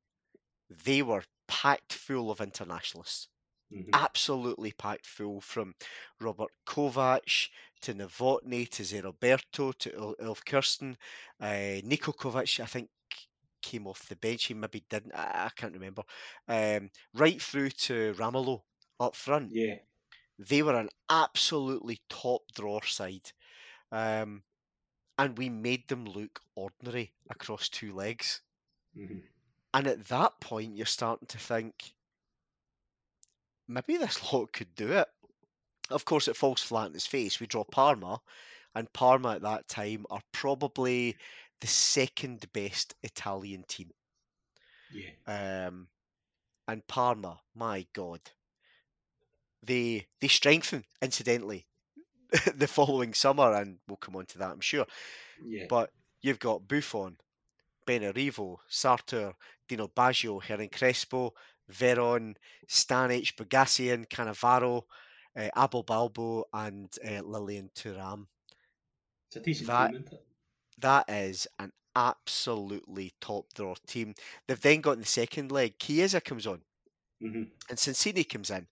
They 0.70 1.02
were 1.02 1.24
packed 1.48 1.92
full 1.94 2.30
of 2.30 2.40
internationalists, 2.40 3.28
Mhm. 3.70 3.90
absolutely 3.92 4.72
packed 4.72 5.06
full, 5.06 5.40
from 5.40 5.74
Robert 6.20 6.52
Kovac 6.66 7.50
to 7.82 7.94
Nowotny 7.94 8.68
to 8.70 8.82
Zé 8.84 9.02
Roberto 9.04 9.72
to 9.72 10.16
Ulf 10.24 10.44
Kirsten, 10.44 10.98
uh, 11.40 11.80
Niko 11.84 12.14
Kovac, 12.14 12.60
I 12.60 12.66
think 12.66 12.90
came 13.66 13.86
off 13.86 14.08
the 14.08 14.16
bench. 14.16 14.44
He 14.46 14.54
maybe 14.54 14.84
didn't. 14.90 15.14
I, 15.14 15.46
I 15.46 15.50
can't 15.56 15.74
remember. 15.74 16.02
Um, 16.48 16.90
right 17.14 17.40
through 17.42 17.70
to 17.86 18.14
Ramelow 18.14 18.62
up 19.00 19.16
front. 19.16 19.52
Yeah. 19.52 19.78
They 20.38 20.62
were 20.62 20.76
an 20.80 20.90
absolutely 21.10 22.00
top 22.08 22.52
drawer 22.54 22.84
side. 22.84 23.32
Um, 23.92 24.44
and 25.18 25.38
we 25.38 25.50
made 25.50 25.88
them 25.88 26.06
look 26.06 26.42
ordinary 26.56 27.14
across 27.30 27.68
two 27.68 27.94
legs. 27.94 28.42
hmm 28.94 29.18
And 29.72 29.86
at 29.86 30.06
that 30.08 30.40
point, 30.40 30.76
you're 30.76 30.86
starting 30.86 31.28
to 31.28 31.38
think 31.38 31.94
maybe 33.68 33.96
this 33.96 34.20
lot 34.32 34.52
could 34.52 34.74
do 34.74 34.92
it. 34.92 35.08
Of 35.90 36.04
course, 36.04 36.28
it 36.28 36.36
falls 36.36 36.62
flat 36.62 36.88
in 36.90 36.96
its 36.96 37.06
face. 37.06 37.40
We 37.40 37.46
draw 37.46 37.64
Parma, 37.64 38.20
and 38.74 38.92
Parma 38.92 39.36
at 39.36 39.42
that 39.42 39.68
time 39.68 40.06
are 40.10 40.22
probably 40.32 41.16
the 41.60 41.66
second 41.66 42.44
best 42.52 42.94
Italian 43.02 43.64
team. 43.66 43.90
Yeah. 44.92 45.66
Um, 45.66 45.88
and 46.68 46.86
Parma, 46.86 47.40
my 47.54 47.86
God, 47.92 48.20
they 49.62 50.06
they 50.20 50.28
strengthen 50.28 50.84
incidentally 51.00 51.66
the 52.56 52.66
following 52.66 53.14
summer, 53.14 53.52
and 53.54 53.78
we'll 53.88 53.96
come 53.96 54.16
on 54.16 54.26
to 54.26 54.38
that, 54.38 54.50
I'm 54.50 54.60
sure. 54.60 54.86
Yeah. 55.44 55.66
But 55.68 55.90
you've 56.22 56.38
got 56.38 56.66
Buffon, 56.66 57.16
Benarrivo, 57.86 58.56
Sartor, 58.68 59.32
Dino 59.68 59.88
Baggio, 59.88 60.42
Hernan 60.42 60.68
Crespo, 60.70 61.32
Veron, 61.72 62.34
Stanic, 62.68 63.34
Boghossian, 63.36 64.06
Cannavaro, 64.08 64.82
uh, 65.36 65.48
Abel 65.56 65.82
Balbo, 65.84 66.44
and 66.52 66.92
uh, 67.04 67.22
Lilian 67.22 67.70
Thuram. 67.74 68.26
It's 69.28 69.36
a 69.36 69.40
decent 69.40 69.68
that- 69.68 69.90
team, 69.90 70.00
isn't 70.00 70.12
it? 70.12 70.25
That 70.78 71.10
is 71.10 71.46
an 71.58 71.72
absolutely 71.94 73.12
top 73.20 73.52
drawer 73.52 73.76
team. 73.86 74.14
They've 74.46 74.58
then 74.58 74.80
got 74.80 74.92
in 74.92 75.00
the 75.00 75.04
second 75.04 75.52
leg, 75.52 75.78
Chiesa 75.78 76.22
comes 76.22 76.46
on, 76.46 76.64
hmm 77.20 77.50
and 77.68 77.78
Cincinnati 77.78 78.24
comes 78.24 78.50
in 78.50 78.68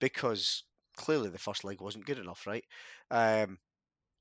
because 0.00 0.64
clearly 0.96 1.30
the 1.30 1.38
first 1.38 1.64
leg 1.64 1.80
wasn't 1.80 2.06
good 2.06 2.18
enough, 2.18 2.46
right? 2.46 2.64
Um, 3.10 3.58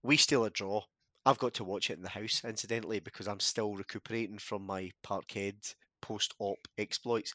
we 0.03 0.17
steal 0.17 0.45
a 0.45 0.49
draw. 0.51 0.83
I've 1.25 1.39
got 1.39 1.55
to 1.55 1.65
watch 1.65 1.89
it 1.89 1.95
in 1.97 2.03
the 2.03 2.09
house, 2.09 2.43
incidentally, 2.45 2.99
because 3.01 3.27
I'm 3.27 3.39
still 3.41 3.75
recuperating 3.75 4.39
from 4.39 4.65
my 4.65 4.91
Parkhead 5.03 5.75
post-op 6.01 6.59
exploits. 6.77 7.33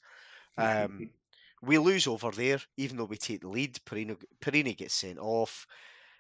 Um, 0.59 1.05
we 1.63 1.79
lose 1.79 2.07
over 2.09 2.31
there, 2.33 2.61
even 2.77 2.97
though 2.99 3.05
we 3.07 3.19
take 3.19 3.43
the 3.43 3.49
lead. 3.49 3.79
Perino, 3.87 4.23
Porrini 4.43 4.77
gets 4.77 4.95
sent 4.95 5.19
off. 5.19 5.67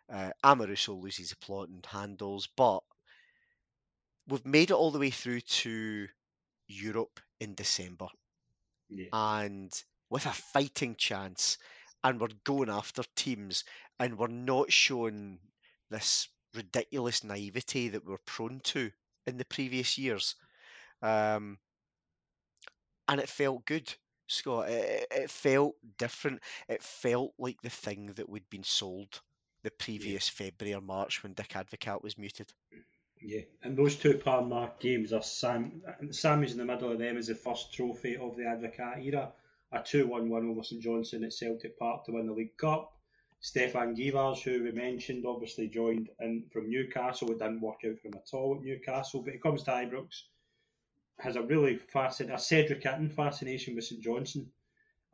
Uh, 0.09 0.33
Amoruso 0.45 1.01
loses 1.01 1.31
the 1.31 1.37
plot 1.37 1.69
and 1.71 1.85
handles, 1.87 2.49
but 2.57 2.81
we've 4.29 4.47
made 4.47 4.71
it 4.71 4.75
all 4.75 4.91
the 4.91 4.99
way 4.99 5.11
through 5.11 5.41
to 5.41 6.09
Europe 6.69 7.21
in 7.41 7.55
December 7.55 8.07
yeah. 8.89 9.07
and 9.13 9.73
with 10.11 10.27
a 10.27 10.33
fighting 10.33 10.95
chance, 10.97 11.59
and 12.05 12.21
we're 12.21 12.29
going 12.45 12.69
after 12.69 13.03
teams, 13.17 13.65
and 13.99 14.19
we're 14.19 14.27
not 14.27 14.71
showing 14.73 15.39
this 15.91 16.29
ridiculous 16.55 17.25
naivety 17.25 17.89
that 17.89 18.05
we're 18.05 18.19
prone 18.27 18.61
to 18.61 18.91
in 19.27 19.39
the 19.39 19.45
previous 19.47 19.97
years. 19.97 20.35
Um, 21.01 21.59
and 23.09 23.21
it 23.21 23.29
felt 23.29 23.65
good, 23.65 23.93
Scott. 24.27 24.69
It, 24.69 25.07
it- 25.11 25.31
felt 25.31 25.75
different. 25.99 26.41
It 26.69 26.83
felt 26.83 27.33
like 27.39 27.61
the 27.63 27.71
thing 27.71 28.07
that 28.15 28.29
we'd 28.29 28.49
been 28.51 28.65
sold 28.65 29.21
the 29.63 29.71
previous 29.71 30.29
February 30.29 30.75
or 30.75 30.81
March 30.81 31.23
when 31.23 31.35
Dick 31.35 31.51
Advocaat 31.51 32.03
was 32.03 32.19
muted. 32.19 32.53
Yeah, 33.25 33.43
and 33.63 33.77
those 33.77 33.97
two 33.97 34.19
Parma 34.19 34.73
games 34.81 35.13
are 35.13 35.23
Sam. 35.23 35.83
Sammy's 36.11 36.53
in 36.53 36.59
the 36.59 36.65
middle 36.65 36.91
of 36.91 36.99
them 36.99 37.17
as 37.17 37.29
the 37.29 37.35
first 37.37 37.73
trophy 37.73 38.17
of 38.17 38.37
the 38.37 38.43
Advocaat 38.43 39.05
era. 39.05 39.33
A 39.71 39.83
2 39.83 40.07
1 40.07 40.29
1 40.29 40.51
over 40.51 40.63
St 40.63 40.83
Johnstone 40.83 41.25
at 41.25 41.33
Celtic 41.33 41.79
Park 41.79 42.05
to 42.05 42.13
win 42.13 42.27
the 42.27 42.33
League 42.33 42.57
Cup. 42.57 42.93
Stefan 43.41 43.95
Guivarc'h, 43.97 44.43
who 44.43 44.63
we 44.65 44.73
mentioned, 44.73 45.25
obviously 45.25 45.69
joined 45.69 46.11
in 46.21 46.45
from 46.53 46.69
Newcastle. 46.69 47.31
It 47.31 47.39
didn't 47.39 47.61
work 47.61 47.81
out 47.87 47.99
for 47.99 48.09
him 48.09 48.15
at 48.15 48.35
all 48.35 48.57
at 48.57 48.63
Newcastle, 48.63 49.23
but 49.23 49.33
he 49.33 49.39
comes 49.39 49.63
to 49.65 49.71
Ibrox. 49.71 50.23
Has 51.21 51.37
a 51.37 51.43
really 51.43 51.77
fascinating, 51.77 52.35
a 52.35 52.39
Cedric 52.39 52.83
Itten 52.83 53.13
fascination 53.13 53.75
with 53.75 53.85
St 53.85 54.03
Johnstone, 54.03 54.51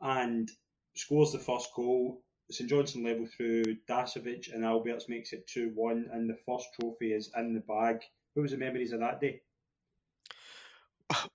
and 0.01 0.49
scores 0.95 1.31
the 1.31 1.39
first 1.39 1.69
goal. 1.75 2.21
St 2.51 2.69
Johnstone 2.69 3.03
level 3.03 3.27
through 3.27 3.63
Dasovic 3.87 4.53
and 4.53 4.63
Albertz 4.63 5.07
makes 5.07 5.33
it 5.33 5.47
2 5.47 5.71
1, 5.75 6.09
and 6.11 6.29
the 6.29 6.37
first 6.45 6.67
trophy 6.79 7.13
is 7.13 7.31
in 7.37 7.53
the 7.53 7.59
bag. 7.61 7.99
What 8.33 8.43
was 8.43 8.51
the 8.51 8.57
memories 8.57 8.91
of 8.91 8.99
that 9.01 9.21
day? 9.21 9.41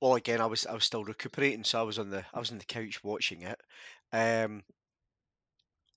Well, 0.01 0.15
again, 0.15 0.41
I 0.41 0.47
was 0.47 0.67
I 0.67 0.75
was 0.75 0.85
still 0.85 1.05
recuperating, 1.05 1.65
so 1.65 1.81
I 1.81 1.83
was 1.83 1.99
on 1.99 2.11
the 2.11 2.25
I 2.33 2.39
was 2.39 2.51
on 2.51 2.59
the 2.59 2.65
couch 2.65 3.03
watching 3.03 3.43
it. 3.43 3.61
Um, 4.13 4.63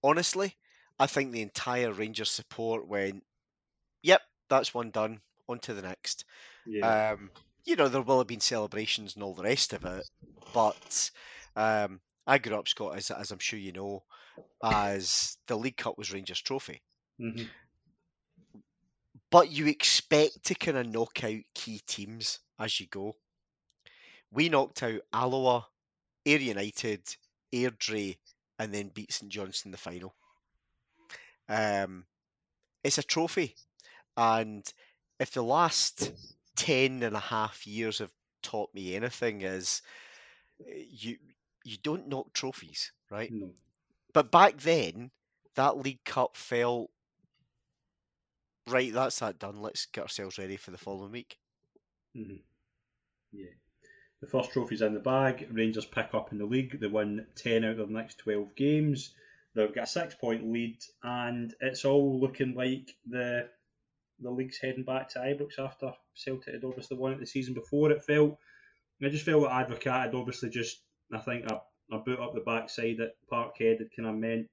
honestly, 0.03 0.55
I 0.99 1.05
think 1.05 1.31
the 1.31 1.43
entire 1.43 1.91
Rangers 1.91 2.31
support 2.31 2.87
went, 2.87 3.23
"Yep, 4.01 4.21
that's 4.49 4.73
one 4.73 4.89
done. 4.89 5.21
On 5.47 5.59
to 5.59 5.73
the 5.73 5.83
next." 5.83 6.25
Yeah. 6.65 7.11
Um, 7.11 7.29
you 7.65 7.75
know, 7.75 7.87
there 7.87 8.01
will 8.01 8.17
have 8.17 8.27
been 8.27 8.39
celebrations 8.39 9.15
and 9.15 9.23
all 9.23 9.35
the 9.35 9.43
rest 9.43 9.73
of 9.73 9.85
it, 9.85 10.09
but 10.53 11.11
um, 11.55 11.99
I 12.25 12.37
grew 12.37 12.55
up, 12.55 12.67
Scott, 12.67 12.97
as, 12.97 13.11
as 13.11 13.31
I'm 13.31 13.39
sure 13.39 13.59
you 13.59 13.73
know, 13.73 14.03
as 14.63 15.37
the 15.47 15.57
League 15.57 15.77
Cup 15.77 15.97
was 15.97 16.11
Rangers' 16.11 16.41
trophy. 16.41 16.81
hmm 17.19 17.57
But 19.29 19.49
you 19.51 19.67
expect 19.67 20.43
to 20.43 20.53
kind 20.55 20.75
of 20.77 20.85
knock 20.85 21.23
out 21.23 21.39
key 21.53 21.79
teams 21.79 22.39
as 22.59 22.77
you 22.81 22.87
go. 22.87 23.15
We 24.31 24.47
knocked 24.47 24.83
out 24.83 25.01
Alloa, 25.11 25.67
Ayr 26.25 26.39
United, 26.39 27.17
Airdrie, 27.53 28.19
and 28.59 28.73
then 28.73 28.89
beat 28.89 29.11
St 29.11 29.31
Johnstone 29.31 29.69
in 29.69 29.71
the 29.71 29.77
final. 29.77 30.15
Um, 31.49 32.05
it's 32.83 32.97
a 32.97 33.03
trophy, 33.03 33.55
and 34.17 34.71
if 35.19 35.31
the 35.31 35.43
last 35.43 36.13
10 36.55 37.03
and 37.03 37.15
a 37.15 37.19
half 37.21 37.67
years 37.67 37.99
have 37.99 38.13
taught 38.43 38.73
me 38.73 38.95
anything 38.95 39.41
is 39.41 39.81
eh, 40.67 40.85
you 40.89 41.17
you 41.63 41.77
don't 41.79 42.07
knock 42.07 42.33
trophies, 42.33 42.93
right? 43.11 43.33
No. 43.33 43.53
But 44.17 44.31
back 44.31 44.57
then, 44.57 45.11
that 45.53 45.77
League 45.77 46.03
Cup 46.03 46.35
felt 46.35 46.89
right. 48.67 48.91
That's 48.91 49.19
that 49.19 49.37
done. 49.37 49.61
Let's 49.61 49.85
get 49.85 50.01
ourselves 50.01 50.39
ready 50.39 50.57
for 50.57 50.71
the 50.71 50.77
following 50.79 51.11
week. 51.11 51.37
hmm 52.15 52.37
Yeah. 53.31 53.51
The 54.21 54.27
first 54.27 54.51
trophy's 54.51 54.81
in 54.81 54.95
the 54.95 54.99
bag. 54.99 55.47
Rangers 55.51 55.85
pick 55.85 56.15
up 56.15 56.31
in 56.31 56.39
the 56.39 56.47
league. 56.47 56.79
They 56.79 56.87
win 56.87 57.27
10 57.35 57.63
out 57.63 57.77
of 57.77 57.89
the 57.89 57.93
next 57.93 58.17
12 58.17 58.55
games. 58.55 59.13
They've 59.53 59.71
got 59.75 59.83
a 59.83 59.85
six 59.85 60.15
point 60.15 60.51
lead, 60.51 60.79
and 61.03 61.53
it's 61.61 61.85
all 61.85 62.19
looking 62.19 62.55
like 62.55 62.89
the 63.07 63.47
the 64.19 64.31
league's 64.31 64.57
heading 64.57 64.83
back 64.83 65.09
to 65.09 65.19
Ibrox 65.19 65.59
after 65.59 65.93
Celtic 66.15 66.55
had 66.55 66.63
obviously 66.63 66.97
won 66.97 67.11
it 67.11 67.19
the 67.19 67.27
season 67.27 67.53
before. 67.53 67.91
It 67.91 68.03
felt, 68.03 68.39
I 68.99 69.09
just 69.09 69.25
felt 69.25 69.43
that 69.43 69.69
Advocaat 69.69 70.05
had 70.05 70.15
obviously 70.15 70.49
just, 70.49 70.81
I 71.13 71.19
think, 71.19 71.45
a, 71.51 71.61
a 71.91 71.97
boot 71.99 72.19
up 72.19 72.33
the 72.33 72.41
backside 72.41 72.99
at 72.99 73.13
Parkhead 73.31 73.79
had 73.79 73.95
kind 73.95 74.09
of 74.09 74.15
meant 74.15 74.47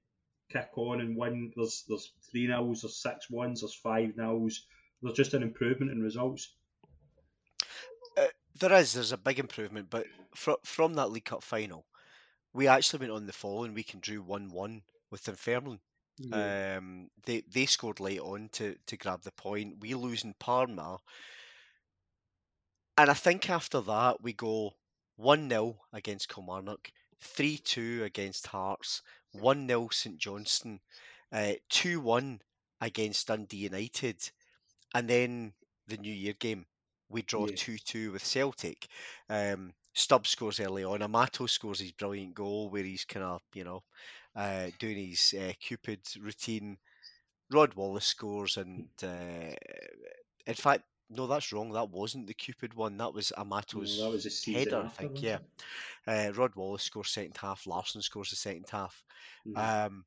kick 0.51 0.71
on 0.77 1.01
and 1.01 1.17
win. 1.17 1.53
There's 1.57 1.85
there's 1.89 2.13
three 2.31 2.47
nils, 2.47 2.83
there's 2.83 3.01
six 3.01 3.31
ones, 3.31 3.61
there's 3.61 3.75
five 3.75 4.17
nils. 4.17 4.67
There's 5.03 5.17
just 5.17 5.35
an 5.35 5.43
improvement 5.43 5.93
in 5.93 6.03
results. 6.03 6.55
There 8.61 8.73
is, 8.75 8.93
there's 8.93 9.13
a 9.13 9.17
big 9.19 9.41
improvement, 9.41 9.91
but 9.91 10.07
fr- 10.35 10.53
from 10.63 10.95
that 10.95 11.11
League 11.11 11.25
Cup 11.25 11.43
final, 11.43 11.85
we 12.53 12.69
actually 12.69 13.01
went 13.01 13.13
on 13.13 13.27
the 13.27 13.33
following 13.33 13.75
week 13.75 13.95
and 13.95 14.03
drew 14.03 14.23
1 14.23 14.51
1 14.51 14.83
with 15.11 15.25
Dunfermline. 15.25 15.81
Um, 16.33 17.11
they 17.27 17.43
they 17.53 17.67
scored 17.67 17.99
late 17.99 18.21
on 18.21 18.49
to 18.53 18.77
to 18.87 18.97
grab 18.97 19.23
the 19.23 19.33
point. 19.33 19.81
We 19.81 19.95
lose 19.95 20.23
in 20.23 20.35
Parma, 20.39 20.99
and 22.97 23.11
I 23.11 23.15
think 23.15 23.51
after 23.51 23.81
that 23.81 24.23
we 24.23 24.33
go 24.33 24.77
one 25.17 25.49
0 25.49 25.77
against 25.93 26.29
Kilmarnock, 26.29 26.93
three 27.25 27.59
two 27.59 28.05
against 28.05 28.47
Hearts, 28.49 29.03
one 29.33 29.67
0 29.69 29.89
St 29.91 30.19
Johnstone, 30.19 30.81
two 31.69 32.01
one 32.01 32.41
against 32.81 33.27
Dundee 33.29 33.57
United, 33.59 34.31
and 34.95 35.09
then 35.09 35.55
the 35.87 35.97
New 35.99 36.13
Year 36.15 36.35
game 36.35 36.67
we 37.09 37.23
draw 37.23 37.47
Yeah. 37.47 37.57
two 37.57 37.79
two 37.79 38.13
with 38.13 38.25
Celtic. 38.25 38.87
Um, 39.29 39.75
Stubb 39.95 40.27
scores 40.27 40.61
early 40.61 40.85
on. 40.85 41.03
Amato 41.03 41.47
scores 41.47 41.81
his 41.81 41.93
brilliant 41.93 42.35
goal 42.35 42.71
where 42.71 42.83
he's 42.85 43.05
kind 43.05 43.25
of 43.25 43.43
you 43.55 43.65
know 43.65 43.83
uh, 44.37 44.71
doing 44.79 45.09
his 45.09 45.35
uh, 45.39 45.53
Cupid 45.61 46.01
routine. 46.21 46.79
Rod 47.51 47.75
Wallace 47.75 48.07
scores, 48.07 48.57
and 48.59 48.89
uh, 49.03 49.55
in 50.47 50.55
fact, 50.55 50.85
no, 51.09 51.27
that's 51.27 51.53
wrong. 51.53 51.71
That 51.73 51.91
wasn't 51.91 52.27
the 52.27 52.35
Cupid 52.35 52.75
one. 52.75 52.97
That 52.99 53.15
was 53.15 53.33
Amato's 53.37 53.97
that 53.99 54.11
was 54.11 54.27
a 54.27 54.31
season 54.31 54.75
header, 54.75 54.85
I 54.85 54.89
think. 54.89 55.23
Yeah, 55.23 55.39
uh, 56.07 56.33
Rod 56.35 56.55
Wallace 56.57 56.85
scores 56.85 57.11
second 57.13 57.37
half. 57.39 57.67
Larsson 57.67 58.03
scores 58.03 58.31
the 58.31 58.37
second 58.37 58.69
half, 58.71 59.05
Mhm. 59.47 59.75
um, 59.87 60.07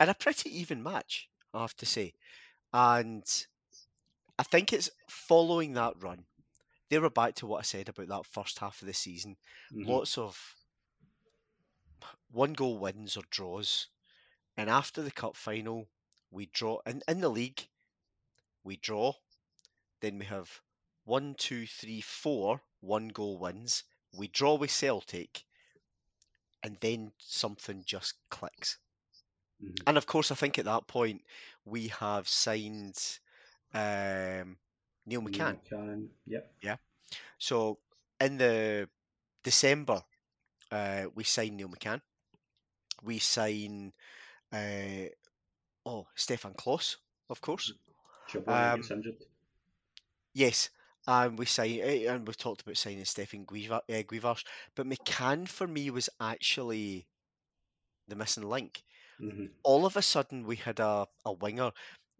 and 0.00 0.10
a 0.10 0.14
pretty 0.14 0.50
even 0.58 0.82
match, 0.82 1.30
I 1.54 1.62
have 1.62 1.76
to 1.76 1.86
say. 1.86 2.14
And 2.72 3.24
I 4.38 4.44
think 4.44 4.72
it's 4.72 4.90
following 5.08 5.72
that 5.72 6.00
run 6.00 6.26
they 6.90 6.98
were 7.00 7.10
back 7.10 7.34
to 7.36 7.46
what 7.46 7.60
I 7.60 7.62
said 7.62 7.88
about 7.88 8.08
that 8.08 8.26
first 8.26 8.58
half 8.60 8.82
of 8.82 8.86
the 8.86 8.94
season. 8.94 9.38
Mhm. 9.70 9.84
Lots 9.88 10.18
of 10.18 10.56
one 12.30 12.52
goal 12.52 12.76
wins 12.76 13.16
or 13.16 13.22
draws. 13.30 13.88
And 14.56 14.70
after 14.70 15.02
the 15.02 15.10
cup 15.12 15.36
final, 15.36 15.90
we 16.30 16.46
draw. 16.46 16.80
In, 16.86 17.02
in 17.08 17.20
the 17.20 17.28
league, 17.30 17.68
we 18.64 18.76
draw. 18.76 19.14
Then 20.04 20.18
we 20.18 20.26
have 20.26 20.60
one, 21.04 21.34
two, 21.34 21.66
three, 21.66 22.02
four 22.02 22.60
one 22.80 23.08
goal 23.08 23.38
wins. 23.38 23.84
We 24.12 24.28
draw 24.28 24.56
with 24.56 24.70
Celtic. 24.70 25.44
And 26.62 26.76
then 26.80 27.12
something 27.18 27.84
just 27.86 28.12
clicks. 28.28 28.76
Mhm. 29.62 29.82
And 29.86 29.96
of 29.96 30.04
course, 30.04 30.30
I 30.30 30.34
think 30.34 30.58
at 30.58 30.66
that 30.66 30.86
point, 30.86 31.24
we 31.64 31.88
have 31.88 32.28
signed 32.28 32.98
um, 33.72 34.58
Neil 35.06 35.22
McCann. 35.22 35.58
McCann. 35.64 36.08
Yep. 36.26 36.80
So 37.38 37.78
in 38.20 38.36
the 38.36 38.90
December, 39.42 40.02
uh, 40.70 41.06
we 41.14 41.24
sign 41.24 41.56
Neil 41.56 41.70
McCann. 41.70 42.02
We 43.02 43.20
sign 43.20 43.94
uh, 44.52 45.08
oh 45.86 46.06
Stefan 46.14 46.52
Klos, 46.52 46.96
of 47.30 47.40
course. 47.40 47.72
Um, 48.46 48.82
injured. 48.90 49.16
Yes, 50.34 50.68
and 51.06 51.38
we 51.38 51.46
sign 51.46 51.80
eh, 51.80 52.12
and 52.12 52.26
we've 52.26 52.36
talked 52.36 52.60
about 52.60 52.76
signing 52.76 53.06
Stefan 53.06 53.46
Guiva, 53.46 53.76
uh, 53.88 54.02
Guivarc'h, 54.02 54.44
but 54.74 54.86
McCann 54.86 55.48
for 55.48 55.66
me 55.66 55.88
was 55.88 56.10
actually 56.20 57.06
the 58.08 58.16
missing 58.16 58.42
link. 58.48 58.82
hmm 59.20 59.46
All 59.62 59.86
of 59.86 59.96
a 59.96 60.02
sudden, 60.02 60.44
we 60.44 60.56
had 60.56 60.80
a, 60.80 61.06
a 61.24 61.32
winger 61.32 61.72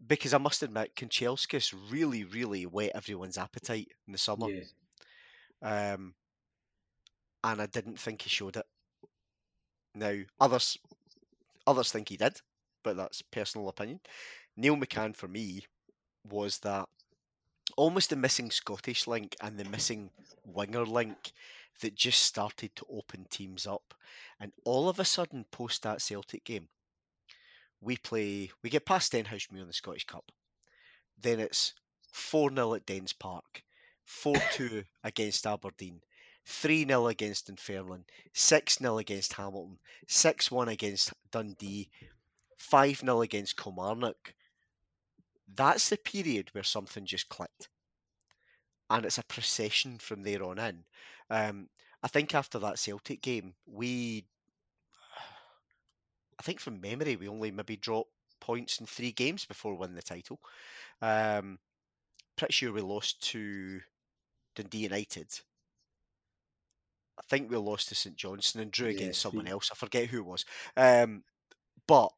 because 0.05 0.33
I 0.33 0.37
must 0.39 0.63
admit, 0.63 0.95
Kanchelskis 0.95 1.73
really, 1.91 2.23
really 2.23 2.65
whet 2.65 2.91
everyone's 2.95 3.37
appetite 3.37 3.91
in 4.07 4.13
the 4.13 4.19
summer. 4.19 4.47
Yeah. 4.47 4.63
um, 5.61 6.13
and 7.43 7.61
I 7.61 7.65
didn't 7.67 7.97
think 7.99 8.23
he 8.23 8.29
showed 8.29 8.57
it. 8.57 8.65
Now 9.95 10.21
others 10.39 10.77
others 11.67 11.91
think 11.91 12.09
he 12.09 12.17
did, 12.17 12.41
but 12.83 12.97
that's 12.97 13.21
personal 13.21 13.69
opinion. 13.69 14.01
Neil 14.55 14.75
McCann 14.75 15.15
for 15.15 15.27
me 15.27 15.65
was 16.23 16.59
that 16.59 16.89
almost 17.77 18.09
the 18.09 18.15
missing 18.15 18.51
Scottish 18.51 19.07
link 19.07 19.35
and 19.41 19.57
the 19.57 19.65
missing 19.65 20.09
winger 20.43 20.85
link 20.85 21.31
that 21.81 21.95
just 21.95 22.21
started 22.21 22.75
to 22.75 22.85
open 22.89 23.25
teams 23.29 23.67
up, 23.67 23.93
and 24.39 24.51
all 24.63 24.87
of 24.87 24.99
a 24.99 25.05
sudden 25.05 25.45
post 25.51 25.83
that 25.83 26.01
Celtic 26.01 26.43
game, 26.43 26.69
we 27.81 27.97
play 27.97 28.51
we 28.61 28.69
get 28.69 28.85
past 28.85 29.11
Stenhousemuir 29.11 29.61
in 29.61 29.67
the 29.67 29.73
Scottish 29.73 30.05
Cup, 30.05 30.31
then 31.21 31.39
it's 31.39 31.73
four 32.11 32.49
0 32.53 32.75
at 32.75 32.85
Dens 32.85 33.13
Park, 33.13 33.63
four 34.03 34.37
two 34.51 34.83
against 35.03 35.45
Aberdeen. 35.45 36.01
3 36.47 36.85
0 36.85 37.07
against 37.07 37.47
Dunfermline, 37.47 38.05
6 38.33 38.77
0 38.77 38.99
against 38.99 39.33
Hamilton, 39.33 39.79
6 40.07 40.51
1 40.51 40.69
against 40.69 41.11
Dundee, 41.31 41.89
5 42.57 42.99
0 42.99 43.21
against 43.21 43.57
Kilmarnock. 43.57 44.35
That's 45.47 45.89
the 45.89 45.97
period 45.97 46.49
where 46.53 46.63
something 46.63 47.05
just 47.05 47.29
clicked. 47.29 47.69
And 48.89 49.05
it's 49.05 49.17
a 49.19 49.23
procession 49.23 49.99
from 49.99 50.23
there 50.23 50.43
on 50.43 50.57
in. 50.59 50.85
Um, 51.29 51.69
I 52.03 52.07
think 52.07 52.33
after 52.35 52.57
that 52.59 52.79
Celtic 52.79 53.21
game, 53.21 53.55
we, 53.65 54.27
I 56.39 56.43
think 56.43 56.59
from 56.59 56.79
memory, 56.79 57.15
we 57.17 57.27
only 57.27 57.51
maybe 57.51 57.75
dropped 57.75 58.11
points 58.39 58.79
in 58.79 58.85
three 58.85 59.11
games 59.11 59.45
before 59.45 59.75
winning 59.75 59.95
the 59.95 60.01
title. 60.01 60.39
Um, 61.01 61.59
pretty 62.37 62.53
sure 62.53 62.73
we 62.73 62.81
lost 62.81 63.21
to 63.31 63.81
Dundee 64.55 64.79
United. 64.79 65.41
I 67.17 67.23
think 67.23 67.49
we 67.49 67.57
lost 67.57 67.89
to 67.89 67.95
St 67.95 68.15
Johnstone 68.15 68.61
and 68.63 68.71
drew 68.71 68.87
Yeah, 68.87 68.91
against 68.91 69.19
someone 69.19 69.47
else. 69.47 69.69
I 69.71 69.75
forget 69.75 70.09
who 70.09 70.19
it 70.19 70.25
was. 70.25 70.45
Um, 70.77 71.23
but 71.87 72.11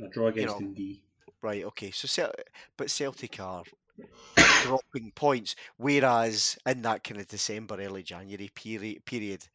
A 0.00 0.08
draw 0.08 0.26
against 0.26 0.58
know, 0.60 0.60
Dundee. 0.60 1.04
Right, 1.42 1.64
okay. 1.64 1.90
So, 1.90 2.06
Cel- 2.06 2.32
but 2.76 2.90
Celtic 2.90 3.40
are 3.40 3.64
dropping 4.62 5.12
points, 5.12 5.56
whereas 5.76 6.58
in 6.66 6.82
that 6.82 7.04
kind 7.04 7.20
of 7.20 7.28
December, 7.28 7.80
early 7.80 8.02
January 8.02 8.50
period, 8.54 9.04
period, 9.04 9.46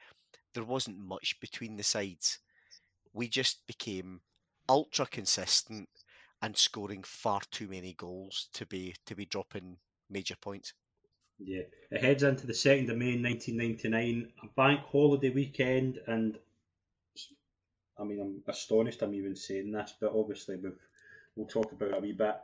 there 0.54 0.64
wasn't 0.64 1.00
much 1.00 1.40
between 1.40 1.76
the 1.78 1.84
sides. 1.84 2.40
We 3.14 3.28
just 3.28 3.66
became 3.68 4.22
ultra 4.70 5.06
consistent 5.06 5.90
and 6.42 6.58
scoring 6.58 7.04
far 7.04 7.42
too 7.52 7.68
many 7.68 7.94
goals 7.94 8.50
to 8.54 8.66
be 8.66 8.96
to 9.06 9.16
be 9.16 9.26
dropping 9.26 9.78
major 10.10 10.36
points. 10.36 10.74
Yeah. 11.40 11.64
It 11.92 12.02
heads 12.02 12.24
into 12.24 12.48
the 12.48 12.54
2nd 12.54 12.90
of 12.90 12.98
May 12.98 13.20
1999, 13.20 14.32
a 14.44 14.48
bank 14.56 14.82
holiday 14.92 15.30
weekend, 15.30 16.00
and 16.08 16.38
I 17.98 18.04
mean, 18.04 18.20
I'm 18.20 18.44
astonished 18.48 19.02
I'm 19.02 19.14
even 19.14 19.36
saying 19.36 19.72
this, 19.72 19.94
but 20.00 20.14
obviously 20.16 20.58
we've, 20.58 20.78
we'll 21.36 21.48
talk 21.48 21.72
about 21.72 21.98
a 21.98 22.00
wee 22.00 22.14
bit. 22.14 22.36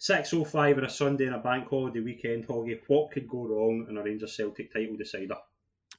6.05 0.00 0.76
on 0.76 0.84
a 0.84 0.90
Sunday 0.90 1.26
and 1.26 1.34
a 1.34 1.38
bank 1.38 1.68
holiday 1.68 2.00
weekend, 2.00 2.46
Hoggy. 2.46 2.78
What 2.86 3.10
could 3.12 3.28
go 3.28 3.46
wrong 3.46 3.86
in 3.88 3.96
a 3.96 4.02
Rangers 4.02 4.36
Celtic 4.36 4.72
title 4.72 4.96
decider? 4.96 5.36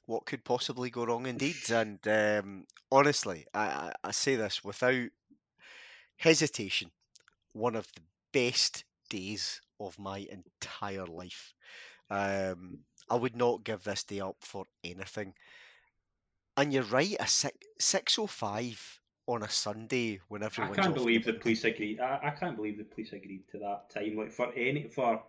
What 0.06 0.24
could 0.24 0.44
possibly 0.44 0.88
go 0.88 1.04
wrong, 1.04 1.26
indeed? 1.26 1.70
And 1.70 1.98
um, 2.06 2.64
honestly, 2.92 3.46
I, 3.52 3.92
I, 4.02 4.12
say 4.12 4.36
this 4.36 4.64
without 4.64 5.08
hesitation. 6.16 6.90
One 7.52 7.74
of 7.74 7.88
the 7.92 8.02
best 8.32 8.84
days 9.10 9.60
of 9.80 9.98
my 9.98 10.26
entire 10.30 11.06
life. 11.06 11.52
Um, 12.10 12.78
I 13.10 13.16
would 13.16 13.36
not 13.36 13.64
give 13.64 13.84
this 13.84 14.04
day 14.04 14.20
up 14.20 14.36
for 14.40 14.64
anything. 14.84 15.34
And 16.56 16.72
you're 16.72 16.82
right, 16.84 17.16
a 17.18 17.26
six 17.26 17.56
six 17.78 18.18
oh 18.18 18.26
five 18.26 18.97
on 19.28 19.42
a 19.42 19.48
Sunday 19.48 20.18
when 20.28 20.42
I 20.42 20.48
can't 20.48 20.94
believe 20.94 21.26
the 21.26 21.34
police 21.34 21.64
agreed. 21.64 22.00
I, 22.00 22.18
I 22.22 22.30
can't 22.30 22.56
believe 22.56 22.78
the 22.78 22.84
police 22.84 23.12
agreed 23.12 23.44
to 23.52 23.58
that 23.58 23.90
time. 23.90 24.16
Like 24.16 24.32
for 24.32 24.52
any 24.54 24.88
for 24.88 25.22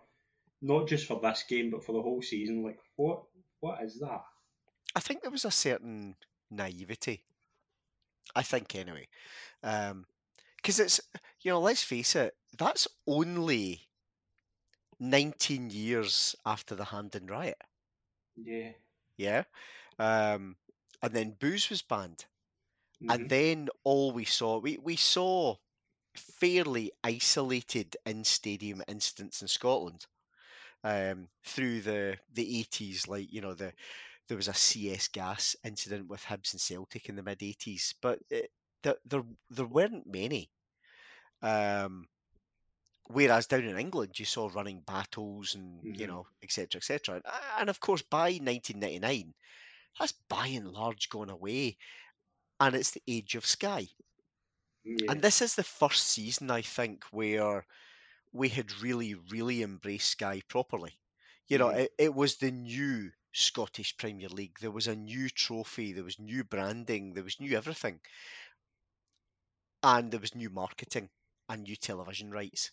not 0.62 0.88
just 0.88 1.06
for 1.06 1.20
this 1.20 1.44
game, 1.48 1.70
but 1.70 1.84
for 1.84 1.92
the 1.92 2.02
whole 2.02 2.22
season. 2.22 2.64
Like 2.64 2.78
what 2.96 3.22
what 3.60 3.82
is 3.82 4.00
that? 4.00 4.22
I 4.96 5.00
think 5.00 5.20
there 5.20 5.30
was 5.30 5.44
a 5.44 5.50
certain 5.50 6.16
naivety. 6.50 7.22
I 8.34 8.42
think 8.42 8.74
anyway, 8.74 9.06
because 9.60 10.80
it's 10.80 11.00
you 11.42 11.52
know 11.52 11.60
let's 11.60 11.82
face 11.82 12.16
it, 12.16 12.34
that's 12.56 12.88
only 13.06 13.82
nineteen 14.98 15.68
years 15.68 16.34
after 16.46 16.74
the 16.74 16.86
Hampden 16.86 17.26
riot. 17.26 17.58
Yeah. 18.36 18.70
Yeah, 19.18 19.42
um, 19.98 20.56
and 21.02 21.12
then 21.12 21.36
booze 21.38 21.68
was 21.68 21.82
banned. 21.82 22.24
Mhm. 23.00 23.08
and 23.08 23.28
then 23.28 23.68
all 23.84 24.12
we 24.12 24.24
saw 24.24 24.58
we, 24.58 24.78
we 24.78 24.96
saw 24.96 25.56
fairly 26.16 26.92
isolated 27.04 27.96
in 28.06 28.24
stadium 28.24 28.82
incidents 28.88 29.42
in 29.42 29.48
Scotland 29.48 30.06
um, 30.84 31.28
through 31.44 31.80
the 31.82 32.18
the 32.32 32.60
80s 32.60 33.08
like 33.08 33.32
you 33.32 33.40
know 33.40 33.54
the 33.54 33.74
there 34.28 34.38
was 34.38 34.48
a 34.48 34.54
CS 34.54 35.08
gas 35.08 35.56
incident 35.64 36.08
with 36.08 36.22
Hibs 36.24 36.52
and 36.54 36.60
Celtic 36.60 37.08
in 37.08 37.16
the 37.16 37.22
mid 37.24 37.42
80s 37.42 37.94
but 38.02 38.20
it, 38.30 38.52
there, 38.82 38.96
there 39.04 39.24
there 39.50 39.66
weren't 39.66 40.06
many 40.06 40.52
um, 41.42 42.08
whereas 43.08 43.46
down 43.46 43.64
in 43.64 43.78
England 43.78 44.18
you 44.18 44.24
saw 44.24 44.48
running 44.48 44.80
battles 44.80 45.54
and 45.54 45.86
you 45.98 46.06
Mhm. 46.06 46.06
know 46.06 46.26
etc 46.42 46.78
etc 46.78 47.20
and 47.58 47.68
of 47.68 47.80
course 47.80 48.02
by 48.02 48.38
1999 48.40 49.34
that's 49.98 50.12
by 50.12 50.46
and 50.46 50.70
large 50.72 51.08
gone 51.10 51.28
away 51.30 51.76
and 52.60 52.76
it's 52.76 52.92
the 52.92 53.02
age 53.08 53.34
of 53.34 53.44
Sky 53.46 53.88
yeah. 54.84 55.10
And 55.10 55.20
this 55.20 55.42
is 55.42 55.56
the 55.56 55.62
first 55.62 56.04
season, 56.04 56.50
I 56.50 56.62
think, 56.62 57.04
where 57.12 57.66
we 58.32 58.48
had 58.50 58.80
really, 58.82 59.14
really 59.14 59.62
embraced 59.62 60.10
Sky 60.10 60.42
properly. 60.48 61.00
You 61.48 61.58
know, 61.58 61.68
Mhm. 61.68 61.70
it, 61.70 61.92
it 61.98 62.14
was 62.14 62.38
the 62.38 62.50
new 62.52 63.12
Scottish 63.32 63.96
Premier 63.98 64.28
League. 64.30 64.60
There 64.60 64.70
was 64.70 64.86
a 64.88 64.96
new 64.96 65.30
trophy, 65.30 65.92
there 65.92 66.04
was 66.04 66.18
new 66.18 66.44
branding, 66.44 67.14
there 67.14 67.24
was 67.24 67.40
new 67.40 67.56
everything. 67.56 68.00
And 69.82 70.10
there 70.10 70.20
was 70.20 70.34
new 70.34 70.48
marketing 70.48 71.10
and 71.46 71.64
new 71.64 71.76
television 71.76 72.30
rights. 72.30 72.70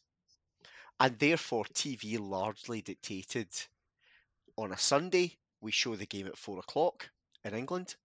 And 0.99 1.17
therefore, 1.17 1.65
TV 1.65 2.19
largely 2.19 2.83
dictated 2.83 3.51
on 4.57 4.73
a 4.73 4.77
Sunday, 4.77 5.39
we 5.61 5.71
show 5.71 5.95
the 5.95 6.05
game 6.05 6.27
at 6.27 6.37
four 6.37 6.59
o'clock 6.59 7.11
in 7.43 7.53
England. 7.53 7.95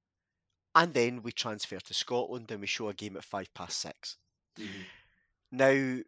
And 0.75 0.93
then 0.93 1.23
we 1.23 1.33
transfer 1.33 1.81
to 1.81 1.95
Scotland 1.95 2.51
and 2.51 2.61
we 2.61 2.67
show 2.67 2.91
a 2.91 2.95
game 2.95 3.17
at 3.17 3.25
five 3.25 3.55
past 3.55 3.79
six. 3.79 4.19
Mhm. 4.57 4.91
Now, 5.53 6.03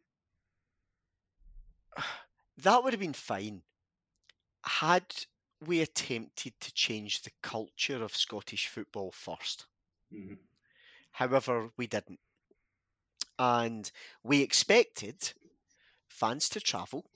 that 2.58 2.82
would 2.84 2.92
have 2.92 3.00
been 3.00 3.12
fine 3.12 3.62
had 4.64 5.26
we 5.60 5.80
attempted 5.80 6.58
to 6.58 6.72
change 6.74 7.22
the 7.22 7.30
culture 7.40 8.02
of 8.02 8.16
Scottish 8.16 8.66
football 8.66 9.12
first. 9.12 9.66
Mhm. 10.10 10.38
However, 11.12 11.72
we 11.78 11.86
didn't. 11.86 12.20
And 13.38 13.90
we 14.24 14.42
expected 14.42 15.34
fans 16.08 16.48
to 16.50 16.60
travel 16.60 17.10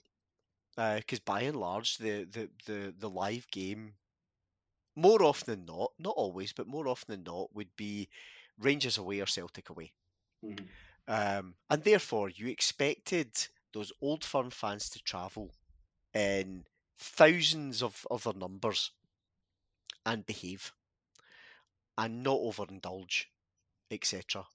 because 0.75 1.19
by 1.19 1.41
and 1.43 1.57
large, 1.59 1.97
the, 1.97 2.25
the, 2.25 2.51
the, 2.65 2.95
the 2.97 3.09
live 3.09 3.47
game 3.51 3.95
more 4.99 5.23
often 5.23 5.65
than 5.65 5.65
not, 5.65 5.93
not 5.99 6.15
always, 6.17 6.53
but 6.53 6.67
more 6.67 6.87
often 6.87 7.11
than 7.11 7.23
not, 7.23 7.53
would 7.55 7.75
be 7.75 8.09
Rangers 8.57 8.97
away 8.97 9.21
or 9.21 9.25
Celtic 9.27 9.69
away. 9.69 9.93
Mhm. 10.43 10.69
Um, 11.07 11.55
and 11.69 11.83
therefore, 11.83 12.29
you 12.29 12.47
expected 12.47 13.35
those 13.73 13.91
old 14.01 14.23
firm 14.23 14.49
fans 14.49 14.89
to 14.91 15.01
travel 15.03 15.53
in 16.13 16.65
thousands 16.97 17.83
of 17.83 18.07
other 18.11 18.33
numbers 18.33 18.91
and 20.05 20.25
behave 20.25 20.73
and 21.97 22.23
not 22.23 22.37
overindulge, 22.39 23.27
etc. 23.91 24.47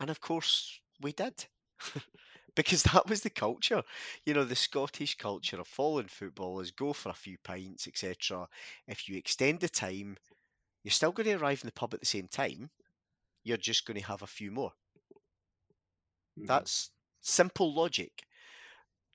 And 0.00 0.10
of 0.10 0.20
course, 0.20 0.80
we 1.00 1.12
did. 1.12 1.46
because 2.56 2.82
that 2.92 3.08
was 3.08 3.22
the 3.22 3.30
culture. 3.30 3.82
You 4.24 4.34
know, 4.34 4.44
the 4.44 4.56
Scottish 4.56 5.16
culture 5.16 5.60
of 5.60 5.68
following 5.68 6.08
football 6.08 6.60
is 6.60 6.70
go 6.70 6.92
for 6.92 7.10
a 7.10 7.14
few 7.14 7.38
pints, 7.38 7.86
etc. 7.88 8.48
If 8.86 9.08
you 9.08 9.16
extend 9.16 9.60
the 9.60 9.68
time, 9.68 10.18
you're 10.84 10.92
still 10.92 11.12
going 11.12 11.26
to 11.28 11.34
arrive 11.42 11.62
in 11.62 11.68
the 11.68 11.72
pub 11.72 11.94
at 11.94 12.00
the 12.00 12.06
same 12.06 12.28
time. 12.28 12.70
You're 13.44 13.58
just 13.58 13.86
going 13.86 14.00
to 14.00 14.06
have 14.08 14.22
a 14.22 14.28
few 14.28 14.50
more. 14.52 14.72
Mhm. 16.36 16.64
That's 16.64 16.92
simple 17.20 17.74
logic. 17.74 18.24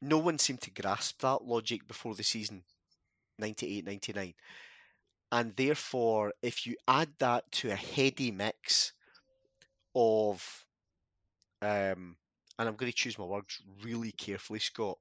No 0.02 0.20
one 0.20 0.40
seemed 0.40 0.62
to 0.64 0.72
grasp 0.72 1.22
that 1.22 1.44
logic 1.46 1.88
before 1.88 2.16
the 2.16 2.24
season 2.24 2.66
98 3.38 3.86
99. 3.86 4.36
And 5.32 5.56
therefore, 5.56 6.34
if 6.42 6.68
you 6.68 6.78
add 6.88 7.18
that 7.20 7.52
to 7.54 7.72
a 7.72 7.76
heady 7.78 8.32
mix 8.32 8.94
of, 9.96 10.66
um, 11.62 12.18
and 12.60 12.70
I'm 12.70 12.76
going 12.78 12.91
to 12.91 12.97
choose 12.97 13.20
my 13.20 13.26
words 13.26 13.64
really 13.84 14.14
carefully, 14.14 14.60
Scott, 14.60 14.99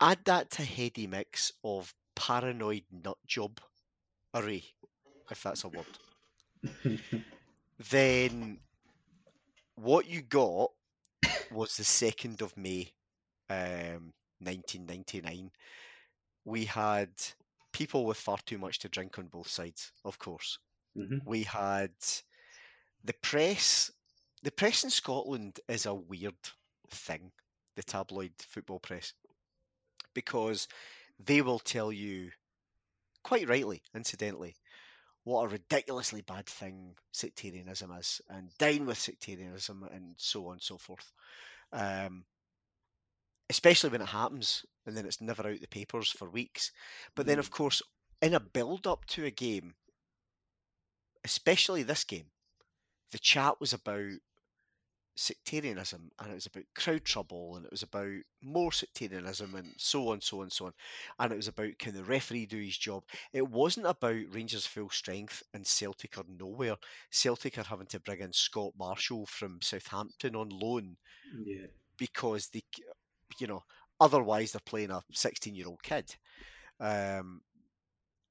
add 0.00 0.24
that 0.26 0.50
to 0.52 0.64
heady 0.64 1.06
mix 1.06 1.52
of 1.64 1.94
paranoid 2.16 2.84
nut 2.92 3.18
job 3.26 3.60
array, 4.34 4.64
if 5.30 5.42
that's 5.42 5.64
a 5.64 5.68
word, 5.68 5.86
then 7.90 8.60
what 9.76 10.06
you 10.06 10.22
got 10.22 10.70
was 11.50 11.76
the 11.76 11.84
2nd 11.84 12.42
of 12.42 12.56
May, 12.56 12.92
um, 13.50 14.14
1999. 14.40 15.52
We 16.44 16.66
had 16.66 17.10
people 17.72 18.06
with 18.06 18.18
far 18.18 18.38
too 18.46 18.58
much 18.58 18.80
to 18.80 18.88
drink 18.88 19.18
on 19.18 19.28
both 19.28 19.48
sides, 19.48 19.92
of 20.04 20.18
course. 20.18 20.58
Mhm. 20.96 21.22
We 21.26 21.44
had 21.44 21.92
the 23.04 23.14
press. 23.22 23.90
The 24.42 24.52
press 24.52 24.84
in 24.84 24.90
Scotland 24.90 25.58
is 25.68 25.86
a 25.86 25.94
weird 25.94 26.36
thing, 26.90 27.32
the 27.76 27.82
tabloid 27.82 28.32
football 28.38 28.78
press, 28.78 29.12
because 30.14 30.68
they 31.18 31.42
will 31.42 31.58
tell 31.58 31.92
you, 31.92 32.30
quite 33.24 33.48
rightly, 33.48 33.82
incidentally, 33.94 34.54
what 35.24 35.44
a 35.44 35.48
ridiculously 35.48 36.22
bad 36.22 36.46
thing 36.46 36.96
sectarianism 37.12 37.90
is, 37.92 38.20
and 38.28 38.56
down 38.58 38.86
with 38.86 38.98
sectarianism, 38.98 39.82
and 39.92 40.14
so 40.16 40.46
on 40.46 40.52
and 40.52 40.62
so 40.62 40.78
forth. 40.78 41.12
Um, 41.72 42.24
especially 43.50 43.90
when 43.90 44.02
it 44.02 44.08
happens, 44.08 44.64
and 44.86 44.96
then 44.96 45.04
it's 45.04 45.20
never 45.20 45.46
out 45.48 45.60
the 45.60 45.68
papers 45.68 46.10
for 46.10 46.30
weeks. 46.30 46.70
But 47.14 47.26
then, 47.26 47.38
of 47.38 47.50
course, 47.50 47.82
in 48.22 48.34
a 48.34 48.40
build 48.40 48.86
up 48.86 49.04
to 49.06 49.24
a 49.24 49.30
game, 49.30 49.74
especially 51.24 51.82
this 51.82 52.04
game, 52.04 52.26
the 53.10 53.18
chat 53.18 53.58
was 53.60 53.72
about 53.72 54.12
sectarianism 55.16 56.10
and 56.20 56.30
it 56.30 56.34
was 56.34 56.46
about 56.46 56.62
crowd 56.76 57.04
trouble 57.04 57.56
and 57.56 57.64
it 57.66 57.72
was 57.72 57.82
about 57.82 58.14
more 58.40 58.70
sectarianism 58.70 59.54
and 59.56 59.74
so 59.76 60.10
on, 60.10 60.20
so 60.20 60.42
on, 60.42 60.50
so 60.50 60.66
on. 60.66 60.72
And 61.18 61.32
it 61.32 61.36
was 61.36 61.48
about 61.48 61.76
can 61.78 61.94
the 61.94 62.04
referee 62.04 62.46
do 62.46 62.58
his 62.60 62.78
job? 62.78 63.02
It 63.32 63.46
wasn't 63.48 63.86
about 63.86 64.32
Rangers 64.32 64.66
full 64.66 64.90
strength 64.90 65.42
and 65.54 65.66
Celtic 65.66 66.18
are 66.18 66.24
nowhere. 66.28 66.76
Celtic 67.10 67.58
are 67.58 67.64
having 67.64 67.88
to 67.88 68.00
bring 68.00 68.20
in 68.20 68.32
Scott 68.32 68.72
Marshall 68.78 69.26
from 69.26 69.60
Southampton 69.60 70.36
on 70.36 70.50
loan 70.50 70.96
Yeah. 71.32 71.66
because 71.96 72.48
they, 72.48 72.62
you 73.38 73.46
know, 73.46 73.62
otherwise 74.00 74.52
they're 74.52 74.60
playing 74.64 74.90
a 74.90 75.02
16 75.12 75.54
year 75.54 75.66
old 75.68 75.82
kid. 75.82 76.14
Um, 76.80 77.42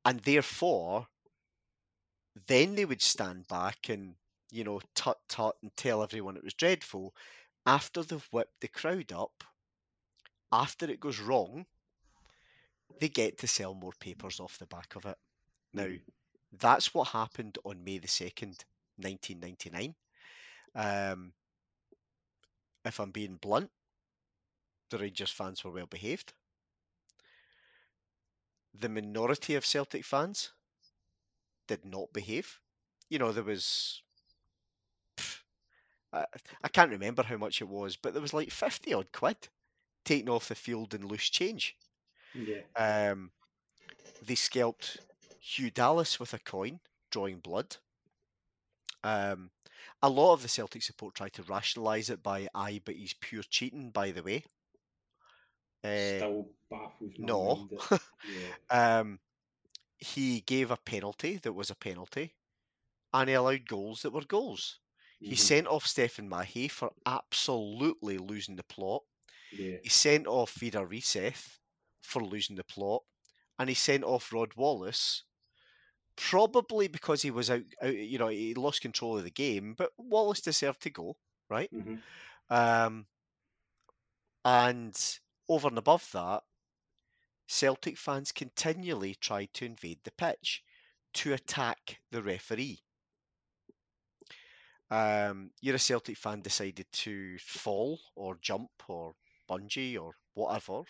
and 0.05 0.19
therefore, 0.21 1.07
then 2.47 2.75
they 2.75 2.85
would 2.85 3.01
stand 3.01 3.47
back 3.47 3.89
and, 3.89 4.15
you 4.51 4.63
know, 4.63 4.81
tut 4.95 5.19
tut 5.27 5.55
and 5.61 5.75
tell 5.75 6.03
everyone 6.03 6.37
it 6.37 6.43
was 6.43 6.53
dreadful. 6.53 7.15
After 7.65 8.03
they've 8.03 8.27
whipped 8.31 8.61
the 8.61 8.67
crowd 8.69 9.11
up, 9.11 9.43
after 10.51 10.89
it 10.89 10.99
goes 10.99 11.19
wrong, 11.19 11.65
they 12.99 13.09
get 13.09 13.37
to 13.39 13.47
sell 13.47 13.73
more 13.73 13.93
papers 13.99 14.39
off 14.39 14.57
the 14.57 14.67
back 14.67 14.95
of 14.95 15.05
it. 15.05 15.17
Now, 15.73 15.87
Mhm. 15.87 16.03
that's 16.51 16.93
what 16.93 17.09
happened 17.09 17.57
on 17.63 17.83
May 17.83 17.97
the 17.99 18.07
2nd, 18.07 18.65
1999. 18.97 19.95
Um, 20.75 21.33
if 22.85 22.99
I'm 22.99 23.11
being 23.11 23.37
blunt, 23.37 23.71
the 24.89 24.97
Rangers 24.97 25.31
fans 25.31 25.63
were 25.63 25.71
well 25.71 25.85
behaved. 25.87 26.33
The 28.73 28.87
minority 28.87 29.55
of 29.55 29.65
Celtic 29.65 30.05
fans 30.05 30.53
did 31.67 31.85
not 31.85 32.11
behave. 32.13 32.59
You 33.09 33.19
know, 33.19 33.31
there 33.31 33.43
was. 33.43 34.01
I, 36.13 36.25
I 36.63 36.67
can't 36.69 36.91
remember 36.91 37.23
how 37.23 37.37
much 37.37 37.61
it 37.61 37.67
was, 37.67 37.95
but 37.97 38.13
there 38.13 38.21
was 38.21 38.33
like 38.33 38.51
50 38.51 38.93
odd 38.93 39.11
quid 39.11 39.37
taken 40.05 40.29
off 40.29 40.47
the 40.47 40.55
field 40.55 40.93
in 40.93 41.07
loose 41.07 41.29
change. 41.29 41.75
Yeah. 42.33 42.61
Um, 42.75 43.31
they 44.25 44.35
scalped 44.35 44.97
Hugh 45.39 45.71
Dallas 45.71 46.19
with 46.19 46.33
a 46.33 46.39
coin, 46.39 46.79
drawing 47.11 47.39
blood. 47.39 47.75
Um, 49.03 49.51
a 50.01 50.09
lot 50.09 50.33
of 50.33 50.41
the 50.41 50.47
Celtic 50.47 50.83
support 50.83 51.15
tried 51.15 51.33
to 51.33 51.43
rationalise 51.43 52.09
it 52.09 52.23
by, 52.23 52.47
aye, 52.53 52.81
but 52.83 52.95
he's 52.95 53.13
pure 53.13 53.43
cheating, 53.43 53.91
by 53.91 54.11
the 54.11 54.23
way. 54.23 54.43
Uh, 55.83 56.17
Still 56.17 56.49
baffles 56.69 57.13
no. 57.17 57.69
yeah. 57.91 58.99
um, 58.99 59.19
he 59.97 60.41
gave 60.41 60.71
a 60.71 60.77
penalty 60.77 61.37
that 61.37 61.53
was 61.53 61.69
a 61.69 61.75
penalty, 61.75 62.33
and 63.13 63.29
he 63.29 63.35
allowed 63.35 63.67
goals 63.67 64.01
that 64.01 64.11
were 64.11 64.21
goals. 64.21 64.79
He 65.21 65.35
Mhm. 65.35 65.37
sent 65.37 65.67
off 65.67 65.85
Stéphane 65.85 66.29
Mahé 66.29 66.71
for 66.71 66.91
absolutely 67.05 68.17
losing 68.17 68.55
the 68.55 68.63
plot. 68.63 69.03
Yeah. 69.51 69.79
He 69.81 69.89
sent 69.89 70.27
off 70.27 70.53
Vidar 70.53 70.87
Riseth 70.87 71.59
for 72.03 72.23
losing 72.23 72.55
the 72.57 72.63
plot, 72.65 73.03
and 73.59 73.69
he 73.69 73.75
sent 73.75 74.03
off 74.05 74.33
Rod 74.33 74.55
Wallace 74.55 75.25
probably 76.15 76.87
because 76.87 77.21
he 77.21 77.31
was 77.31 77.49
out, 77.49 77.63
out. 77.81 77.95
You 77.95 78.17
know, 78.19 78.27
he 78.29 78.53
lost 78.55 78.81
control 78.81 79.17
of 79.17 79.23
the 79.23 79.31
game, 79.31 79.75
but 79.75 79.93
Wallace 79.97 80.41
deserved 80.41 80.81
to 80.83 80.89
go, 80.89 81.19
right? 81.49 81.71
Mhm. 81.71 82.03
Um, 82.49 83.07
and 84.45 85.19
over 85.47 85.67
and 85.67 85.77
above 85.77 86.09
that, 86.11 86.43
Celtic 87.49 87.97
fans 87.97 88.31
continually 88.31 89.13
tried 89.13 89.53
to 89.55 89.65
invade 89.65 90.03
the 90.05 90.11
pitch 90.11 90.63
to 91.11 91.33
attack 91.33 91.99
the 92.09 92.23
referee. 92.23 92.85
Um, 94.91 95.51
you're 95.61 95.75
a 95.75 95.79
Celtic 95.79 96.17
fan 96.17 96.41
decided 96.41 96.87
to 96.91 97.37
fall 97.39 97.99
or 98.15 98.35
jump 98.41 98.71
or 98.87 99.15
bungee 99.49 99.97
or 100.01 100.13
whatever 100.33 100.83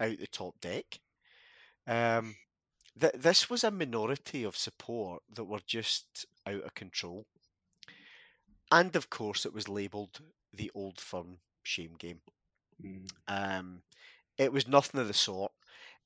out 0.00 0.18
the 0.18 0.26
top 0.28 0.60
deck. 0.60 1.00
Um, 1.86 2.36
th- 3.00 3.14
this 3.14 3.50
was 3.50 3.64
a 3.64 3.70
minority 3.70 4.44
of 4.44 4.56
support 4.56 5.22
that 5.34 5.44
were 5.44 5.60
just 5.66 6.26
out 6.46 6.62
of 6.64 6.74
control. 6.74 7.26
And 8.72 8.96
of 8.96 9.08
course, 9.08 9.46
it 9.46 9.52
was 9.52 9.68
labelled 9.68 10.20
the 10.52 10.72
old 10.74 10.98
firm 11.00 11.38
shame 11.62 11.94
game. 11.94 12.22
Mhm. 12.82 13.08
Um, 13.28 13.82
it 14.38 14.52
was 14.52 14.68
nothing 14.68 15.00
of 15.00 15.08
the 15.08 15.14
sort. 15.14 15.52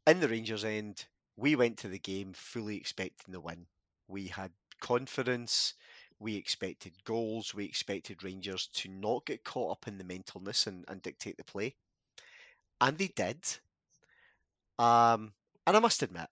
In 0.07 0.21
the 0.21 0.29
Rangers 0.29 0.65
end, 0.65 1.07
we 1.37 1.57
went 1.57 1.79
to 1.81 1.89
the 1.89 1.99
game 1.99 2.33
fully 2.35 2.77
expecting 2.77 3.33
the 3.33 3.41
win. 3.41 3.67
We 4.09 4.29
had 4.29 4.53
confidence. 4.81 5.75
We 6.19 6.37
expected 6.37 6.93
goals. 7.05 7.55
We 7.55 7.65
expected 7.65 8.25
Rangers 8.25 8.69
to 8.75 8.89
not 8.89 9.27
get 9.27 9.45
caught 9.45 9.73
up 9.73 9.89
in 9.89 9.99
the 9.99 10.05
mentalness 10.05 10.67
and, 10.67 10.85
and 10.89 11.03
dictate 11.03 11.37
the 11.37 11.45
play. 11.45 11.75
And 12.81 12.97
they 12.97 13.09
did. 13.09 13.45
Um, 14.79 15.33
and 15.67 15.77
I 15.77 15.81
must 15.81 16.03
admit, 16.03 16.29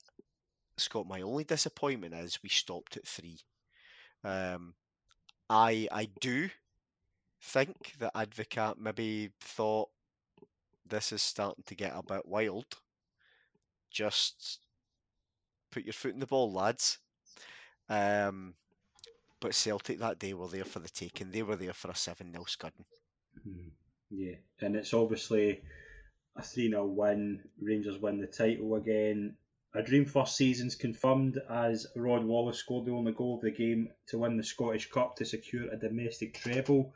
Scott, 0.77 1.07
my 1.07 1.23
only 1.23 1.45
disappointment 1.45 2.15
is 2.15 2.43
we 2.43 2.49
stopped 2.49 2.97
at 2.97 3.07
three. 3.07 3.39
Um, 4.23 4.75
I 5.51 5.89
I 5.93 6.09
do 6.21 6.49
think 7.43 7.95
that 7.99 8.15
Advocaat 8.15 8.79
maybe 8.79 9.31
thought 9.41 9.91
this 10.87 11.13
is 11.13 11.23
starting 11.23 11.65
to 11.67 11.75
get 11.75 11.93
a 11.95 12.03
bit 12.03 12.27
wild. 12.27 12.67
Just 13.91 14.61
put 15.71 15.85
your 15.85 15.93
foot 15.93 16.15
in 16.15 16.21
the 16.21 16.27
ball, 16.27 16.53
lads. 16.53 16.99
Um, 17.89 18.55
but 19.45 19.55
Celtic 19.55 19.99
that 19.99 20.19
day 20.19 20.33
were 20.33 20.49
there 20.49 20.65
for 20.65 20.79
the 20.79 20.89
taking. 20.89 21.31
They 21.31 21.43
were 21.43 21.57
there 21.57 21.75
for 21.75 21.91
a 21.91 21.95
7 21.95 22.33
0 22.33 22.45
scudding. 22.45 22.87
Mhm. 23.47 23.73
Yeah. 24.09 24.37
And 24.63 24.75
it's 24.75 24.95
obviously 24.95 25.63
a 26.35 26.43
3 26.43 26.71
0 26.71 26.87
win. 26.87 27.47
Rangers 27.61 27.99
win 27.99 28.21
the 28.23 28.27
title 28.27 28.75
again. 28.77 29.37
a 29.75 29.83
dream 29.83 30.07
first 30.07 30.37
season's 30.37 30.77
confirmed 30.77 31.37
as 31.51 31.87
Rod 31.97 32.25
Wallace 32.25 32.59
scored 32.59 32.87
the 32.87 32.93
only 32.93 33.13
goal 33.13 33.35
of 33.35 33.43
the 33.43 33.51
game 33.51 33.93
to 34.07 34.19
win 34.19 34.37
the 34.39 34.45
Scottish 34.45 34.89
Cup 34.89 35.17
to 35.17 35.27
secure 35.27 35.69
a 35.71 35.77
domestic 35.77 36.33
treble. 36.35 36.95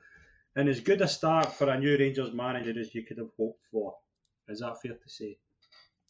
And 0.56 0.68
as 0.68 0.80
good 0.80 1.02
a 1.02 1.08
start 1.08 1.52
for 1.52 1.68
a 1.68 1.78
new 1.78 1.98
Rangers 1.98 2.32
manager 2.32 2.78
as 2.80 2.94
you 2.94 3.02
could 3.02 3.18
have 3.18 3.32
hoped 3.36 3.64
for. 3.70 3.98
Is 4.48 4.60
that 4.60 4.80
fair 4.80 4.94
to 4.94 5.08
say? 5.08 5.38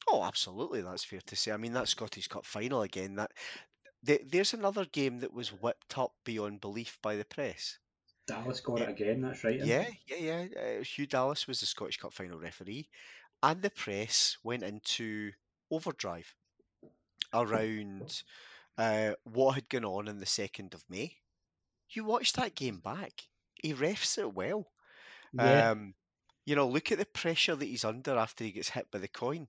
Oh, 0.07 0.23
absolutely, 0.23 0.83
that's 0.83 1.05
fair 1.05 1.21
to 1.27 1.37
say. 1.37 1.53
I 1.53 1.57
mean, 1.57 1.73
that 1.73 1.89
Scottish 1.89 2.29
Cup 2.29 2.47
final 2.47 2.83
again. 2.83 3.17
That 3.17 3.33
there's 4.03 4.55
another 4.55 4.85
game 4.85 5.21
that 5.21 5.33
was 5.33 5.53
whipped 5.53 5.99
up 5.99 6.15
beyond 6.25 6.61
belief 6.61 6.99
by 7.03 7.17
the 7.17 7.25
press. 7.25 7.79
Dallas 8.27 8.61
got 8.61 8.83
it 8.83 8.89
again. 8.91 9.23
That's 9.23 9.43
right. 9.43 9.59
Yeah, 9.59 9.89
yeah, 10.07 10.17
yeah. 10.17 10.79
Uh, 10.81 10.83
Hugh 10.83 11.07
Dallas 11.07 11.49
was 11.49 11.61
the 11.61 11.67
Scottish 11.67 11.97
Cup 11.97 12.13
final 12.13 12.39
referee, 12.39 12.89
and 13.43 13.63
the 13.63 13.71
press 13.71 14.37
went 14.43 14.63
into 14.63 15.33
overdrive 15.71 16.35
around 17.33 18.23
uh, 18.77 19.13
what 19.25 19.55
had 19.55 19.69
gone 19.69 19.85
on 19.85 20.09
in 20.09 20.19
the 20.19 20.27
second 20.27 20.75
of 20.75 20.85
May. 20.89 21.17
You 21.91 22.05
watch 22.05 22.35
that 22.35 22.55
game 22.55 22.81
back. 22.81 23.13
He 23.55 23.75
refs 23.75 24.19
it 24.19 24.35
well. 24.35 24.71
Yeah. 25.33 25.71
Um, 25.71 25.95
you 26.45 26.55
know, 26.55 26.69
look 26.69 26.93
at 26.93 26.99
the 26.99 27.07
pressure 27.07 27.57
that 27.57 27.65
he's 27.65 27.85
under 27.85 28.17
after 28.17 28.45
he 28.45 28.53
gets 28.53 28.71
hit 28.71 28.91
by 28.91 28.99
the 28.99 29.09
coin. 29.09 29.49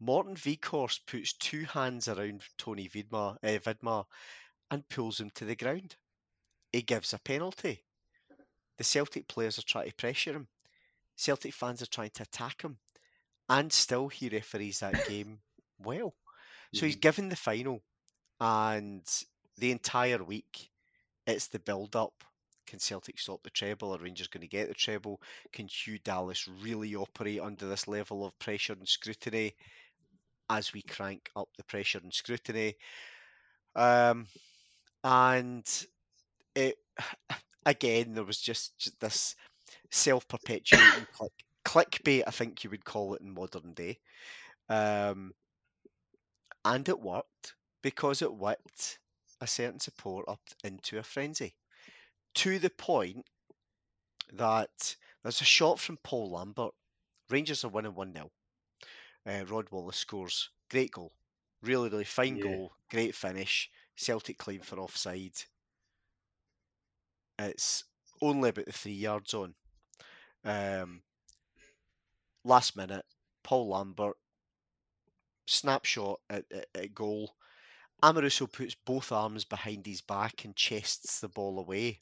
Morten 0.00 0.34
Wieghorst 0.34 1.06
puts 1.06 1.32
two 1.34 1.64
hands 1.64 2.08
around 2.08 2.42
Tony 2.58 2.88
Vidmar, 2.88 3.36
uh, 3.42 3.58
Vidmar 3.60 4.06
and 4.70 4.88
pulls 4.88 5.20
him 5.20 5.30
to 5.30 5.44
the 5.44 5.56
ground. 5.56 5.96
He 6.72 6.82
gives 6.82 7.12
a 7.12 7.18
penalty. 7.20 7.84
The 8.78 8.84
Celtic 8.84 9.28
players 9.28 9.58
are 9.58 9.62
trying 9.62 9.90
to 9.90 9.94
pressure 9.96 10.32
him. 10.34 10.48
Celtic 11.16 11.54
fans 11.54 11.82
are 11.82 11.86
trying 11.86 12.10
to 12.10 12.24
attack 12.24 12.62
him. 12.62 12.78
And 13.48 13.72
still 13.72 14.08
he 14.08 14.28
referees 14.28 14.80
that 14.80 15.02
game 15.04 15.42
well. 15.78 16.16
So 16.72 16.86
he's 16.86 16.96
Mhm. 16.96 17.00
given 17.00 17.28
the 17.28 17.36
final 17.36 17.82
and 18.40 19.06
the 19.56 19.72
entire 19.72 20.22
week 20.24 20.70
it's 21.26 21.48
the 21.48 21.58
build 21.60 21.96
up. 21.96 22.24
Can 22.66 22.78
Celtic 22.80 23.18
stop 23.18 23.42
the 23.42 23.50
treble? 23.50 23.94
Are 23.94 23.98
Rangers 23.98 24.28
going 24.28 24.42
to 24.42 24.48
get 24.48 24.68
the 24.68 24.74
treble? 24.74 25.22
Can 25.52 25.68
Hugh 25.68 25.98
Dallas 25.98 26.48
really 26.48 26.94
operate 26.96 27.40
under 27.40 27.68
this 27.68 27.88
level 27.88 28.24
of 28.26 28.38
pressure 28.38 28.74
and 28.74 28.88
scrutiny 28.88 29.56
as 30.50 30.74
we 30.74 30.82
crank 30.82 31.30
up 31.36 31.48
the 31.56 31.64
pressure 31.64 32.00
and 32.02 32.12
scrutiny? 32.12 32.74
Um, 33.74 34.26
and 35.04 35.86
it 36.54 36.76
again, 37.66 38.14
there 38.14 38.24
was 38.24 38.40
just, 38.40 38.92
this 39.00 39.34
self-perpetuating 39.90 41.06
click, 41.12 41.32
clickbait, 41.64 42.24
I 42.26 42.30
think 42.30 42.64
you 42.64 42.70
would 42.70 42.84
call 42.84 43.14
it 43.14 43.22
in 43.22 43.32
modern 43.32 43.72
day. 43.72 43.98
Um, 44.68 45.32
and 46.64 46.88
it 46.88 47.00
worked 47.00 47.54
because 47.82 48.22
it 48.22 48.34
whipped 48.34 48.98
a 49.40 49.46
certain 49.46 49.80
support 49.80 50.26
up 50.28 50.40
into 50.64 50.98
a 50.98 51.02
frenzy 51.02 51.54
to 52.34 52.58
the 52.58 52.70
point 52.70 53.24
that 54.34 54.96
there's 55.22 55.40
a 55.40 55.44
shot 55.44 55.78
from 55.80 55.98
Paul 56.04 56.30
Lambert. 56.32 56.72
Rangers 57.30 57.64
are 57.64 57.68
winning 57.68 57.94
1 57.94 58.12
0. 58.12 58.30
Uh, 59.26 59.44
Rod 59.46 59.68
Wallace 59.70 59.98
scores. 59.98 60.50
Great 60.70 60.92
goal. 60.92 61.12
Really, 61.62 61.88
really 61.88 62.04
fine 62.04 62.36
Yeah. 62.36 62.42
goal. 62.42 62.72
Great 62.88 63.14
finish. 63.14 63.70
Celtic 63.96 64.38
claim 64.38 64.60
for 64.60 64.78
offside. 64.80 65.36
It's 67.38 67.84
only 68.20 68.50
about 68.50 68.66
the 68.66 68.72
three 68.72 68.92
yards 68.92 69.34
on. 69.34 69.54
Um, 70.44 71.02
last 72.44 72.76
minute, 72.76 73.04
Paul 73.42 73.68
Lambert, 73.68 74.16
snapshot 75.46 76.20
at, 76.30 76.44
at, 76.52 76.66
at 76.74 76.94
goal. 76.94 77.34
Amoruso 78.02 78.50
puts 78.50 78.74
both 78.74 79.12
arms 79.12 79.44
behind 79.44 79.86
his 79.86 80.00
back 80.00 80.44
and 80.44 80.56
chests 80.56 81.20
the 81.20 81.28
ball 81.28 81.58
away. 81.58 82.00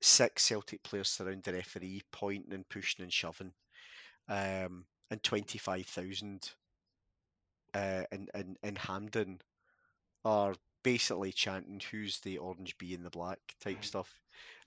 Six 0.00 0.44
Celtic 0.44 0.82
players 0.82 1.08
surround 1.10 1.42
the 1.42 1.52
referee, 1.52 2.02
pointing 2.10 2.52
and 2.52 2.68
pushing 2.68 3.02
and 3.02 3.12
shoving. 3.12 3.52
Um, 4.28 4.86
and 5.10 5.22
25,000 5.22 6.50
uh, 7.74 8.02
in, 8.12 8.28
in, 8.34 8.56
in 8.62 8.76
Hampden 8.76 9.40
are 10.24 10.54
basically 10.82 11.32
chanting, 11.32 11.80
Who's 11.90 12.20
the 12.20 12.38
orange 12.38 12.76
bee 12.78 12.94
in 12.94 13.02
the 13.02 13.10
black 13.10 13.38
type 13.60 13.84
stuff. 13.84 14.20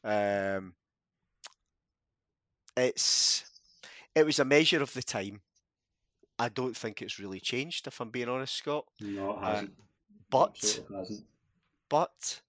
Um, 0.03 0.73
it's 2.75 3.45
it 4.15 4.25
was 4.25 4.39
a 4.39 4.45
measure 4.45 4.81
of 4.81 4.93
the 4.93 5.03
time. 5.03 5.41
I 6.39 6.49
don't 6.49 6.75
think 6.75 7.01
it's 7.01 7.19
really 7.19 7.39
changed, 7.39 7.87
if 7.87 7.99
I'm 8.01 8.09
being 8.09 8.29
honest, 8.29 8.55
Scott. 8.55 8.85
No, 8.99 9.31
it 9.31 9.43
Uh, 9.43 9.51
hasn't. 9.53 9.73
But 10.29 10.49
Absolutely 10.55 10.97
hasn't. 10.97 11.25
but 11.89 12.41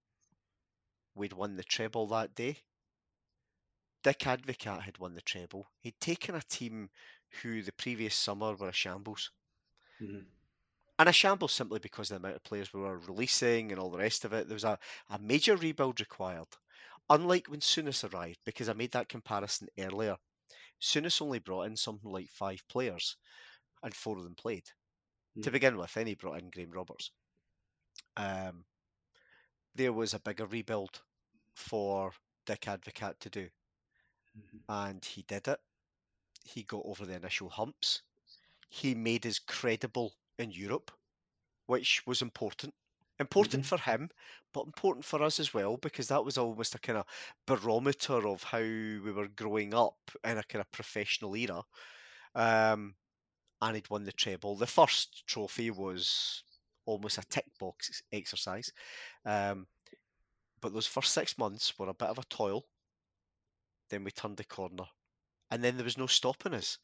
we'd 1.15 1.33
won 1.35 1.57
the 1.57 1.65
treble 1.65 2.07
that 2.09 2.35
day. 2.35 2.57
Dick 4.03 4.21
Advocaat 4.21 4.83
had 4.83 4.99
won 4.99 5.15
the 5.15 5.23
treble. 5.23 5.67
He'd 5.81 5.99
taken 6.01 6.35
a 6.35 6.43
team 6.43 6.91
who 7.43 7.63
the 7.63 7.73
previous 7.73 8.15
summer 8.17 8.55
were 8.55 8.69
a 8.69 8.73
shambles. 8.73 9.31
Mhm. 10.01 10.27
And 10.99 11.09
a 11.09 11.13
shambles 11.13 11.53
simply 11.53 11.79
because 11.79 12.11
of 12.11 12.15
the 12.21 12.27
amount 12.27 12.35
of 12.35 12.43
players 12.43 12.73
we 12.73 12.81
were 12.81 12.99
releasing 12.99 13.71
and 13.71 13.81
all 13.81 13.93
the 13.93 13.99
rest 13.99 14.25
of 14.25 14.33
it. 14.33 14.49
There 14.49 14.57
was 14.57 14.65
a, 14.65 14.77
a 15.09 15.21
major 15.21 15.57
rebuild 15.57 16.01
required. 16.01 16.49
Unlike 17.09 17.47
when 17.47 17.61
Souness 17.61 18.03
arrived, 18.03 18.41
because 18.45 18.69
I 18.69 18.73
made 18.73 18.91
that 18.91 19.09
comparison 19.09 19.69
earlier. 19.79 20.17
Souness 20.81 21.23
only 21.23 21.41
brought 21.41 21.65
in 21.69 21.77
something 21.77 22.11
like 22.11 22.31
five 22.31 22.67
players, 22.69 23.17
and 23.83 23.95
four 23.97 24.19
of 24.19 24.25
them 24.25 24.37
played. 24.37 24.73
To 25.43 25.51
Mm. 25.51 25.53
begin 25.53 25.77
with, 25.79 25.95
then 25.95 26.09
he 26.09 26.15
brought 26.17 26.41
in 26.41 26.51
Graham 26.51 26.73
Roberts. 26.73 27.13
Um, 28.17 28.65
there 29.75 29.93
was 29.93 30.13
a 30.13 30.19
bigger 30.19 30.47
rebuild 30.47 31.05
for 31.55 32.13
Dick 32.45 32.63
Advocaat 32.63 33.19
to 33.21 33.31
do, 33.31 33.51
Mhm. 34.35 34.65
and 34.69 35.05
he 35.05 35.23
did 35.23 35.49
it. 35.49 35.61
He 36.45 36.63
got 36.63 36.85
over 36.85 37.05
the 37.07 37.15
initial 37.15 37.51
humps. 37.51 38.03
He 38.71 38.95
made 38.95 39.27
us 39.27 39.39
credible 39.39 40.15
in 40.39 40.51
Europe, 40.53 40.91
which 41.67 42.07
was 42.07 42.23
important. 42.23 42.75
Important 43.21 43.65
Mhm. 43.65 43.67
for 43.67 43.79
him, 43.79 44.11
but 44.53 44.67
important 44.67 45.05
for 45.05 45.23
us 45.23 45.41
as 45.41 45.55
well, 45.55 45.77
because 45.77 46.09
that 46.09 46.25
was 46.25 46.39
almost 46.39 46.75
a 46.75 46.79
kind 46.81 46.99
of 46.99 47.07
barometer 47.47 48.27
of 48.29 48.43
how 48.43 48.61
we 48.61 49.13
were 49.13 49.29
growing 49.29 49.75
up 49.75 50.11
in 50.25 50.39
a 50.39 50.45
kind 50.45 50.61
of 50.61 50.71
professional 50.73 51.37
era. 51.37 51.63
Um, 52.35 52.97
and 53.63 53.77
he'd 53.77 53.91
won 53.91 54.05
the 54.05 54.13
treble. 54.13 54.57
The 54.57 54.67
first 54.67 55.27
trophy 55.27 55.71
was 55.71 56.45
almost 56.87 57.19
a 57.19 57.23
tick 57.23 57.47
box 57.59 58.03
exercise. 58.13 58.73
Um, 59.25 59.69
but 60.61 60.73
those 60.73 60.87
first 60.87 61.13
six 61.13 61.39
months 61.39 61.79
were 61.79 61.89
a 61.89 61.95
bit 61.95 62.09
of 62.09 62.19
a 62.19 62.25
toil. 62.25 62.65
Then 63.89 64.05
we 64.05 64.11
turned 64.11 64.37
the 64.37 64.45
corner, 64.45 64.85
and 65.51 65.63
then 65.63 65.77
there 65.77 65.85
was 65.85 65.99
no 65.99 66.07
stopping 66.07 66.55
us. 66.55 66.79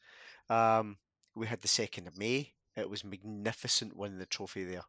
Um, 0.49 0.97
we 1.35 1.47
had 1.47 1.61
the 1.61 1.67
second 1.67 2.07
of 2.07 2.17
May. 2.17 2.53
It 2.75 2.89
was 2.89 3.03
magnificent 3.03 3.95
winning 3.95 4.19
the 4.19 4.25
trophy 4.25 4.63
there. 4.63 4.83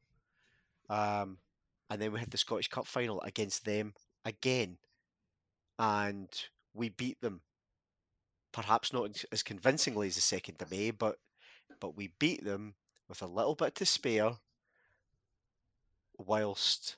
Um, 0.89 1.39
and 1.91 2.01
then 2.01 2.13
we 2.13 2.21
had 2.21 2.31
the 2.31 2.39
Scottish 2.39 2.69
Cup 2.69 2.87
final 2.87 3.21
against 3.23 3.65
them 3.65 3.95
again, 4.25 4.79
and 5.79 6.29
we 6.75 6.91
beat 6.91 7.21
them. 7.21 7.41
Perhaps 8.53 8.93
not 8.93 9.25
as- 9.33 9.43
convincingly 9.43 10.09
as 10.09 10.15
the 10.15 10.21
second 10.21 10.61
of 10.61 10.71
May, 10.71 10.91
but 10.91 11.19
but 11.81 11.97
we 11.97 12.09
beat 12.19 12.45
them 12.45 12.75
with 13.09 13.23
a 13.23 13.27
little 13.27 13.55
bit 13.55 13.75
to 13.77 13.87
spare, 13.87 14.37
whilst 16.19 16.97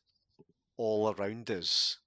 all 0.76 1.14
around 1.14 1.50
us, 1.50 1.98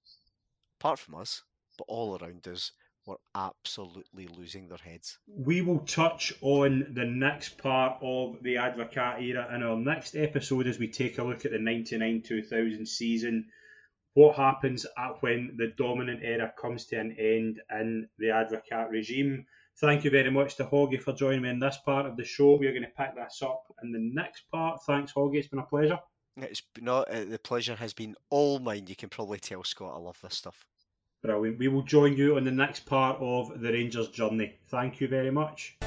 apart 0.78 0.98
from 0.98 1.14
us, 1.16 1.42
but 1.76 1.84
all 1.88 2.18
around 2.18 2.46
us, 2.46 2.72
were 3.08 3.18
absolutely 3.34 4.28
losing 4.28 4.68
their 4.68 4.78
heads. 4.78 5.18
We 5.26 5.62
will 5.62 5.80
touch 5.80 6.34
on 6.42 6.92
the 6.92 7.06
next 7.06 7.58
part 7.58 7.98
of 8.02 8.42
the 8.42 8.56
Advocaat 8.56 9.22
era 9.22 9.52
in 9.54 9.62
our 9.62 9.76
next 9.76 10.14
episode 10.14 10.66
as 10.66 10.78
we 10.78 10.88
take 10.88 11.18
a 11.18 11.24
look 11.24 11.44
at 11.44 11.52
the 11.52 11.58
99 11.58 12.22
2000 12.22 12.86
season. 12.86 13.46
What 14.14 14.36
happens 14.36 14.84
at 14.84 15.22
when 15.22 15.56
the 15.56 15.72
dominant 15.76 16.20
era 16.22 16.52
comes 16.60 16.86
to 16.86 16.96
an 16.96 17.16
end 17.18 17.60
in 17.70 18.08
the 18.18 18.26
Advocaat 18.26 18.90
regime? 18.90 19.46
Thank 19.80 20.04
you 20.04 20.10
very 20.10 20.30
much 20.30 20.56
to 20.56 20.64
Hoggy 20.64 21.00
for 21.00 21.12
joining 21.12 21.42
me 21.42 21.50
in 21.50 21.60
this 21.60 21.78
part 21.84 22.04
of 22.04 22.16
the 22.16 22.24
show. 22.24 22.56
We're 22.56 22.72
going 22.72 22.82
to 22.82 22.88
pick 22.88 23.14
this 23.14 23.40
up 23.42 23.62
in 23.82 23.92
the 23.92 24.00
next 24.00 24.42
part. 24.50 24.80
Thanks, 24.84 25.12
Hoggy. 25.12 25.36
It's 25.36 25.48
been 25.48 25.60
a 25.60 25.66
pleasure. 25.66 26.00
It's 26.36 26.62
not 26.80 27.08
uh, 27.10 27.24
the 27.24 27.38
pleasure 27.38 27.74
has 27.74 27.94
been 27.94 28.14
all 28.30 28.58
mine. 28.58 28.86
You 28.86 28.96
can 28.96 29.08
probably 29.08 29.38
tell, 29.38 29.64
Scott. 29.64 29.94
I 29.94 29.98
love 29.98 30.18
this 30.22 30.36
stuff. 30.36 30.64
Brilliant. 31.22 31.58
We 31.58 31.68
will 31.68 31.82
join 31.82 32.16
you 32.16 32.36
on 32.36 32.44
the 32.44 32.52
next 32.52 32.86
part 32.86 33.18
of 33.20 33.60
the 33.60 33.72
Rangers 33.72 34.08
journey. 34.08 34.54
Thank 34.68 35.00
you 35.00 35.08
very 35.08 35.30
much. 35.30 35.77